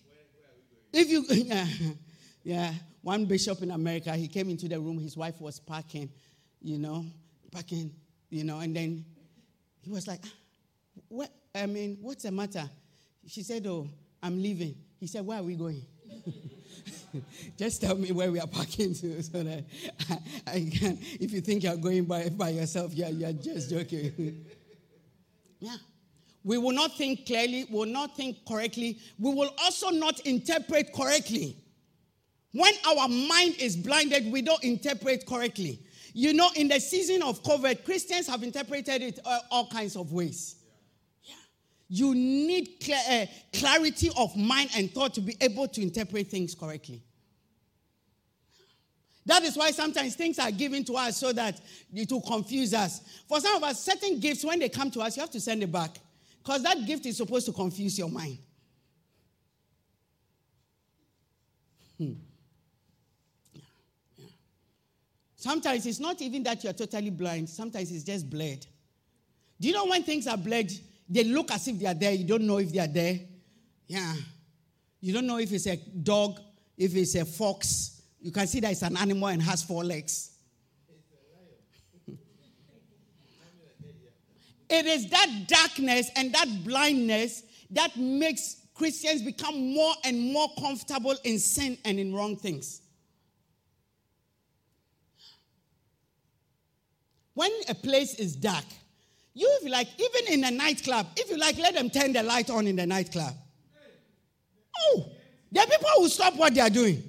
if 0.93 1.09
you, 1.09 1.25
yeah, 1.29 1.67
yeah, 2.43 2.73
one 3.01 3.25
bishop 3.25 3.61
in 3.63 3.71
America, 3.71 4.13
he 4.13 4.27
came 4.27 4.49
into 4.49 4.67
the 4.67 4.79
room, 4.79 4.99
his 4.99 5.17
wife 5.17 5.41
was 5.41 5.59
packing, 5.59 6.09
you 6.61 6.77
know, 6.77 7.05
packing, 7.51 7.91
you 8.29 8.43
know, 8.43 8.59
and 8.59 8.75
then 8.75 9.03
he 9.81 9.89
was 9.89 10.07
like, 10.07 10.21
ah, 10.25 10.31
what, 11.07 11.29
I 11.55 11.65
mean, 11.65 11.97
what's 12.01 12.23
the 12.23 12.31
matter? 12.31 12.69
She 13.27 13.41
said, 13.41 13.65
oh, 13.65 13.87
I'm 14.21 14.41
leaving. 14.41 14.75
He 14.99 15.07
said, 15.07 15.25
where 15.25 15.39
are 15.39 15.43
we 15.43 15.55
going? 15.55 15.83
just 17.57 17.81
tell 17.81 17.95
me 17.95 18.11
where 18.11 18.31
we 18.31 18.39
are 18.39 18.47
parking 18.47 18.93
to 18.93 19.21
so 19.23 19.43
that 19.43 19.63
I, 20.09 20.17
I, 20.47 20.69
can, 20.73 20.97
if 21.19 21.31
you 21.31 21.41
think 21.41 21.63
you're 21.63 21.77
going 21.77 22.05
by, 22.05 22.29
by 22.29 22.49
yourself, 22.49 22.93
yeah, 22.93 23.09
you're 23.09 23.33
just 23.33 23.69
joking. 23.69 24.45
yeah. 25.59 25.77
We 26.43 26.57
will 26.57 26.71
not 26.71 26.97
think 26.97 27.25
clearly, 27.25 27.65
we 27.69 27.77
will 27.77 27.85
not 27.85 28.15
think 28.15 28.37
correctly, 28.47 28.99
we 29.19 29.33
will 29.33 29.53
also 29.61 29.89
not 29.89 30.19
interpret 30.21 30.91
correctly. 30.93 31.55
When 32.51 32.73
our 32.87 33.07
mind 33.07 33.55
is 33.59 33.77
blinded, 33.77 34.31
we 34.31 34.41
don't 34.41 34.63
interpret 34.63 35.25
correctly. 35.25 35.79
You 36.13 36.33
know, 36.33 36.49
in 36.55 36.67
the 36.67 36.79
season 36.79 37.21
of 37.21 37.41
COVID, 37.43 37.85
Christians 37.85 38.27
have 38.27 38.43
interpreted 38.43 39.01
it 39.01 39.19
uh, 39.23 39.39
all 39.49 39.67
kinds 39.67 39.95
of 39.95 40.11
ways. 40.11 40.60
You 41.93 42.15
need 42.15 42.89
uh, 42.89 43.25
clarity 43.51 44.11
of 44.15 44.33
mind 44.37 44.69
and 44.77 44.89
thought 44.89 45.13
to 45.15 45.21
be 45.21 45.35
able 45.41 45.67
to 45.67 45.81
interpret 45.81 46.27
things 46.27 46.55
correctly. 46.55 47.03
That 49.25 49.43
is 49.43 49.57
why 49.57 49.71
sometimes 49.71 50.15
things 50.15 50.39
are 50.39 50.51
given 50.51 50.85
to 50.85 50.93
us 50.93 51.17
so 51.17 51.33
that 51.33 51.59
it 51.93 52.09
will 52.09 52.21
confuse 52.21 52.73
us. 52.73 53.01
For 53.27 53.41
some 53.41 53.57
of 53.57 53.63
us, 53.63 53.83
certain 53.83 54.21
gifts, 54.21 54.45
when 54.45 54.59
they 54.59 54.69
come 54.69 54.89
to 54.89 55.01
us, 55.01 55.17
you 55.17 55.21
have 55.21 55.31
to 55.31 55.41
send 55.41 55.63
it 55.63 55.71
back. 55.71 55.97
Because 56.41 56.63
that 56.63 56.85
gift 56.85 57.05
is 57.07 57.17
supposed 57.17 57.45
to 57.47 57.51
confuse 57.51 57.99
your 57.99 58.09
mind. 58.09 58.37
Hmm. 61.97 62.13
Yeah. 63.53 64.27
Sometimes 65.35 65.85
it's 65.85 65.99
not 65.99 66.21
even 66.21 66.41
that 66.43 66.63
you're 66.63 66.71
totally 66.71 67.09
blind, 67.09 67.49
sometimes 67.49 67.91
it's 67.91 68.05
just 68.05 68.29
blurred. 68.29 68.65
Do 69.59 69.67
you 69.67 69.73
know 69.73 69.87
when 69.87 70.03
things 70.03 70.25
are 70.25 70.37
blurred, 70.37 70.71
they 71.11 71.25
look 71.25 71.51
as 71.51 71.67
if 71.67 71.77
they 71.77 71.85
are 71.85 71.93
there, 71.93 72.13
you 72.13 72.25
don't 72.25 72.47
know 72.47 72.57
if 72.57 72.71
they 72.71 72.79
are 72.79 72.87
there? 72.87 73.19
Yeah. 73.87 74.13
You 75.01 75.13
don't 75.13 75.27
know 75.27 75.39
if 75.39 75.51
it's 75.51 75.67
a 75.67 75.75
dog, 75.75 76.39
if 76.77 76.95
it's 76.95 77.15
a 77.15 77.25
fox. 77.25 78.01
You 78.21 78.31
can 78.31 78.47
see 78.47 78.61
that 78.61 78.71
it's 78.71 78.81
an 78.83 78.95
animal 78.95 79.27
and 79.27 79.41
has 79.41 79.63
four 79.63 79.83
legs. 79.83 80.31
It 84.69 84.85
is 84.85 85.09
that 85.09 85.27
darkness 85.47 86.09
and 86.15 86.33
that 86.33 86.47
blindness 86.63 87.43
that 87.71 87.97
makes 87.97 88.61
Christians 88.73 89.21
become 89.21 89.73
more 89.73 89.93
and 90.05 90.31
more 90.31 90.47
comfortable 90.57 91.17
in 91.25 91.39
sin 91.39 91.77
and 91.83 91.99
in 91.99 92.13
wrong 92.13 92.37
things. 92.37 92.81
When 97.33 97.51
a 97.67 97.75
place 97.75 98.15
is 98.15 98.35
dark, 98.35 98.63
you 99.33 99.47
if 99.59 99.63
you 99.63 99.69
like, 99.69 99.87
even 99.97 100.33
in 100.33 100.43
a 100.43 100.51
nightclub, 100.51 101.07
if 101.15 101.29
you 101.29 101.37
like, 101.37 101.57
let 101.57 101.73
them 101.73 101.89
turn 101.89 102.13
the 102.13 102.23
light 102.23 102.49
on 102.49 102.67
in 102.67 102.75
the 102.75 102.85
nightclub. 102.85 103.33
Oh, 104.77 105.05
there 105.51 105.63
are 105.63 105.67
people 105.67 105.89
who 105.97 106.09
stop 106.09 106.35
what 106.35 106.53
they 106.53 106.61
are 106.61 106.69
doing. 106.69 107.03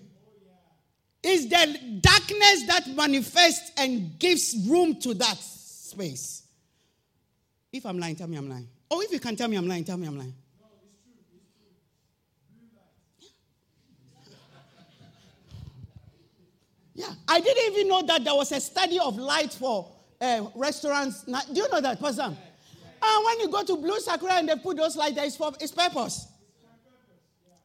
It's 1.22 1.46
the 1.46 2.00
darkness 2.00 2.66
that 2.66 2.88
manifests 2.94 3.70
and 3.76 4.18
gives 4.18 4.56
room 4.68 5.00
to 5.00 5.14
that 5.14 5.38
space. 5.38 6.42
If 7.72 7.86
I'm 7.86 7.98
lying, 7.98 8.16
tell 8.16 8.26
me 8.26 8.36
I'm 8.36 8.48
lying. 8.48 8.68
Oh, 8.90 9.00
if 9.00 9.12
you 9.12 9.20
can 9.20 9.36
tell 9.36 9.48
me 9.48 9.56
I'm 9.56 9.66
lying, 9.66 9.84
tell 9.84 9.96
me 9.96 10.06
I'm 10.06 10.18
lying. 10.18 10.34
No, 10.60 10.66
it's 10.82 10.98
true. 11.02 11.14
It's 13.20 13.30
true. 14.26 14.34
Yeah, 16.94 17.14
I 17.26 17.40
didn't 17.40 17.72
even 17.72 17.88
know 17.88 18.02
that 18.02 18.24
there 18.24 18.34
was 18.34 18.52
a 18.52 18.60
study 18.60 18.98
of 18.98 19.16
light 19.16 19.52
for 19.52 19.90
uh, 20.22 20.46
restaurants. 20.54 21.24
Do 21.24 21.34
you 21.52 21.68
know 21.68 21.80
that, 21.80 22.00
Pastor? 22.00 22.22
And 23.04 23.24
when 23.24 23.40
you 23.40 23.48
go 23.48 23.64
to 23.64 23.76
Blue 23.76 23.98
Sakura 23.98 24.34
and 24.34 24.48
they 24.48 24.56
put 24.56 24.76
those 24.76 24.96
lights 24.96 25.16
there, 25.16 25.24
it's 25.24 25.36
for 25.36 25.52
its 25.60 25.72
purpose. 25.72 26.28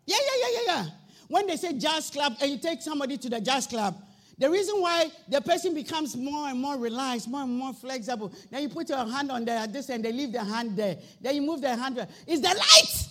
Yeah, 0.05 0.18
yeah, 0.20 0.41
yeah, 0.41 0.47
yeah, 0.53 0.74
yeah. 0.76 0.86
When 1.28 1.45
they 1.45 1.58
say 1.58 1.74
jazz 1.74 2.10
club 2.10 2.36
and 2.41 2.49
you 2.49 2.58
take 2.58 2.82
somebody 2.82 3.18
to 3.18 3.30
the 3.30 3.39
jazz 3.39 3.68
club, 3.68 3.95
the 4.39 4.49
reason 4.49 4.82
why 4.82 5.12
the 5.28 5.41
person 5.41 5.74
becomes 5.74 6.16
more 6.16 6.47
and 6.47 6.60
more 6.60 6.78
relaxed, 6.78 7.28
more 7.28 7.41
and 7.41 7.51
more 7.51 7.74
flexible, 7.74 8.32
then 8.49 8.62
you 8.64 8.70
put 8.70 8.89
your 8.89 9.05
hand 9.05 9.32
on 9.32 9.45
their 9.45 9.68
this 9.68 9.89
and 9.89 10.03
they 10.03 10.12
leave 10.12 10.32
their 10.32 10.43
hand 10.43 10.78
there. 10.78 10.97
Then 11.22 11.36
you 11.36 11.41
move 11.41 11.62
their 11.62 11.76
hand 11.76 11.97
there. 11.97 12.08
Is 12.26 12.41
the 12.41 12.49
light. 12.49 13.07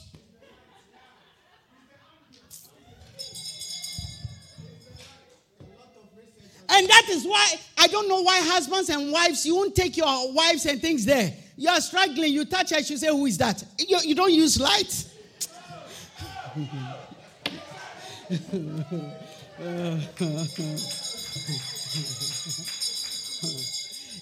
And 6.68 6.88
that 6.88 7.06
is 7.10 7.24
why 7.24 7.54
I 7.78 7.86
don't 7.88 8.08
know 8.08 8.22
why 8.22 8.40
husbands 8.40 8.88
and 8.88 9.12
wives, 9.12 9.46
you 9.46 9.54
won't 9.56 9.74
take 9.74 9.96
your 9.96 10.32
wives 10.32 10.66
and 10.66 10.80
things 10.80 11.04
there. 11.04 11.32
You 11.56 11.70
are 11.70 11.80
struggling, 11.80 12.32
you 12.32 12.44
touch 12.44 12.70
her, 12.70 12.82
she 12.82 12.96
say, 12.96 13.08
Who 13.08 13.26
is 13.26 13.38
that? 13.38 13.62
You, 13.78 13.98
you 14.02 14.14
don't 14.14 14.32
use 14.32 14.60
light. 14.60 15.04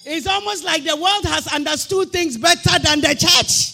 it's 0.05 0.27
almost 0.27 0.63
like 0.63 0.83
the 0.83 0.95
world 0.95 1.25
has 1.25 1.47
understood 1.53 2.11
things 2.11 2.37
better 2.37 2.79
than 2.79 3.01
the 3.01 3.15
church. 3.15 3.71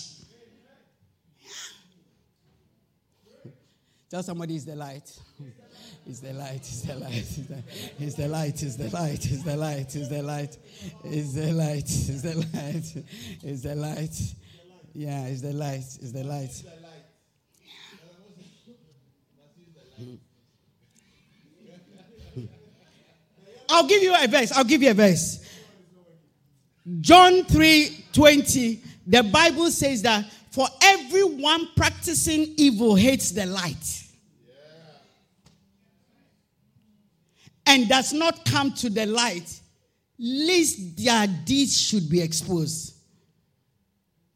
Tell 4.10 4.24
somebody 4.24 4.56
is 4.56 4.66
the 4.66 4.76
light. 4.76 5.12
Is 6.08 6.20
the 6.20 6.34
light, 6.34 6.62
is 6.62 6.82
the 6.82 6.96
light, 6.96 7.14
is 8.00 8.16
the 8.16 8.28
light, 8.28 8.64
is 8.64 8.76
the 8.76 8.90
light, 8.90 9.24
is 9.24 9.46
the 9.46 9.56
light, 9.56 9.96
is 9.96 10.10
the 10.10 10.24
light, 10.24 10.58
is 11.06 11.34
the 11.34 11.54
light, 11.54 11.86
is 11.86 12.22
the 12.24 12.36
light, 12.36 13.06
is 13.44 13.62
the 13.62 13.76
light. 13.76 14.36
Yeah, 14.94 15.28
is 15.28 15.42
the 15.42 15.54
light, 15.54 15.80
is 15.80 16.12
the 16.12 16.24
light. 16.24 16.64
I'll 23.70 23.88
give 23.88 24.04
you 24.04 24.16
a 24.20 24.28
verse. 24.28 24.52
I'll 24.52 24.64
give 24.64 24.82
you 24.82 24.90
a 24.90 24.96
verse. 24.96 25.48
John 27.00 27.44
3 27.44 28.06
20. 28.12 28.84
The 29.08 29.24
Bible 29.24 29.70
says 29.70 30.02
that 30.02 30.26
for 30.50 30.68
everyone 30.82 31.70
practicing 31.78 32.54
evil 32.58 32.96
hates 32.96 33.32
the 33.32 33.46
light 33.46 34.01
and 37.72 37.88
does 37.88 38.12
not 38.12 38.44
come 38.44 38.74
to 38.74 38.90
the 38.90 39.06
light, 39.06 39.62
lest 40.20 40.98
their 40.98 41.26
deeds 41.46 41.80
should 41.80 42.10
be 42.10 42.22
exposed. 42.22 42.96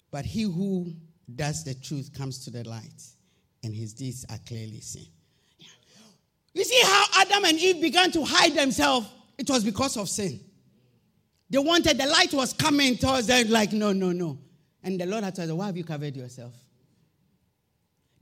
But 0.10 0.24
he 0.24 0.44
who 0.44 0.94
does 1.36 1.66
the 1.66 1.74
truth 1.74 2.14
comes 2.18 2.46
to 2.46 2.50
the 2.50 2.64
light, 2.64 3.04
and 3.62 3.76
his 3.76 3.94
deeds 3.94 4.26
are 4.30 4.38
clearly 4.48 4.80
seen. 4.80 5.08
You 6.54 6.64
see 6.64 6.80
how 6.86 7.06
Adam 7.18 7.44
and 7.44 7.60
Eve 7.60 7.82
began 7.82 8.10
to 8.12 8.24
hide 8.24 8.54
themselves? 8.54 9.08
It 9.38 9.50
was 9.50 9.66
because 9.66 9.98
of 9.98 10.08
sin. 10.08 10.40
They 11.50 11.58
wanted, 11.58 11.98
the 11.98 12.06
light 12.06 12.34
was 12.34 12.54
coming 12.54 12.96
towards 12.96 13.28
them, 13.28 13.50
like, 13.50 13.74
no, 13.74 13.92
no, 13.92 14.14
no. 14.14 14.38
And 14.82 14.98
the 14.98 15.06
Lord 15.06 15.26
had 15.26 15.36
them, 15.36 15.58
Why 15.58 15.66
have 15.66 15.76
you 15.76 15.84
covered 15.84 16.16
yourself? 16.16 16.54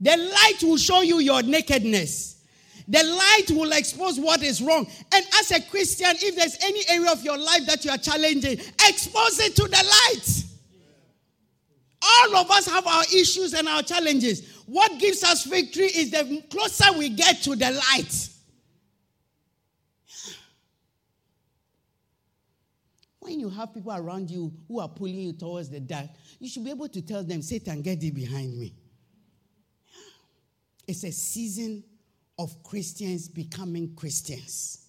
The 0.00 0.16
light 0.16 0.58
will 0.62 0.76
show 0.76 1.02
you 1.02 1.20
your 1.20 1.42
nakedness. 1.44 2.33
The 2.86 3.02
light 3.02 3.50
will 3.50 3.72
expose 3.72 4.20
what 4.20 4.42
is 4.42 4.60
wrong. 4.60 4.86
And 5.12 5.26
as 5.40 5.50
a 5.52 5.62
Christian, 5.62 6.10
if 6.10 6.36
there's 6.36 6.58
any 6.62 6.82
area 6.88 7.10
of 7.10 7.22
your 7.22 7.38
life 7.38 7.64
that 7.66 7.84
you 7.84 7.90
are 7.90 7.98
challenging, 7.98 8.58
expose 8.58 9.40
it 9.40 9.56
to 9.56 9.62
the 9.62 9.70
light. 9.70 10.44
All 12.02 12.36
of 12.36 12.50
us 12.50 12.66
have 12.66 12.86
our 12.86 13.04
issues 13.04 13.54
and 13.54 13.66
our 13.66 13.82
challenges. 13.82 14.62
What 14.66 14.98
gives 14.98 15.24
us 15.24 15.44
victory 15.44 15.86
is 15.86 16.10
the 16.10 16.42
closer 16.50 16.92
we 16.98 17.08
get 17.08 17.42
to 17.42 17.56
the 17.56 17.70
light. 17.70 18.28
When 23.20 23.40
you 23.40 23.48
have 23.48 23.72
people 23.72 23.92
around 23.92 24.30
you 24.30 24.52
who 24.68 24.80
are 24.80 24.88
pulling 24.88 25.14
you 25.14 25.32
towards 25.32 25.70
the 25.70 25.80
dark, 25.80 26.10
you 26.38 26.46
should 26.50 26.62
be 26.62 26.70
able 26.70 26.88
to 26.88 27.00
tell 27.00 27.24
them, 27.24 27.40
Satan, 27.40 27.80
get 27.80 27.98
thee 28.00 28.10
behind 28.10 28.58
me. 28.58 28.74
It's 30.86 31.04
a 31.04 31.12
season 31.12 31.82
of 32.38 32.62
Christians 32.62 33.28
becoming 33.28 33.94
Christians. 33.94 34.84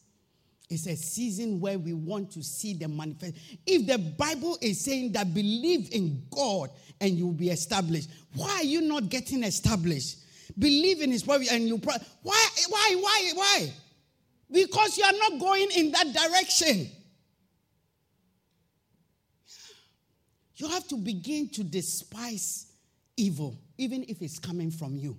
It's 0.70 0.88
a 0.88 0.96
season 0.96 1.60
where 1.60 1.78
we 1.78 1.94
want 1.94 2.32
to 2.32 2.44
see 2.44 2.74
the 2.74 2.88
manifest. 2.88 3.36
If 3.68 3.86
the 3.86 4.00
Bible 4.00 4.58
is 4.62 4.82
saying 4.82 5.12
that 5.12 5.34
believe 5.34 5.90
in 5.92 6.24
God 6.32 6.72
and 7.00 7.12
you'll 7.18 7.34
be 7.34 7.50
established, 7.50 8.10
why 8.36 8.50
are 8.50 8.64
you 8.64 8.82
not 8.82 9.10
getting 9.10 9.44
established? 9.44 10.18
Believe 10.58 11.02
in 11.02 11.12
His 11.12 11.26
word 11.26 11.42
and 11.52 11.68
you. 11.68 11.78
Pro- 11.78 11.94
why? 12.24 12.48
Why? 12.70 12.96
Why? 13.00 13.32
Why? 13.36 13.74
Because 14.52 14.98
you 14.98 15.04
are 15.04 15.12
not 15.12 15.40
going 15.40 15.70
in 15.72 15.92
that 15.92 16.14
direction. 16.14 16.90
You 20.58 20.68
have 20.70 20.88
to 20.88 20.96
begin 20.96 21.50
to 21.50 21.64
despise 21.64 22.68
evil, 23.18 23.60
even 23.78 24.06
if 24.08 24.22
it's 24.22 24.40
coming 24.40 24.72
from 24.72 24.96
you. 24.96 25.18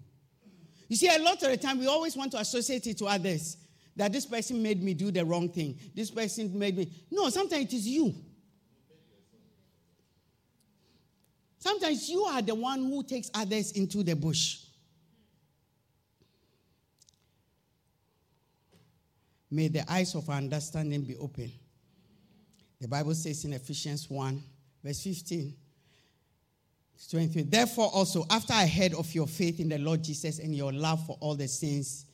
You 0.88 0.96
see, 0.96 1.08
a 1.08 1.18
lot 1.18 1.42
of 1.42 1.50
the 1.50 1.56
time 1.56 1.78
we 1.78 1.86
always 1.86 2.16
want 2.16 2.32
to 2.32 2.38
associate 2.38 2.86
it 2.86 2.98
to 2.98 3.06
others 3.06 3.56
that 3.96 4.12
this 4.12 4.26
person 4.26 4.62
made 4.62 4.82
me 4.82 4.94
do 4.94 5.10
the 5.10 5.24
wrong 5.24 5.48
thing. 5.48 5.78
This 5.94 6.10
person 6.10 6.56
made 6.56 6.76
me. 6.76 6.90
No, 7.10 7.28
sometimes 7.30 7.64
it 7.64 7.72
is 7.72 7.88
you. 7.88 8.14
Sometimes 11.58 12.08
you 12.08 12.22
are 12.22 12.42
the 12.42 12.54
one 12.54 12.84
who 12.84 13.02
takes 13.02 13.30
others 13.34 13.72
into 13.72 14.02
the 14.02 14.14
bush. 14.14 14.58
May 19.50 19.68
the 19.68 19.90
eyes 19.90 20.14
of 20.14 20.28
our 20.28 20.36
understanding 20.36 21.02
be 21.02 21.16
open. 21.16 21.50
The 22.80 22.86
Bible 22.86 23.14
says 23.14 23.44
in 23.44 23.54
Ephesians 23.54 24.08
1, 24.10 24.42
verse 24.84 25.02
15 25.02 25.56
23. 27.10 27.42
Therefore, 27.42 27.90
also, 27.92 28.24
after 28.30 28.52
I 28.52 28.66
heard 28.66 28.94
of 28.94 29.14
your 29.14 29.26
faith 29.26 29.60
in 29.60 29.68
the 29.68 29.78
Lord 29.78 30.02
Jesus 30.02 30.38
and 30.38 30.54
your 30.54 30.72
love 30.72 31.04
for 31.06 31.16
all 31.20 31.34
the 31.34 31.46
saints, 31.46 32.06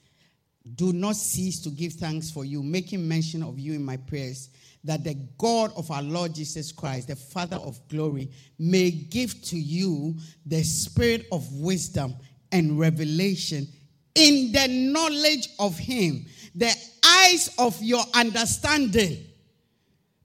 do 0.75 0.93
not 0.93 1.17
cease 1.17 1.61
to 1.61 1.71
give 1.71 1.95
thanks 1.95 2.31
for 2.31 2.45
you, 2.45 2.63
making 2.63 3.07
mention 3.07 3.43
of 3.43 3.59
you 3.59 3.73
in 3.73 3.85
my 3.85 3.97
prayers, 3.97 4.51
that 4.85 5.05
the 5.05 5.15
God 5.39 5.73
of 5.77 5.91
our 5.91 6.03
Lord 6.03 6.35
Jesus 6.35 6.73
Christ, 6.73 7.09
the 7.09 7.17
Father 7.17 7.57
of 7.57 7.81
glory, 7.89 8.31
may 8.59 8.91
give 8.91 9.41
to 9.43 9.57
you 9.57 10.17
the 10.47 10.63
spirit 10.63 11.27
of 11.33 11.51
wisdom 11.55 12.15
and 12.51 12.79
revelation 12.79 13.67
in 14.15 14.53
the 14.53 14.69
knowledge 14.69 15.49
of 15.59 15.79
Him, 15.79 16.27
the 16.55 16.73
eyes 17.05 17.55
of 17.59 17.81
your 17.83 18.05
understanding, 18.15 19.25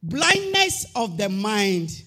blindness 0.03 0.85
of 0.95 1.17
the 1.17 1.29
mind 1.29 2.03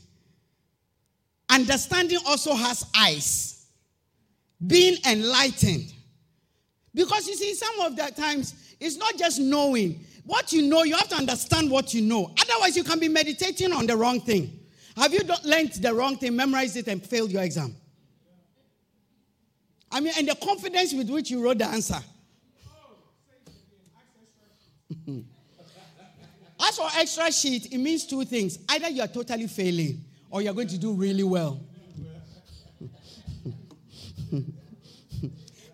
Understanding 1.50 2.18
also 2.26 2.54
has 2.54 2.86
eyes. 2.96 3.66
Being 4.64 4.98
enlightened. 5.06 5.92
Because 6.94 7.26
you 7.26 7.34
see, 7.34 7.54
some 7.54 7.80
of 7.80 7.96
the 7.96 8.10
times, 8.12 8.54
it's 8.78 8.96
not 8.96 9.16
just 9.16 9.40
knowing. 9.40 10.04
What 10.24 10.52
you 10.52 10.62
know, 10.62 10.84
you 10.84 10.94
have 10.94 11.08
to 11.08 11.16
understand 11.16 11.70
what 11.70 11.92
you 11.92 12.02
know. 12.02 12.32
Otherwise, 12.40 12.76
you 12.76 12.84
can 12.84 13.00
be 13.00 13.08
meditating 13.08 13.72
on 13.72 13.86
the 13.86 13.96
wrong 13.96 14.20
thing. 14.20 14.60
Have 14.96 15.12
you 15.12 15.20
learned 15.44 15.72
the 15.72 15.92
wrong 15.92 16.16
thing, 16.16 16.36
memorized 16.36 16.76
it, 16.76 16.86
and 16.86 17.04
failed 17.04 17.32
your 17.32 17.42
exam? 17.42 17.74
I 19.90 19.98
mean, 20.00 20.12
and 20.16 20.28
the 20.28 20.36
confidence 20.36 20.94
with 20.94 21.10
which 21.10 21.30
you 21.30 21.42
wrote 21.42 21.58
the 21.58 21.66
answer. 21.66 21.98
As 26.62 26.76
for 26.76 26.88
extra 26.96 27.32
sheet, 27.32 27.72
it 27.72 27.78
means 27.78 28.06
two 28.06 28.24
things. 28.24 28.58
Either 28.68 28.88
you 28.90 29.02
are 29.02 29.08
totally 29.08 29.48
failing 29.48 30.04
or 30.30 30.42
you're 30.42 30.54
going 30.54 30.68
to 30.68 30.78
do 30.78 30.92
really 30.92 31.24
well. 31.24 31.60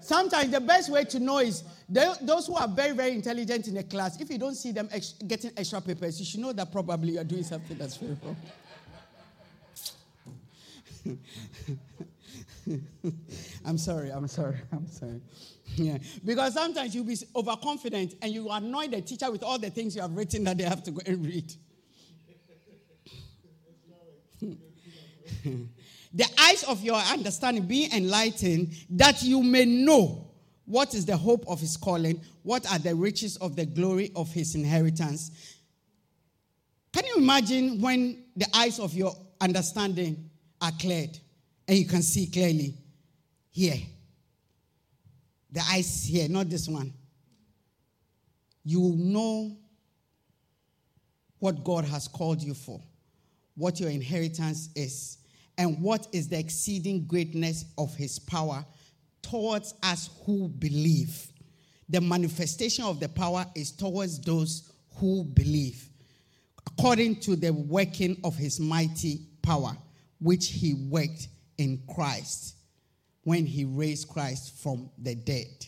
Sometimes 0.01 0.51
the 0.51 0.61
best 0.61 0.91
way 0.91 1.05
to 1.05 1.19
know 1.19 1.39
is 1.39 1.65
those 1.89 2.47
who 2.47 2.55
are 2.55 2.69
very, 2.69 2.93
very 2.93 3.13
intelligent 3.13 3.69
in 3.69 3.77
a 3.77 3.83
class, 3.83 4.21
if 4.21 4.31
you 4.31 4.39
don't 4.39 4.55
see 4.55 4.73
them 4.73 4.89
ex- 4.93 5.15
getting 5.27 5.51
extra 5.57 5.81
papers, 5.81 6.19
you 6.21 6.25
should 6.27 6.41
know 6.41 6.53
that 6.53 6.71
probably 6.71 7.15
you're 7.15 7.25
doing 7.25 7.43
something 7.43 7.77
that's 7.77 7.97
very 7.97 8.17
wrong. 8.25 8.37
I'm 13.65 13.79
sorry, 13.79 14.11
I'm 14.11 14.29
sorry, 14.29 14.59
I'm 14.73 14.87
sorry. 14.89 15.21
Yeah. 15.75 15.99
Because 16.25 16.55
sometimes 16.55 16.95
you'll 16.95 17.05
be 17.05 17.17
overconfident 17.35 18.15
and 18.23 18.33
you 18.33 18.49
annoy 18.51 18.89
the 18.89 19.01
teacher 19.03 19.31
with 19.31 19.43
all 19.43 19.59
the 19.59 19.71
things 19.71 19.95
you 19.95 20.03
have 20.03 20.17
written 20.17 20.45
that 20.45 20.59
they 20.59 20.65
have 20.65 20.83
to 20.85 20.91
go 20.91 21.01
and 21.07 21.25
read. 21.25 21.53
The 26.13 26.27
eyes 26.41 26.63
of 26.65 26.83
your 26.83 26.97
understanding 26.97 27.67
be 27.67 27.89
enlightened, 27.93 28.75
that 28.91 29.23
you 29.23 29.43
may 29.43 29.65
know 29.65 30.31
what 30.65 30.95
is 30.95 31.07
the 31.07 31.17
hope 31.17 31.45
of 31.47 31.61
his 31.61 31.77
calling, 31.77 32.21
what 32.43 32.71
are 32.71 32.79
the 32.79 32.95
riches 32.95 33.37
of 33.37 33.55
the 33.55 33.67
glory 33.67 34.11
of 34.17 34.33
his 34.33 34.55
inheritance. 34.55 35.31
Can 36.93 37.05
you 37.07 37.17
imagine 37.19 37.81
when 37.81 38.25
the 38.37 38.47
eyes 38.55 38.79
of 38.79 38.95
your 38.95 39.15
understanding 39.41 40.31
are 40.61 40.73
cleared 40.81 41.19
and 41.69 41.77
you 41.79 41.87
can 41.87 42.03
see 42.03 42.27
clearly 42.27 42.75
here? 43.51 43.77
The 45.53 45.61
eyes 45.71 46.05
here, 46.05 46.29
not 46.29 46.49
this 46.49 46.69
one. 46.69 46.93
You 48.65 48.81
will 48.81 48.97
know 48.97 49.57
what 51.39 51.63
God 51.63 51.85
has 51.85 52.09
called 52.09 52.43
you 52.43 52.55
for 52.55 52.81
what 53.55 53.79
your 53.79 53.91
inheritance 53.91 54.71
is 54.75 55.19
and 55.59 55.81
what 55.81 56.07
is 56.13 56.29
the 56.29 56.39
exceeding 56.39 57.07
greatness 57.07 57.65
of 57.79 57.95
his 57.95 58.19
power 58.19 58.65
towards 59.23 59.75
us 59.83 60.11
who 60.25 60.49
believe. 60.49 61.29
The 61.89 62.01
manifestation 62.01 62.85
of 62.85 63.01
the 63.01 63.09
power 63.09 63.47
is 63.55 63.71
towards 63.71 64.21
those 64.21 64.73
who 64.97 65.25
believe, 65.25 65.89
according 66.67 67.21
to 67.21 67.37
the 67.37 67.53
working 67.53 68.19
of 68.25 68.37
his 68.37 68.59
mighty 68.59 69.21
power, 69.43 69.77
which 70.21 70.49
he 70.49 70.75
worked 70.75 71.29
in 71.59 71.83
Christ 71.95 72.57
when 73.23 73.45
he 73.45 73.65
raised 73.65 74.09
Christ 74.09 74.63
from 74.63 74.91
the 74.99 75.15
dead. 75.15 75.67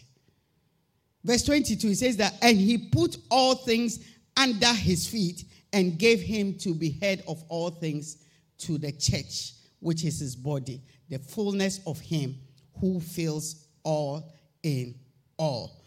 Verse 1.24 1.42
22, 1.42 1.88
he 1.88 1.94
says 1.94 2.16
that, 2.16 2.34
and 2.40 2.56
he 2.56 2.78
put 2.78 3.16
all 3.30 3.54
things 3.54 3.98
under 4.36 4.72
his 4.72 5.06
feet 5.06 5.44
and 5.72 5.98
gave 5.98 6.20
him 6.20 6.54
to 6.58 6.74
be 6.74 6.90
head 7.02 7.22
of 7.26 7.42
all 7.48 7.70
things 7.70 8.18
to 8.58 8.78
the 8.78 8.92
church, 8.92 9.52
which 9.80 10.04
is 10.04 10.20
his 10.20 10.36
body, 10.36 10.82
the 11.08 11.18
fullness 11.18 11.80
of 11.86 12.00
him 12.00 12.36
who 12.80 13.00
fills 13.00 13.66
all 13.82 14.32
in 14.62 14.94
all. 15.36 15.82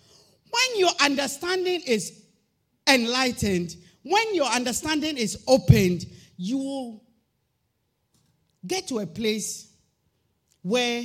When 0.49 0.79
your 0.79 0.91
understanding 1.01 1.81
is 1.85 2.23
enlightened, 2.87 3.75
when 4.03 4.35
your 4.35 4.47
understanding 4.47 5.17
is 5.17 5.43
opened, 5.47 6.05
you 6.37 6.57
will 6.57 7.03
get 8.65 8.87
to 8.87 8.99
a 8.99 9.05
place 9.05 9.71
where 10.61 11.03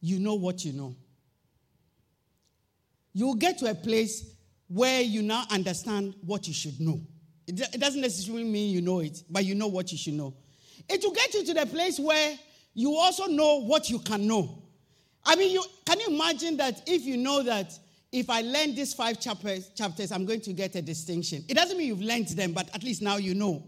you 0.00 0.18
know 0.18 0.34
what 0.34 0.64
you 0.64 0.72
know. 0.72 0.94
You'll 3.12 3.34
get 3.34 3.58
to 3.58 3.70
a 3.70 3.74
place 3.74 4.24
where 4.68 5.00
you 5.00 5.22
now 5.22 5.44
understand 5.50 6.14
what 6.24 6.46
you 6.46 6.54
should 6.54 6.80
know. 6.80 7.00
It 7.46 7.80
doesn't 7.80 8.00
necessarily 8.00 8.44
mean 8.44 8.72
you 8.72 8.80
know 8.80 9.00
it, 9.00 9.24
but 9.28 9.44
you 9.44 9.56
know 9.56 9.66
what 9.66 9.90
you 9.90 9.98
should 9.98 10.14
know. 10.14 10.34
It 10.88 11.02
will 11.02 11.12
get 11.12 11.34
you 11.34 11.44
to 11.44 11.54
the 11.54 11.66
place 11.66 11.98
where 11.98 12.38
you 12.74 12.94
also 12.96 13.26
know 13.26 13.62
what 13.62 13.90
you 13.90 13.98
can 13.98 14.26
know. 14.26 14.62
I 15.24 15.36
mean, 15.36 15.52
you 15.52 15.62
can 15.84 16.00
you 16.00 16.08
imagine 16.08 16.56
that 16.58 16.82
if 16.86 17.02
you 17.04 17.16
know 17.16 17.42
that 17.42 17.78
if 18.12 18.28
I 18.28 18.40
learn 18.40 18.74
these 18.74 18.92
five 18.94 19.20
chapters, 19.20 19.70
chapters, 19.70 20.10
I'm 20.10 20.24
going 20.24 20.40
to 20.42 20.52
get 20.52 20.74
a 20.74 20.82
distinction. 20.82 21.44
It 21.48 21.54
doesn't 21.54 21.76
mean 21.76 21.88
you've 21.88 22.02
learned 22.02 22.28
them, 22.28 22.52
but 22.52 22.68
at 22.74 22.82
least 22.82 23.02
now 23.02 23.16
you 23.16 23.34
know 23.34 23.64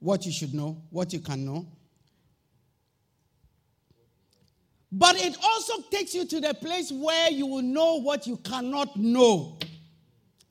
what 0.00 0.26
you 0.26 0.32
should 0.32 0.52
know, 0.52 0.82
what 0.90 1.12
you 1.12 1.20
can 1.20 1.44
know. 1.44 1.66
But 4.92 5.16
it 5.16 5.36
also 5.42 5.82
takes 5.90 6.14
you 6.14 6.24
to 6.26 6.40
the 6.40 6.54
place 6.54 6.92
where 6.92 7.30
you 7.30 7.46
will 7.46 7.62
know 7.62 8.00
what 8.00 8.26
you 8.26 8.36
cannot 8.36 8.96
know, 8.96 9.58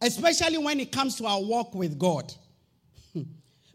especially 0.02 0.58
when 0.58 0.80
it 0.80 0.92
comes 0.92 1.16
to 1.18 1.26
our 1.26 1.42
walk 1.42 1.74
with 1.76 1.98
God. 1.98 2.34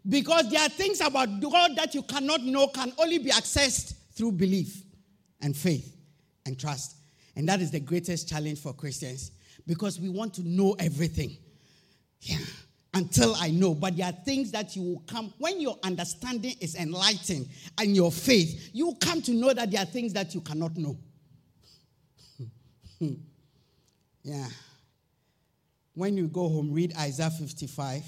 Because 0.07 0.49
there 0.49 0.61
are 0.61 0.69
things 0.69 1.01
about 1.01 1.39
God 1.39 1.75
that 1.75 1.93
you 1.93 2.03
cannot 2.03 2.41
know, 2.43 2.67
can 2.67 2.93
only 2.97 3.17
be 3.17 3.31
accessed 3.31 3.93
through 4.13 4.33
belief 4.33 4.83
and 5.41 5.55
faith 5.55 5.95
and 6.45 6.59
trust. 6.59 6.95
And 7.35 7.47
that 7.49 7.61
is 7.61 7.71
the 7.71 7.79
greatest 7.79 8.29
challenge 8.29 8.59
for 8.59 8.73
Christians 8.73 9.31
because 9.67 9.99
we 9.99 10.09
want 10.09 10.33
to 10.35 10.41
know 10.47 10.75
everything. 10.79 11.37
Yeah 12.21 12.37
until 12.93 13.35
I 13.35 13.49
know. 13.49 13.75
But 13.75 13.97
there 13.97 14.07
are 14.07 14.11
things 14.11 14.51
that 14.51 14.75
you 14.75 14.83
will 14.83 15.03
come, 15.07 15.33
when 15.37 15.61
your 15.61 15.77
understanding 15.83 16.55
is 16.59 16.75
enlightened 16.75 17.47
and 17.77 17.95
your 17.95 18.11
faith, 18.11 18.71
you 18.73 18.87
will 18.87 18.95
come 18.95 19.21
to 19.23 19.31
know 19.31 19.53
that 19.53 19.71
there 19.71 19.81
are 19.81 19.85
things 19.85 20.13
that 20.13 20.33
you 20.33 20.41
cannot 20.41 20.75
know. 20.77 20.97
yeah. 24.23 24.47
When 25.93 26.17
you 26.17 26.27
go 26.27 26.49
home, 26.49 26.71
read 26.71 26.95
Isaiah 26.97 27.29
55. 27.29 28.03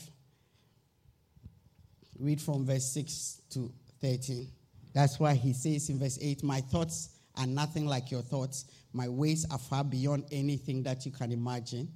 Read 2.22 2.40
from 2.40 2.66
verse 2.66 2.86
6 2.94 3.42
to 3.52 3.72
13. 4.00 4.48
That's 4.94 5.20
why 5.20 5.34
he 5.34 5.54
says 5.54 5.90
in 5.90 5.98
verse 5.98 6.20
8, 6.22 6.44
My 6.44 6.62
thoughts 6.62 7.10
are 7.36 7.48
nothing 7.48 7.88
like 7.88 8.12
your 8.12 8.22
thoughts, 8.22 8.66
my 8.94 9.08
ways 9.08 9.46
are 9.50 9.58
far 9.58 9.84
beyond 9.84 10.26
anything 10.32 10.84
that 10.84 11.06
you 11.06 11.12
can 11.12 11.32
imagine. 11.32 11.90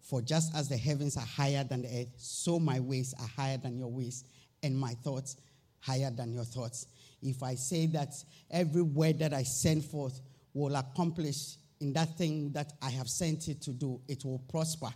For 0.00 0.22
just 0.22 0.54
as 0.56 0.68
the 0.68 0.76
heavens 0.76 1.16
are 1.16 1.26
higher 1.26 1.62
than 1.62 1.82
the 1.82 2.00
earth, 2.00 2.14
so 2.16 2.58
my 2.58 2.80
ways 2.80 3.14
are 3.20 3.28
higher 3.28 3.58
than 3.58 3.76
your 3.76 3.88
ways, 3.88 4.24
and 4.62 4.76
my 4.76 4.94
thoughts 4.94 5.36
higher 5.78 6.10
than 6.10 6.32
your 6.32 6.44
thoughts. 6.44 6.86
If 7.22 7.42
I 7.42 7.54
say 7.54 7.86
that 7.88 8.14
every 8.50 8.82
word 8.82 9.18
that 9.20 9.32
I 9.32 9.42
send 9.42 9.84
forth 9.84 10.20
will 10.52 10.74
accomplish 10.74 11.56
in 11.80 11.92
that 11.92 12.16
thing 12.18 12.50
that 12.52 12.72
I 12.82 12.90
have 12.90 13.08
sent 13.08 13.48
it 13.48 13.62
to 13.62 13.70
do, 13.70 14.00
it 14.08 14.24
will 14.24 14.40
prosper. 14.50 14.88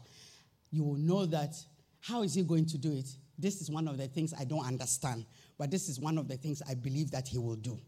You 0.71 0.83
will 0.83 0.97
know 0.97 1.27
that 1.27 1.55
how 2.01 2.23
is 2.23 2.35
he 2.35 2.43
going 2.43 2.67
to 2.67 2.79
do 2.79 2.93
it? 2.93 3.09
This 3.39 3.61
is 3.61 3.71
one 3.71 3.89
of 3.89 3.99
the 3.99 4.07
things 4.07 4.33
I 4.39 4.45
don't 4.45 4.65
understand, 4.65 5.27
but 5.59 5.71
this 5.71 5.89
is 5.89 5.99
one 5.99 6.19
of 6.19 6.29
the 6.29 6.37
things 6.37 6.63
I 6.69 6.75
believe 6.75 7.11
that 7.11 7.27
he 7.29 7.39
will 7.39 7.57
do 7.57 7.79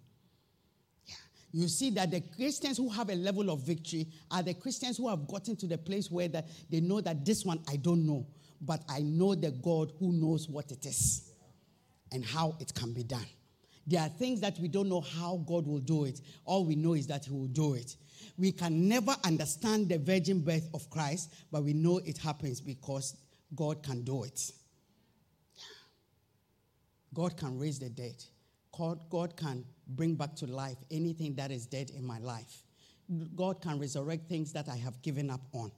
Yeah. 1.06 1.14
you 1.52 1.68
see 1.68 1.90
that 1.90 2.10
the 2.10 2.20
Christians 2.20 2.76
who 2.78 2.88
have 2.88 3.10
a 3.10 3.14
level 3.14 3.50
of 3.50 3.60
victory 3.60 4.08
are 4.30 4.42
the 4.42 4.54
Christians 4.54 4.96
who 4.96 5.08
have 5.08 5.26
gotten 5.28 5.56
to 5.56 5.66
the 5.66 5.78
place 5.78 6.10
where 6.10 6.28
that 6.28 6.48
they 6.70 6.80
know 6.80 7.00
that 7.00 7.24
this 7.24 7.44
one 7.44 7.60
I 7.68 7.76
don't 7.76 8.04
know, 8.06 8.26
but 8.60 8.82
I 8.88 9.00
know 9.00 9.34
the 9.34 9.50
God 9.52 9.92
who 9.98 10.12
knows 10.12 10.48
what 10.48 10.72
it 10.72 10.84
is 10.86 11.30
and 12.12 12.24
how 12.24 12.56
it 12.60 12.74
can 12.74 12.92
be 12.92 13.02
done. 13.04 13.26
There 13.86 14.00
are 14.00 14.08
things 14.08 14.40
that 14.40 14.58
we 14.58 14.66
don't 14.66 14.88
know 14.88 15.00
how 15.00 15.36
God 15.46 15.66
will 15.66 15.78
do 15.78 16.06
it. 16.06 16.20
All 16.44 16.64
we 16.64 16.74
know 16.74 16.94
is 16.94 17.06
that 17.06 17.24
He 17.26 17.30
will 17.30 17.46
do 17.46 17.74
it. 17.74 17.94
We 18.36 18.50
can 18.50 18.88
never 18.88 19.14
understand 19.24 19.88
the 19.88 19.98
virgin 19.98 20.40
birth 20.40 20.68
of 20.74 20.90
Christ, 20.90 21.32
but 21.52 21.62
we 21.62 21.72
know 21.72 21.98
it 21.98 22.18
happens 22.18 22.60
because 22.60 23.14
God 23.54 23.82
can 23.84 24.02
do 24.02 24.24
it. 24.24 24.50
God 27.16 27.38
can 27.38 27.58
raise 27.58 27.78
the 27.78 27.88
dead. 27.88 28.22
God, 28.76 29.00
God 29.08 29.38
can 29.38 29.64
bring 29.88 30.16
back 30.16 30.36
to 30.36 30.46
life 30.46 30.76
anything 30.90 31.34
that 31.36 31.50
is 31.50 31.64
dead 31.64 31.90
in 31.96 32.04
my 32.04 32.18
life. 32.18 32.62
God 33.34 33.62
can 33.62 33.78
resurrect 33.78 34.28
things 34.28 34.52
that 34.52 34.68
I 34.68 34.76
have 34.76 35.00
given 35.00 35.30
up 35.30 35.40
on. 35.54 35.72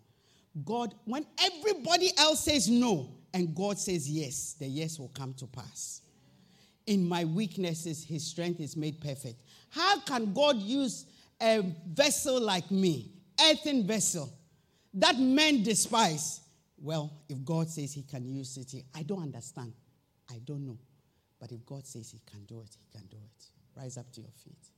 God, 0.64 0.95
when 1.05 1.24
everybody 1.41 2.11
else 2.18 2.41
says 2.41 2.68
no 2.68 3.11
and 3.32 3.55
God 3.55 3.78
says 3.78 4.11
yes, 4.11 4.57
the 4.59 4.66
yes 4.66 4.99
will 4.99 5.12
come 5.14 5.32
to 5.34 5.47
pass. 5.47 6.03
In 6.89 7.09
my 7.09 7.24
weaknesses, 7.24 8.03
his 8.03 8.24
strength 8.24 8.59
is 8.59 8.76
made 8.76 9.01
perfect. 9.01 9.41
How 9.70 10.01
can 10.01 10.32
God 10.32 10.57
use 10.57 11.07
a 11.41 11.62
vessel 11.86 12.41
like 12.41 12.68
me, 12.72 13.12
earthen 13.41 13.86
vessel, 13.86 14.28
that 14.95 15.16
men 15.20 15.62
despise? 15.62 16.41
Well, 16.82 17.12
if 17.28 17.45
God 17.45 17.70
says 17.70 17.93
he 17.93 18.03
can 18.03 18.26
use 18.26 18.57
it, 18.57 18.82
I 18.93 19.05
don't 19.05 19.22
understand. 19.22 19.72
I 20.28 20.41
don't 20.45 20.66
know. 20.66 20.78
But 21.41 21.53
if 21.53 21.64
God 21.64 21.86
says 21.86 22.11
he 22.11 22.20
can 22.30 22.45
do 22.45 22.61
it, 22.61 22.76
he 22.78 22.99
can 22.99 23.07
do 23.07 23.16
it. 23.16 23.45
Rise 23.76 23.97
up 23.97 24.11
to 24.12 24.20
your 24.20 24.32
feet. 24.32 24.70